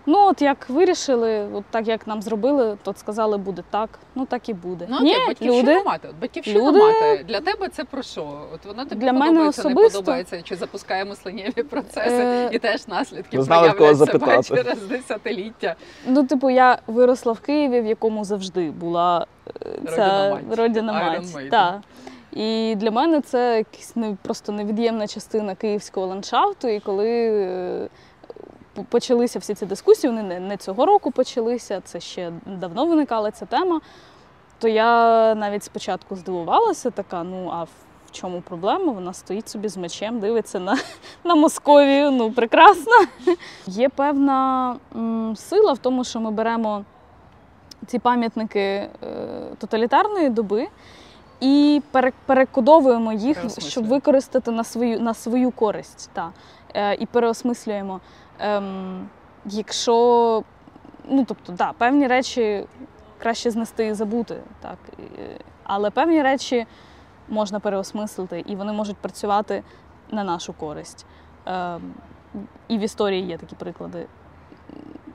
[0.07, 4.49] ну от як вирішили, от так як нам зробили, то сказали, буде так, ну так
[4.49, 4.87] і буде.
[4.91, 6.09] Ну, Ні, окей, батьківщина люди, мати.
[6.09, 7.25] От батьківщина люди- мати.
[7.29, 8.41] Для тебе це про що?
[8.55, 12.89] От воно тобі Для мене подобається, не подобається, чи запускає мисленнєві процеси, Е, і теж
[12.89, 14.63] наслідки Ви знали, в кого проявляють себе запитати.
[14.73, 15.75] через десятиліття.
[16.07, 20.59] ну типу, я виросла в Києві, в якому завжди була е, Родина ця мать.
[20.59, 21.45] родина Iron мать.
[21.45, 21.51] Maiden.
[21.51, 21.83] Та.
[22.33, 26.69] І для мене це якась не, просто невід'ємна частина київського ландшафту.
[26.69, 27.89] І коли е,
[28.89, 33.81] почалися всі ці дискусії, вони не, цього року почалися, це ще давно виникала ця тема,
[34.59, 37.71] то я навіть спочатку здивувалася, така, ну а в
[38.13, 38.93] чому проблема?
[38.93, 40.77] Вона стоїть собі з мечем, дивиться на,
[41.25, 42.11] на Московію.
[42.11, 42.93] Ну, прекрасно.
[43.67, 46.85] Є певна м, сила в тому, що ми беремо
[47.87, 48.89] ці пам'ятники е,
[49.59, 50.69] тоталітарної доби
[51.41, 51.83] і
[52.27, 56.11] перекодовуємо їх, щоб використати на свою, на свою користь.
[56.13, 56.33] Та.
[56.75, 58.01] Е, і переосмислюємо.
[58.41, 59.09] Ем,
[59.45, 60.43] якщо,
[61.05, 62.67] ну тобто, да, певні речі
[63.19, 64.79] краще знести і забути, так.
[65.63, 66.67] Але певні речі
[67.29, 69.63] можна переосмислити, і вони можуть працювати
[70.11, 71.07] на нашу користь.
[71.47, 71.95] Ем,
[72.69, 74.07] і в історії є такі приклади.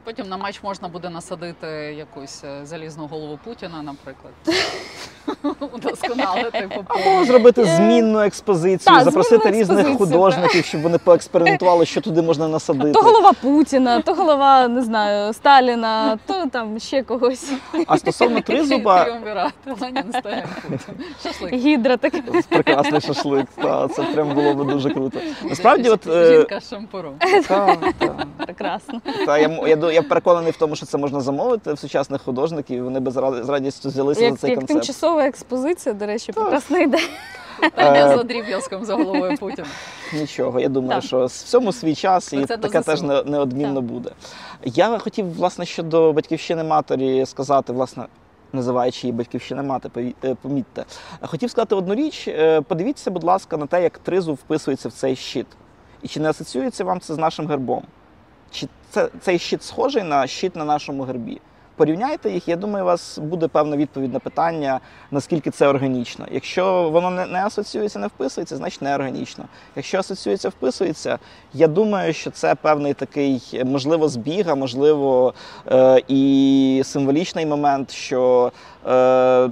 [0.03, 1.68] Потім на матч можна буде насадити
[1.98, 4.34] якусь е, залізну голову Путіна, наприклад.
[5.73, 12.22] удосконалити по Ну, зробити змінну експозицію, Е, запросити різних художників, щоб вони поекспериментували, що туди
[12.22, 12.91] можна насадити.
[12.91, 17.52] То голова Путіна, то голова, не знаю, Сталіна, то там ще когось.
[17.88, 19.07] А стосовно тризуба.
[21.23, 21.53] Шашлик.
[21.53, 22.23] Гідра таке.
[22.49, 23.48] прекрасний шашлик.
[23.56, 25.19] Та, це прям було би дуже круто.
[25.44, 27.14] Насправді, от е, Жінка з шампуром.
[28.45, 29.02] Прекрасно.
[29.26, 32.77] та, я, я, я переконаний в тому, що це можна замовити в сучасних художників.
[32.77, 33.17] і Вони би з
[33.49, 34.67] радістю взялися за цей як концепт.
[34.67, 37.03] тимчасова експозиція, до речі, прекрасна ідея.
[37.80, 39.67] Е, За дріб'язком за головою Путіна.
[40.13, 44.09] Нічого, я думаю, що в цьому свій час і таке теж неодмінно буде.
[44.65, 48.05] Я хотів, власне, щодо батьківщини матері сказати, власне.
[48.53, 50.85] Називаючи її батьківщина мати, е, помітьте.
[51.22, 52.27] Хотів сказати одну річ.
[52.27, 55.47] Е, Подивіться, будь ласка, на те, як тризуб вписується в цей щит.
[56.01, 57.84] І чи не асоціюється вам це з нашим гербом?
[58.56, 61.41] Чи це, цей щит схожий на щит на нашому гербі?
[61.76, 64.80] Порівняйте їх, я думаю, у вас буде певна відповідь на питання,
[65.11, 66.26] наскільки це органічно.
[66.32, 69.45] Якщо воно не, не асоціюється, не вписується, значить не органічно.
[69.76, 71.19] Якщо асоціюється, вписується,
[71.53, 75.34] я думаю, що це певний такий, можливо, збіг, а можливо,
[75.72, 78.52] е, і символічний момент, що
[78.88, 79.49] е,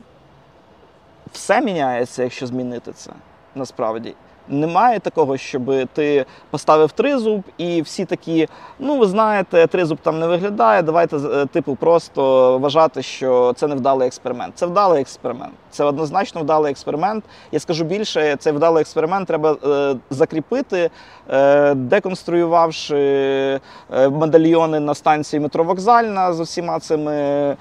[1.31, 3.11] все міняється, якщо змінити це
[3.55, 4.15] насправді.
[4.49, 8.47] Немає такого, щоб ти поставив тризуб, і всі такі,
[8.79, 10.81] ну ви знаєте, тризуб там не виглядає.
[10.81, 14.53] Давайте е, типу просто вважати, що це невдалий експеримент.
[14.57, 15.53] Це вдалий експеримент.
[15.71, 17.23] Це однозначно вдалий експеримент.
[17.51, 20.89] Я скажу більше, цей вдалий експеримент треба е, закріпити,
[21.29, 27.55] е, деконструювавши е, медальйони на станції метро Вокзальна з усіма цими е,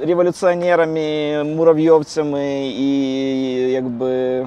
[0.00, 2.92] революціонерами, муравйовцями і
[3.72, 4.46] якби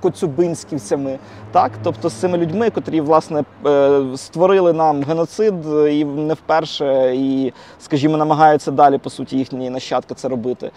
[0.00, 1.18] коцюбинськівцями.
[1.52, 5.54] Так, тобто з цими людьми, котрі власне е, створили нам геноцид
[5.90, 10.70] і не вперше, і, скажімо, намагаються далі, по суті, їхні нащадки це робити.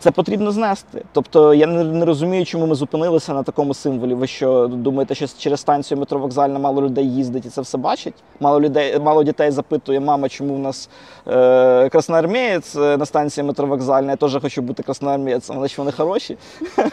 [0.00, 1.04] Це потрібно знести.
[1.12, 4.14] Тобто я не, розумію, чому ми зупинилися на такому символі.
[4.14, 8.14] Ви що думаєте, що через станцію метро вокзальна мало людей їздить і це все бачить?
[8.40, 10.90] Мало людей, мало дітей запитує, мама, чому в нас
[11.26, 14.10] е, красноармієць е, на станції метро вокзальна?
[14.10, 16.36] Я теж хочу бути красноармієцем, але що вони хороші.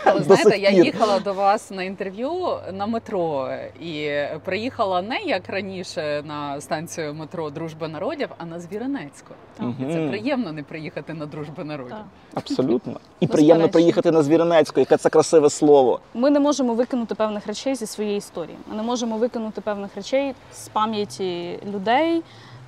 [0.05, 2.31] Але До знаєте, я їхала до вас на інтерв'ю
[2.73, 3.49] на метро
[3.81, 4.11] і
[4.45, 9.33] приїхала не як раніше на станцію метро Дружба народів, а на Звіринецьку.
[9.59, 11.95] І це приємно не приїхати на Дружбу народів.
[12.33, 12.99] Абсолютно.
[13.19, 15.99] І приємно приїхати на Звіринецьку, яке це красиве слово.
[16.13, 18.57] Ми не можемо викинути певних речей зі своєї історії.
[18.69, 22.23] Ми не можемо викинути певних речей з пам'яті людей,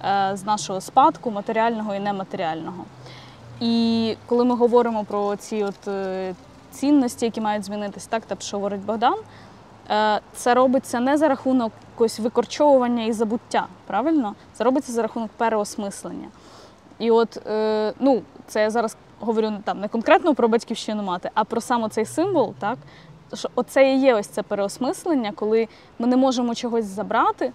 [0.05, 2.85] е, з нашого спадку, матеріального і нематеріального.
[3.59, 6.35] І коли ми говоримо про ці от е,
[6.71, 9.15] цінності, які мають змінитися, так, те, що говорить Богдан,
[9.89, 14.35] е, це робиться не за рахунок якогось викорчовування і забуття, правильно?
[14.53, 16.27] Це робиться за рахунок переосмислення.
[16.99, 21.43] І от, е, ну, це я зараз говорю там не конкретно про батьківщину мати, а
[21.43, 22.77] про саме цей символ, так?
[23.33, 25.67] Що оце і є ось це переосмислення, коли
[25.99, 27.51] ми не можемо чогось забрати,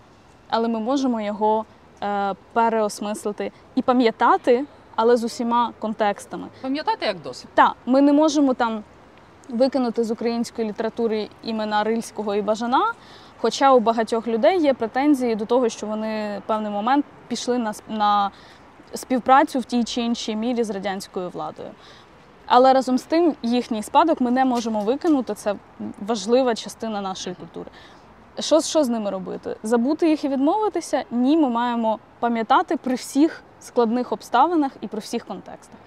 [0.49, 1.65] але ми можемо його
[2.03, 4.65] е, переосмислити і пам'ятати,
[4.97, 6.47] але з усіма контекстами.
[6.63, 7.51] Пам'ятаєте, як досвід?
[7.55, 8.83] Так, ми не можемо там
[9.49, 12.93] викинути з української літератури імена Рильського і Бажана.
[13.41, 17.73] Хоча у багатьох людей є претензії до того, що вони в певний момент пішли на,
[17.89, 18.31] на
[18.95, 21.71] співпрацю в тій чи іншій мірі з радянською владою.
[22.47, 25.35] Але разом з тим їхній спадок ми не можемо викинути.
[25.35, 25.55] Це
[26.01, 27.71] важлива частина нашої культури.
[28.39, 29.57] Що, що з ними робити?
[29.63, 31.05] Забути їх і відмовитися?
[31.11, 35.79] Ні, ми маємо пам'ятати при всіх складних обставинах і при всіх контекстах.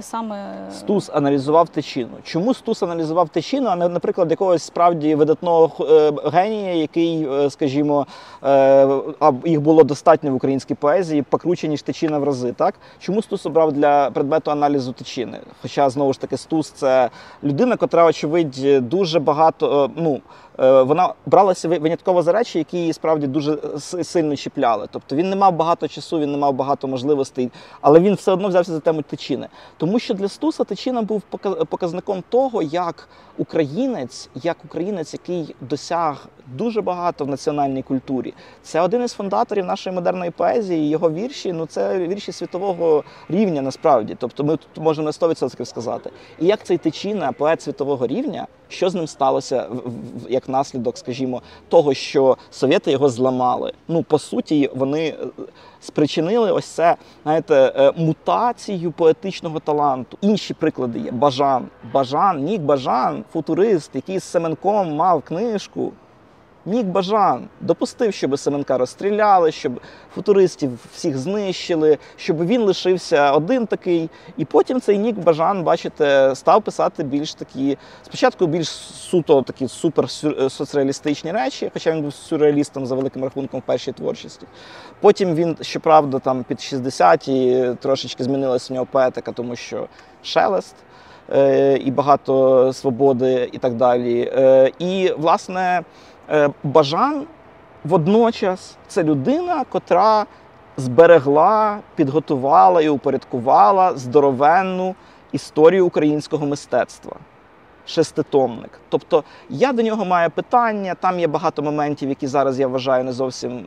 [0.00, 2.10] Те саме Стус аналізував тичину.
[2.24, 8.06] Чому Стус аналізував тичину, а не, наприклад, якогось справді видатного е, генія, який, е, скажімо,
[8.44, 8.88] е,
[9.44, 12.52] їх було достатньо в українській поезії, покруче, ніж тичина в рази.
[12.52, 12.74] Так?
[12.98, 15.40] Чому Стус обрав для предмету аналізу тичини?
[15.62, 17.10] Хоча, знову ж таки, Стус це
[17.44, 19.84] людина, котра, очевидь, дуже багато.
[19.84, 20.20] е, ну, е,
[20.60, 23.58] вона бралася винятково за речі, які її справді дуже
[24.02, 24.86] сильно чіпляли.
[24.90, 27.50] Тобто він не мав багато часу, він не мав багато можливостей,
[27.80, 29.48] але він все одно взявся за тему тичини.
[29.76, 31.22] Тому що для Стуса Тичина був
[31.68, 33.08] показником того, як
[33.38, 38.34] українець, як українець, який досяг дуже багато в національній культурі.
[38.62, 40.88] Це один із фундаторів нашої модерної поезії.
[40.88, 44.16] Його вірші ну це вірші світового рівня насправді.
[44.18, 46.10] Тобто ми тут можемо на 100% сказати.
[46.38, 49.66] І як цей Тичина, поет світового рівня, що з ним сталося
[50.28, 53.72] як наслідок, скажімо, того, що совєти його зламали.
[53.88, 55.16] Ну по суті, вони е,
[55.80, 60.18] спричинили ось це, знаєте, е, мутацію поетичного таланту.
[60.20, 61.10] Інші приклади є.
[61.10, 61.68] Бажан.
[61.92, 65.92] Бажан, Нік Бажан, футурист, який з Семенком мав книжку.
[66.66, 69.80] Нік Бажан допустив, щоб Семенка розстріляли, щоб
[70.14, 74.10] футуристів всіх знищили, щоб він лишився один такий.
[74.36, 80.04] І потім цей Нік Бажан, бачите, став писати більш такі, спочатку більш суто такі супер
[80.10, 84.46] сю- соцреалістичні речі, хоча він був сюрреалістом за великим рахунком в першій творчості.
[85.00, 89.86] Потім він, щоправда, там під 60-ті трошечки змінилася в нього поетика, тому що
[90.22, 90.74] шелест
[91.32, 94.32] е, і багато свободи і так далі.
[94.36, 95.82] Е, і, власне,
[96.30, 97.26] е, Бажан
[97.84, 100.26] водночас це людина, котра
[100.76, 104.94] зберегла, підготувала і упорядкувала здоровенну
[105.32, 107.16] історію українського мистецтва.
[107.86, 108.70] Шеститомник.
[108.88, 110.94] Тобто я до нього маю питання.
[110.94, 113.64] Там є багато моментів, які зараз я вважаю не зовсім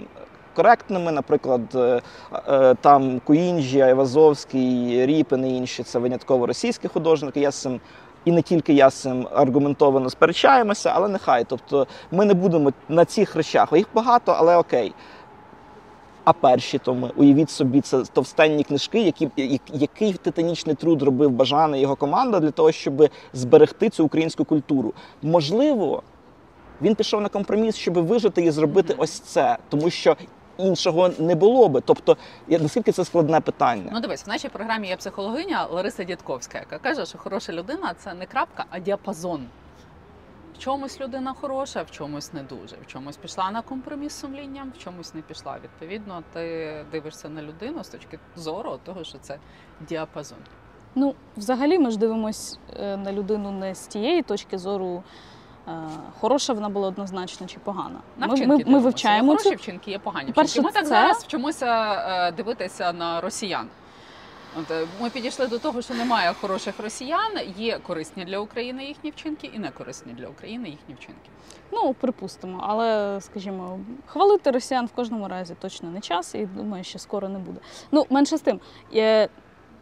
[0.55, 1.11] коректними.
[1.11, 2.01] Наприклад, е,
[2.47, 7.39] е, там Куінджі, Айвазовський, Ріпин і інші це винятково російські художники.
[7.39, 7.79] Я з цим
[8.25, 11.43] і не тільки я з цим аргументовано сперечаємося, але нехай.
[11.43, 13.69] Тобто ми не будемо на цих речах.
[13.73, 14.93] Їх багато, але окей.
[16.23, 19.29] А перші томи, уявіть собі, це товстенні книжки, які,
[19.73, 24.93] який титанічний труд робив Бажан і його команда для того, щоб зберегти цю українську культуру.
[25.21, 26.03] Можливо,
[26.81, 30.15] він пішов на компроміс, щоб вижити і зробити ось це, тому що
[30.57, 31.81] іншого не було би.
[31.81, 32.17] Тобто,
[32.47, 33.89] я- наскільки це складне питання?
[33.93, 38.13] Ну дивись, в нашій програмі є психологиня Лариса Дідковська, яка каже, що хороша людина це
[38.13, 39.45] не крапка, а діапазон.
[40.55, 42.75] В чомусь людина хороша, в чомусь не дуже.
[42.83, 45.57] В чомусь пішла на компроміс з сумлінням, в чомусь не пішла.
[45.63, 49.37] Відповідно, ти дивишся на людину з точки зору того, що це
[49.89, 50.37] діапазон.
[50.95, 55.03] Ну, взагалі, ми ж дивимось е, на людину не з тієї точки зору,
[56.19, 57.99] хороша вона була однозначно чи погана.
[58.17, 60.61] На Ми, ми, ми вивчаємо є цю вчинки, є погані вчинки.
[60.61, 61.93] Ми так це- зараз вчимося
[62.27, 63.67] е, дивитися на росіян.
[64.59, 69.09] От е, ми підійшли до того, що немає хороших росіян, є корисні для України їхні
[69.11, 71.29] вчинки і не корисні для України їхні вчинки.
[71.71, 76.99] Ну, припустимо, але скажімо, хвалити росіян в кожному разі точно не час, і думаю, що
[76.99, 77.59] скоро не буде.
[77.91, 78.59] Ну, менше з тим.
[78.95, 79.29] е,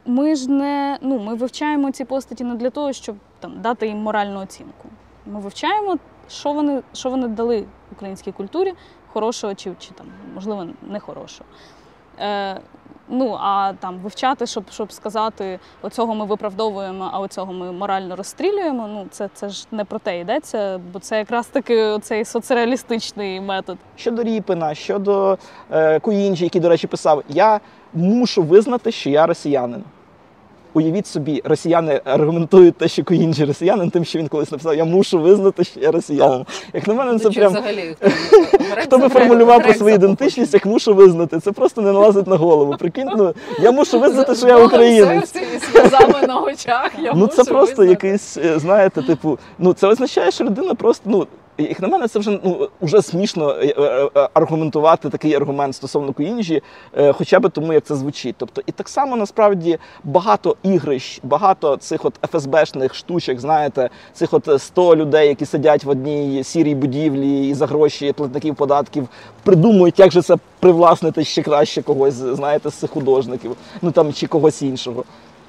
[0.05, 3.97] Ми ж не ну, ми вивчаємо ці постаті не для того, щоб там дати їм
[3.97, 4.89] моральну оцінку.
[5.25, 5.97] Ми вивчаємо,
[6.29, 8.73] що вони, що вони дали українській культурі,
[9.13, 11.49] хорошого чи, чи там, можливо, не хорошого.
[12.19, 12.61] Е,
[13.09, 18.87] ну, а там вивчати, щоб, щоб сказати, оцього ми виправдовуємо, а оцього ми морально розстрілюємо.
[18.87, 23.77] Ну, це, це ж не про те йдеться, бо це якраз таки цей соцреалістичний метод.
[23.95, 25.37] Щодо Рєпіна, щодо
[25.71, 27.59] е, Куінджі, який, до речі, писав: я
[27.93, 29.83] мушу визнати, що я росіянин.
[30.73, 35.19] Уявіть собі, росіяни аргументують те, що Куінджі росіянин, тим, що він колись написав, я мушу
[35.19, 36.45] визнати, що я росіянин.
[36.73, 37.95] Як на мене, це Чи прям взагалі
[38.77, 41.39] хто би формулював про свою ідентичність, як мушу визнати.
[41.39, 42.75] Це просто не налазить на голову.
[42.79, 45.35] Прикинь, ну я мушу визнати, що я українець.
[45.71, 46.91] сльозами на очах.
[46.99, 51.27] Я Ну це просто якийсь, е, знаєте, типу, ну це означає, що людина просто, ну.
[51.57, 56.13] Як на мене, це вже ну вже смішно е, е, е, аргументувати такий аргумент стосовно
[56.13, 56.61] Куінджі,
[56.97, 58.35] е, хоча б тому, як це звучить.
[58.37, 64.61] Тобто, і так само насправді багато ігрищ, багато цих от ФСБшних штучок, знаєте, цих от
[64.61, 69.07] 100 людей, які сидять в одній сірій будівлі і за гроші платників податків,
[69.43, 74.27] придумують, як же це привласнити ще краще когось, знаєте, з цих художників, ну там чи
[74.27, 75.03] когось іншого.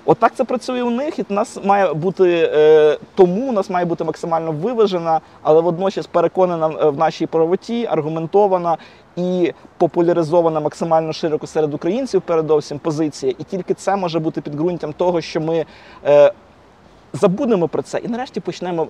[0.04, 4.04] Отак це працює у них, і нас має бути е, тому у нас має бути
[4.04, 8.76] максимально виважена, але водночас переконана в нашій правоті, аргументована
[9.16, 13.34] і популяризована максимально широко серед українців, передовсім позиція.
[13.38, 15.64] І тільки це може бути підґрунтям того, що ми
[16.06, 16.32] е,
[17.12, 18.86] забудемо про це і нарешті почнемо.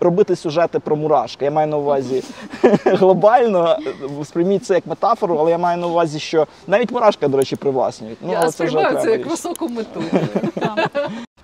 [0.00, 1.44] Робити сюжети про мурашки.
[1.44, 2.22] Я маю на увазі
[2.84, 3.78] глобально,
[4.24, 8.18] сприйміть це як метафору, але я маю на увазі, що навіть мурашка, до речі, привласнюють.
[8.22, 10.02] Ну, Я але це вже сприймаю це як високу мету.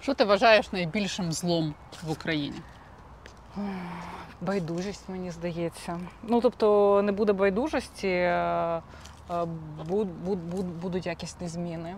[0.01, 1.75] Що ти вважаєш найбільшим злом
[2.09, 2.57] в Україні?
[4.41, 6.01] Байдужість, мені здається.
[6.23, 8.83] Ну тобто не буде байдужості, е, е,
[9.91, 11.95] буд- буд- буд- будуть якісні зміни.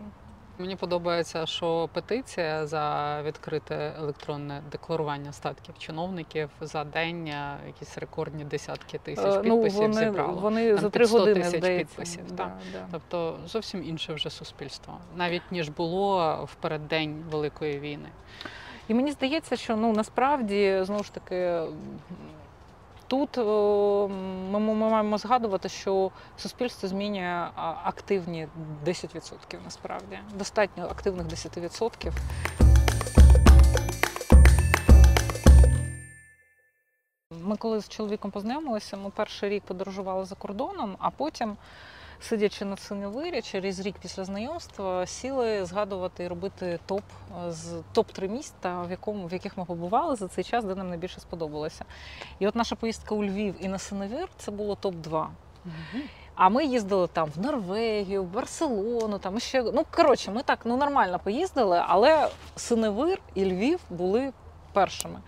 [0.58, 8.44] Мені подобається, що петиція за відкрите електронне декларування статків чиновників за день е, якісь рекордні
[8.44, 10.32] десятки тисяч Е, підписів вони, зібрало.
[10.32, 11.86] вони Там за три години тисяч здається.
[11.96, 12.52] підписів, Да, так.
[12.72, 12.86] да.
[12.92, 18.08] Тобто зовсім інше вже суспільство, навіть ніж було в переддень Великої війни.
[18.88, 21.60] І мені здається, що ну насправді знову ж таки.
[23.08, 27.48] Тут ми, ми маємо згадувати, що суспільство змінює
[27.84, 28.48] активні
[28.86, 30.18] 10% насправді.
[30.34, 32.12] Достатньо активних 10%.
[37.30, 41.56] Ми коли з чоловіком познайомилися, ми перший рік подорожували за кордоном, а потім
[42.20, 47.02] сидячи на синевирі, через рік після знайомства сіли згадувати і робити топ
[47.46, 50.74] е, з топ 3 міста, в якому в яких ми побували за цей час, де
[50.74, 51.84] нам найбільше сподобалося.
[52.38, 55.30] І от наша поїздка у Львів і на синевир це було топ 2
[56.36, 60.76] а ми їздили там в Норвегію, в Барселону, там ще ну коротше, ми так ну
[60.76, 64.32] нормально поїздили, але Синевир і Львів були
[64.72, 65.20] першими.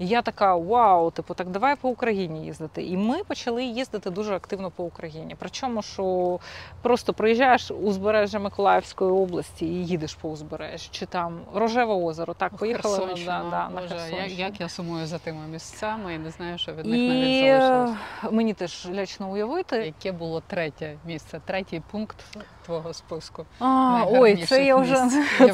[0.00, 2.82] І я така: вау, типу, так давай по Україні їздити.
[2.82, 5.36] І ми почали їздити дуже активно по Україні.
[5.38, 6.38] Причому, що
[6.82, 12.34] просто приїжджаєш узбережжя Миколаївської області і їдеш по узбережжю, чи там Рожеве озеро.
[12.34, 16.18] Так, поїхали на, да, да, на Боже, як, як я сумую за тими місцями і
[16.18, 17.96] не знаю, що від них навіть І залишилось.
[18.24, 22.16] е, мені теж лячно уявити, Яке було третє місце, третій пункт
[22.66, 23.46] твого списку.
[23.58, 24.96] А, ой, це я вже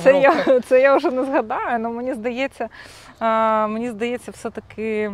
[0.02, 1.66] це я, це я вже не згадаю.
[1.68, 2.68] але мені здається,
[3.18, 5.12] а, мені здається, все-таки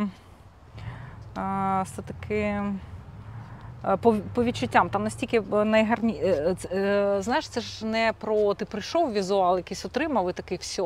[1.35, 2.61] а, все-таки.
[4.01, 6.21] По, по відчуттям, там настільки найгарні.
[6.23, 10.83] е, е, Знаєш, це ж не про ти прийшов візуал, якийсь отримав і такий все.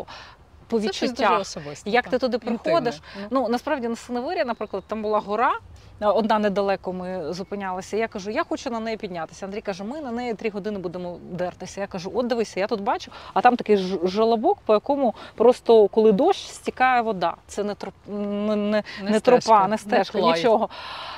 [0.67, 1.39] По Це щось дуже відчуттях.
[1.39, 1.89] особисте.
[1.89, 2.11] Як так.
[2.11, 5.51] ти туди приходиш, Ну, Ну насправді на Синевирі, наприклад, там була гора.
[5.99, 7.97] Одна недалеко ми зупинялися.
[7.97, 9.45] Я кажу, я хочу на неї піднятися.
[9.45, 11.81] Андрій каже, ми на неї три години будемо дертися.
[11.81, 15.87] Я кажу, от дивися, я тут бачу, а там такий ж- жолобок, по якому просто
[15.87, 17.35] коли дощ стікає вода.
[17.47, 20.33] Це не троп, не, не, не тропа, стежка, не стежка, клай.
[20.37, 20.69] нічого.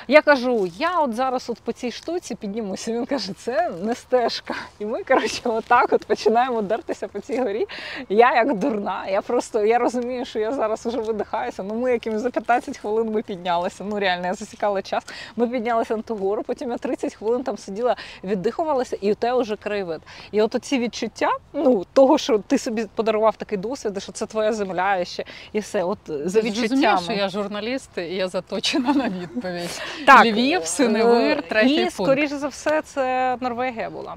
[0.08, 2.92] Я кажу, я от зараз от по цій штуці піднімуся.
[2.92, 4.54] Він каже, це не стежка.
[4.78, 7.66] І ми, коротше, отак от починаємо дертися по цій горі.
[8.08, 9.06] Я як дурна.
[9.08, 11.62] Я просто я розумію, що я зараз вже видихаюся.
[11.62, 13.84] Ну ми якимось за 15 хвилин ми піднялися.
[13.84, 15.04] Ну реально, я засікала час.
[15.36, 19.34] Ми піднялися на ту гору, потім я 30 хвилин там сиділа, віддихувалася, і у те
[19.34, 20.00] вже краєвид.
[20.32, 24.52] І от ці відчуття, ну того, що ти собі подарував такий досвід, що це твоя
[24.52, 25.84] земля і ще і все.
[25.84, 27.02] От за відчуттями.
[27.02, 29.82] що я журналіст, і я заточена на відповідь.
[30.06, 31.92] Так, Львів, Синевир, е, третій І, пункт.
[31.92, 34.16] скоріше за все, це Норвегія була.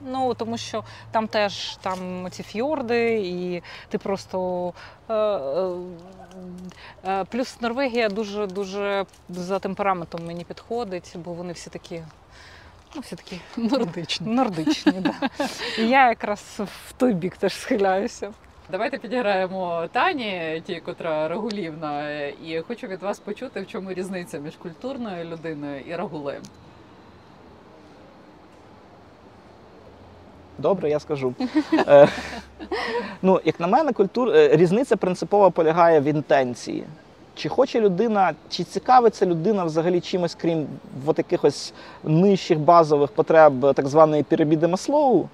[0.00, 4.72] Ну, тому що там теж там ці фьорди, і ти просто.
[5.08, 5.76] Е, е,
[7.04, 12.02] е, плюс Норвегія дуже дуже за темпераментом мені підходить, бо вони всі такі.
[12.94, 14.32] Ну, всі такі Нордично.
[14.32, 15.14] нордичні, да.
[15.78, 18.32] І я якраз в той бік теж схиляюся.
[18.70, 24.56] Давайте підіграємо Тані, ті, котра Рагулівна, і хочу від вас почути, в чому різниця між
[24.56, 26.42] культурною людиною і рагулем.
[30.60, 31.34] Добре, я скажу.
[31.72, 32.08] Е,
[33.22, 34.28] ну, як на мене, культур...
[34.28, 36.84] е, різниця принципова полягає в інтенції.
[37.34, 40.66] Чи хоче людина, чи цікавиться людина взагалі чимось, крім
[41.06, 41.72] от якихось
[42.04, 45.28] нижчих базових потреб е, так званої піраміди Маслоу?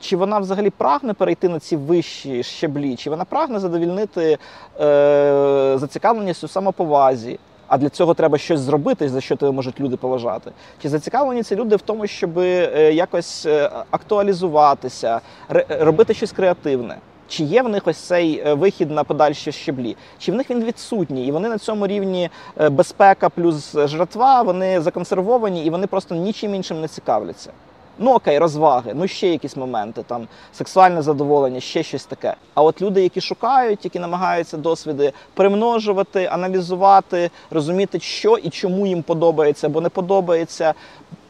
[0.00, 2.96] Чи вона взагалі прагне перейти на ці вищі щеблі?
[2.96, 4.38] Чи вона прагне задовільнити
[4.80, 7.38] е, зацікавленість у самоповазі?
[7.68, 10.52] А для цього треба щось зробити, за що тебе можуть люди поважати.
[10.82, 15.20] Чи зацікавлені ці люди в тому, щоб е, якось е, актуалізуватися,
[15.68, 16.96] робити щось креативне?
[17.28, 19.96] Чи є в них ось цей е, вихід на подальші щеблі?
[20.18, 21.26] Чи в них він відсутній?
[21.26, 22.30] І вони на цьому рівні
[22.70, 27.50] безпека плюс жратва, вони законсервовані і вони просто нічим іншим не цікавляться.
[27.98, 32.34] Ну окей, розваги, ну ще якісь моменти, там сексуальне задоволення, ще щось таке.
[32.54, 39.02] А от люди, які шукають, які намагаються досвіди примножувати, аналізувати, розуміти, що і чому їм
[39.02, 40.74] подобається або не подобається,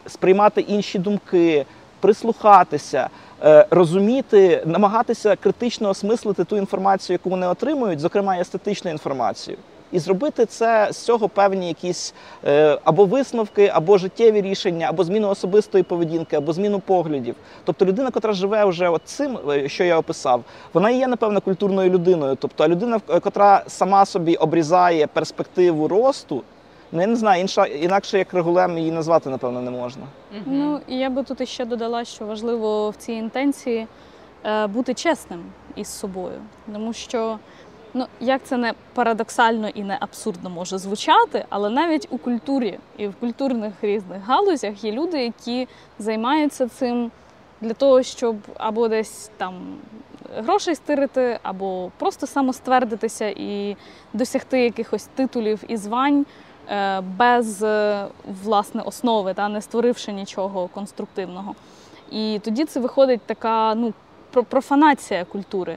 [0.07, 1.67] сприймати інші думки,
[2.01, 3.09] прислухатися,
[3.45, 9.57] е, розуміти, намагатися критично осмислити ту інформацію, яку вони отримують, зокрема естетичну інформацію.
[9.95, 12.15] І зробити це з цього певні якісь
[12.45, 17.35] е, або висновки, або життєві рішення, або зміну особистої поведінки, або зміну поглядів.
[17.65, 21.41] Тобто людина, яка живе вже от цим, е, що я описав, вона і є, напевно,
[21.41, 22.37] культурною людиною.
[22.41, 26.43] Тобто, а людина, яка сама собі обрізає перспективу росту,
[26.93, 30.03] ну я не знаю, інша інакше як регулем її назвати, напевно, не можна.
[30.47, 33.87] Ну і я би тут ще додала, що важливо в цій інтенції
[34.45, 35.45] е, бути чесним
[35.77, 36.41] із собою,
[36.73, 37.39] тому що.
[37.97, 43.07] Ну, як це не парадоксально і не абсурдно може звучати, але навіть у культурі і
[43.07, 45.69] в культурних різних галузях є люди, які
[45.99, 47.11] займаються цим
[47.61, 49.55] для того, щоб або десь там
[50.37, 53.77] грошей стирити, або просто самоствердитися і
[54.13, 56.27] досягти якихось титулів і звань
[56.69, 58.07] е, без е,
[58.45, 61.55] власне основи, та не створивши нічого конструктивного.
[62.11, 63.93] І тоді це виходить така ну
[64.49, 65.77] профанація культури.